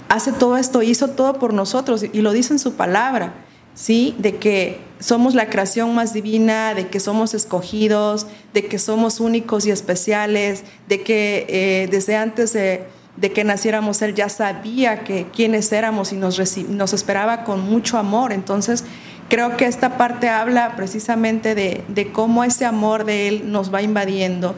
hace 0.08 0.32
todo 0.32 0.56
esto, 0.56 0.82
hizo 0.82 1.10
todo 1.10 1.38
por 1.38 1.54
nosotros 1.54 2.04
y 2.12 2.22
lo 2.22 2.32
dice 2.32 2.54
en 2.54 2.58
su 2.58 2.74
palabra, 2.74 3.34
¿sí? 3.74 4.16
De 4.18 4.34
que 4.34 4.80
somos 4.98 5.36
la 5.36 5.48
creación 5.48 5.94
más 5.94 6.12
divina, 6.12 6.74
de 6.74 6.88
que 6.88 6.98
somos 6.98 7.32
escogidos, 7.32 8.26
de 8.52 8.66
que 8.66 8.80
somos 8.80 9.20
únicos 9.20 9.64
y 9.64 9.70
especiales, 9.70 10.64
de 10.88 11.04
que 11.04 11.46
eh, 11.48 11.88
desde 11.88 12.16
antes 12.16 12.52
de 12.52 12.84
de 13.16 13.32
que 13.32 13.44
naciéramos, 13.44 14.02
Él 14.02 14.14
ya 14.14 14.28
sabía 14.28 15.02
que 15.02 15.26
quiénes 15.34 15.72
éramos 15.72 16.12
y 16.12 16.16
nos, 16.16 16.38
nos 16.68 16.92
esperaba 16.92 17.44
con 17.44 17.60
mucho 17.60 17.98
amor. 17.98 18.32
Entonces, 18.32 18.84
creo 19.28 19.56
que 19.56 19.66
esta 19.66 19.96
parte 19.96 20.28
habla 20.28 20.76
precisamente 20.76 21.54
de, 21.54 22.10
cómo 22.12 22.44
ese 22.44 22.64
amor 22.64 23.04
de 23.04 23.28
Él 23.28 23.52
nos 23.52 23.72
va 23.72 23.82
invadiendo 23.82 24.54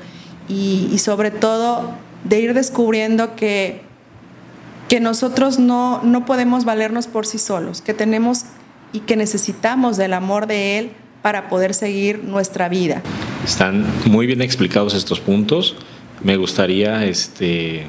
y, 0.48 0.88
y 0.92 0.98
sobre 0.98 1.30
todo 1.30 1.92
de 2.24 2.40
ir 2.40 2.54
descubriendo 2.54 3.36
que, 3.36 3.82
que 4.88 5.00
nosotros 5.00 5.58
no, 5.58 6.02
no 6.02 6.24
podemos 6.24 6.64
valernos 6.64 7.06
por 7.06 7.26
sí 7.26 7.38
solos, 7.38 7.82
que 7.82 7.94
tenemos 7.94 8.44
y 8.92 9.00
que 9.00 9.16
necesitamos 9.16 9.96
del 9.96 10.14
amor 10.14 10.46
de 10.46 10.78
Él 10.78 10.90
para 11.22 11.48
poder 11.48 11.74
seguir 11.74 12.24
nuestra 12.24 12.68
vida. 12.68 13.02
Están 13.44 13.86
muy 14.06 14.26
bien 14.26 14.40
explicados 14.40 14.94
estos 14.94 15.20
puntos. 15.20 15.76
Me 16.22 16.36
gustaría 16.36 17.04
este, 17.04 17.86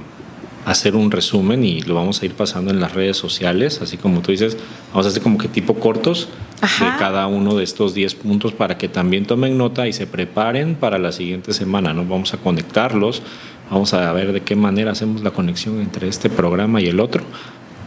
hacer 0.66 0.96
un 0.96 1.10
resumen 1.12 1.64
y 1.64 1.82
lo 1.82 1.96
vamos 1.96 2.22
a 2.22 2.26
ir 2.26 2.34
pasando 2.34 2.72
en 2.72 2.80
las 2.80 2.94
redes 2.94 3.18
sociales, 3.18 3.82
así 3.82 3.98
como 3.98 4.22
tú 4.22 4.32
dices, 4.32 4.58
vamos 4.92 5.06
a 5.06 5.10
hacer 5.10 5.22
como 5.22 5.38
que 5.38 5.48
tipo 5.48 5.76
cortos 5.76 6.30
de 6.62 6.86
cada 7.00 7.28
uno 7.28 7.56
de 7.56 7.64
estos 7.64 7.94
10 7.94 8.16
puntos 8.16 8.54
para 8.54 8.78
que 8.78 8.90
también 8.90 9.26
tomen 9.26 9.58
nota 9.58 9.88
y 9.88 9.94
se 9.94 10.06
preparen 10.06 10.76
para 10.76 11.00
la 11.00 11.12
siguiente 11.12 11.54
semana, 11.54 11.94
¿no? 11.94 12.06
Vamos 12.06 12.34
a 12.34 12.38
conectarlos, 12.38 13.22
vamos 13.72 13.94
a 13.94 14.12
ver 14.14 14.34
de 14.34 14.42
qué 14.42 14.56
manera 14.56 14.92
hacemos 14.92 15.24
la 15.24 15.32
conexión 15.32 15.80
entre 15.82 16.08
este 16.08 16.30
programa 16.30 16.82
y 16.82 16.88
el 16.88 17.00
otro 17.00 17.24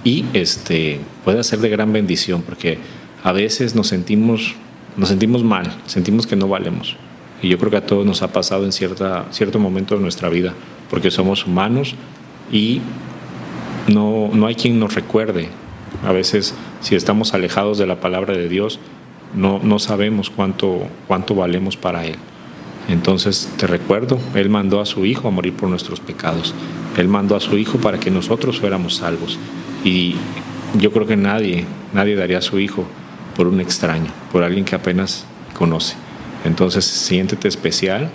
y 0.05 0.25
este 0.33 1.01
puede 1.25 1.45
ser 1.45 1.61
de 1.61 1.69
gran 1.69 1.93
bendición 1.93 2.43
porque 2.43 2.79
a 3.23 3.33
veces 3.33 3.75
nos 3.75 3.89
sentimos 3.89 4.57
nos 4.97 5.09
sentimos 5.09 5.43
mal, 5.43 5.73
sentimos 5.87 6.27
que 6.27 6.37
no 6.37 6.49
valemos. 6.49 6.97
Y 7.41 7.49
yo 7.49 7.59
creo 7.59 7.71
que 7.71 7.77
a 7.79 7.87
todos 7.87 8.05
nos 8.07 8.23
ha 8.23 8.33
pasado 8.33 8.65
en 8.65 8.73
cierta, 8.73 9.27
cierto 9.31 9.59
momento 9.59 9.97
de 9.97 10.03
nuestra 10.03 10.29
vida, 10.29 10.55
porque 10.91 11.11
somos 11.11 11.47
humanos 11.47 11.95
y 12.53 12.83
no, 13.89 14.31
no 14.33 14.47
hay 14.47 14.55
quien 14.55 14.79
nos 14.79 14.95
recuerde. 14.95 15.49
A 16.07 16.13
veces, 16.13 16.55
si 16.81 16.95
estamos 16.95 17.35
alejados 17.35 17.79
de 17.79 17.87
la 17.87 18.01
palabra 18.01 18.35
de 18.35 18.49
Dios, 18.49 18.79
no, 19.35 19.59
no 19.63 19.79
sabemos 19.79 20.31
cuánto, 20.31 20.87
cuánto 21.09 21.35
valemos 21.35 21.77
para 21.77 22.05
Él. 22.05 22.17
Entonces, 22.89 23.51
te 23.57 23.67
recuerdo, 23.67 24.19
Él 24.35 24.51
mandó 24.51 24.81
a 24.81 24.87
su 24.87 25.07
Hijo 25.07 25.29
a 25.29 25.31
morir 25.31 25.55
por 25.55 25.69
nuestros 25.69 26.01
pecados. 26.01 26.55
Él 26.97 27.09
mandó 27.09 27.35
a 27.35 27.41
su 27.41 27.57
Hijo 27.57 27.79
para 27.79 27.99
que 27.99 28.11
nosotros 28.11 28.61
fuéramos 28.61 28.97
salvos. 28.97 29.39
Y 29.85 30.17
yo 30.79 30.93
creo 30.93 31.07
que 31.07 31.17
nadie, 31.17 31.65
nadie 31.95 32.15
daría 32.17 32.39
a 32.39 32.43
su 32.43 32.59
Hijo 32.59 32.85
por 33.37 33.47
un 33.47 33.61
extraño, 33.61 34.11
por 34.31 34.43
alguien 34.43 34.65
que 34.65 34.75
apenas 34.75 35.25
conoce. 35.57 35.97
Entonces, 36.45 36.85
siéntete 36.85 37.49
especial 37.49 38.11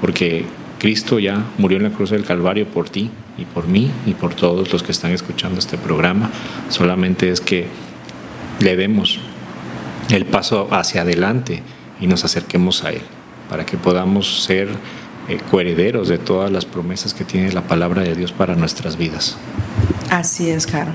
porque 0.00 0.44
Cristo 0.78 1.18
ya 1.18 1.44
murió 1.58 1.78
en 1.78 1.84
la 1.84 1.90
cruz 1.90 2.10
del 2.10 2.24
Calvario 2.24 2.66
por 2.66 2.88
ti 2.88 3.10
y 3.38 3.44
por 3.44 3.66
mí 3.66 3.90
y 4.06 4.14
por 4.14 4.34
todos 4.34 4.72
los 4.72 4.82
que 4.82 4.92
están 4.92 5.12
escuchando 5.12 5.58
este 5.58 5.78
programa. 5.78 6.30
Solamente 6.68 7.30
es 7.30 7.40
que 7.40 7.68
le 8.60 8.76
demos 8.76 9.20
el 10.10 10.24
paso 10.24 10.68
hacia 10.70 11.02
adelante 11.02 11.62
y 12.00 12.06
nos 12.06 12.24
acerquemos 12.24 12.84
a 12.84 12.90
Él, 12.90 13.02
para 13.48 13.66
que 13.66 13.76
podamos 13.76 14.44
ser 14.44 14.68
eh, 15.28 15.38
coherederos 15.50 16.08
de 16.08 16.18
todas 16.18 16.50
las 16.50 16.64
promesas 16.64 17.14
que 17.14 17.24
tiene 17.24 17.52
la 17.52 17.62
palabra 17.62 18.02
de 18.02 18.14
Dios 18.14 18.32
para 18.32 18.54
nuestras 18.54 18.96
vidas. 18.96 19.36
Así 20.10 20.50
es, 20.50 20.66
Caro. 20.66 20.92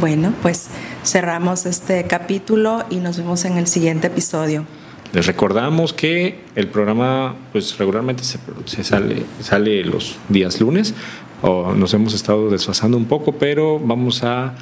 Bueno, 0.00 0.32
pues 0.40 0.68
cerramos 1.04 1.66
este 1.66 2.04
capítulo 2.04 2.84
y 2.88 2.96
nos 2.96 3.18
vemos 3.18 3.44
en 3.44 3.58
el 3.58 3.66
siguiente 3.66 4.06
episodio. 4.06 4.64
Les 5.12 5.26
recordamos 5.26 5.92
que 5.92 6.40
el 6.54 6.68
programa 6.68 7.34
pues 7.52 7.76
regularmente 7.76 8.24
se, 8.24 8.38
sale, 8.84 9.24
sale 9.40 9.84
los 9.84 10.16
días 10.28 10.60
lunes, 10.60 10.94
o 11.42 11.74
nos 11.74 11.92
hemos 11.92 12.14
estado 12.14 12.48
desfasando 12.48 12.96
un 12.96 13.06
poco, 13.06 13.32
pero 13.32 13.78
vamos 13.78 14.22
a 14.22 14.54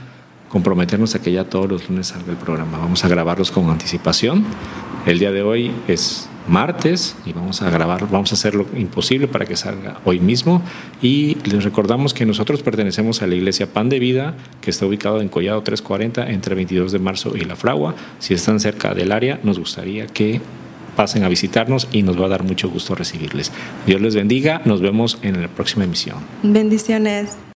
comprometernos 0.49 1.15
a 1.15 1.23
que 1.23 1.31
ya 1.31 1.45
todos 1.45 1.69
los 1.69 1.89
lunes 1.89 2.09
salga 2.09 2.33
el 2.33 2.39
programa. 2.39 2.79
Vamos 2.79 3.05
a 3.05 3.09
grabarlos 3.09 3.51
con 3.51 3.71
anticipación. 3.71 4.45
El 5.07 5.19
día 5.19 5.31
de 5.31 5.43
hoy 5.43 5.71
es 5.87 6.30
martes 6.51 7.17
y 7.25 7.33
vamos 7.33 7.63
a 7.63 7.71
grabar, 7.71 8.09
vamos 8.11 8.33
a 8.33 8.35
hacer 8.35 8.55
lo 8.55 8.67
imposible 8.77 9.29
para 9.29 9.47
que 9.47 9.57
salga 9.57 10.01
hoy 10.05 10.21
mismo. 10.21 10.63
Y 11.01 11.37
les 11.45 11.65
recordamos 11.65 12.13
que 12.13 12.27
nosotros 12.27 12.63
pertenecemos 12.63 13.23
a 13.23 13.27
la 13.27 13.37
iglesia 13.37 13.73
Pan 13.73 13.89
de 13.89 13.99
Vida, 13.99 14.35
que 14.61 14.71
está 14.71 14.85
ubicado 14.85 15.21
en 15.21 15.29
Collado 15.29 15.63
340 15.63 16.31
entre 16.31 16.55
22 16.55 16.93
de 16.93 16.99
marzo 16.99 17.37
y 17.37 17.45
La 17.45 17.57
Fragua. 17.57 17.95
Si 18.19 18.35
están 18.35 18.61
cerca 18.61 18.95
del 18.95 19.13
área, 19.13 19.41
nos 19.43 19.59
gustaría 19.59 20.07
que 20.07 20.41
pasen 20.97 21.25
a 21.25 21.29
visitarnos 21.29 21.89
y 21.93 22.03
nos 22.03 22.21
va 22.21 22.27
a 22.27 22.29
dar 22.29 22.43
mucho 22.43 22.69
gusto 22.69 22.95
recibirles. 22.95 23.53
Dios 23.87 24.01
les 24.01 24.15
bendiga, 24.15 24.61
nos 24.65 24.81
vemos 24.81 25.19
en 25.23 25.41
la 25.41 25.49
próxima 25.49 25.85
emisión. 25.85 26.19
Bendiciones. 26.43 27.39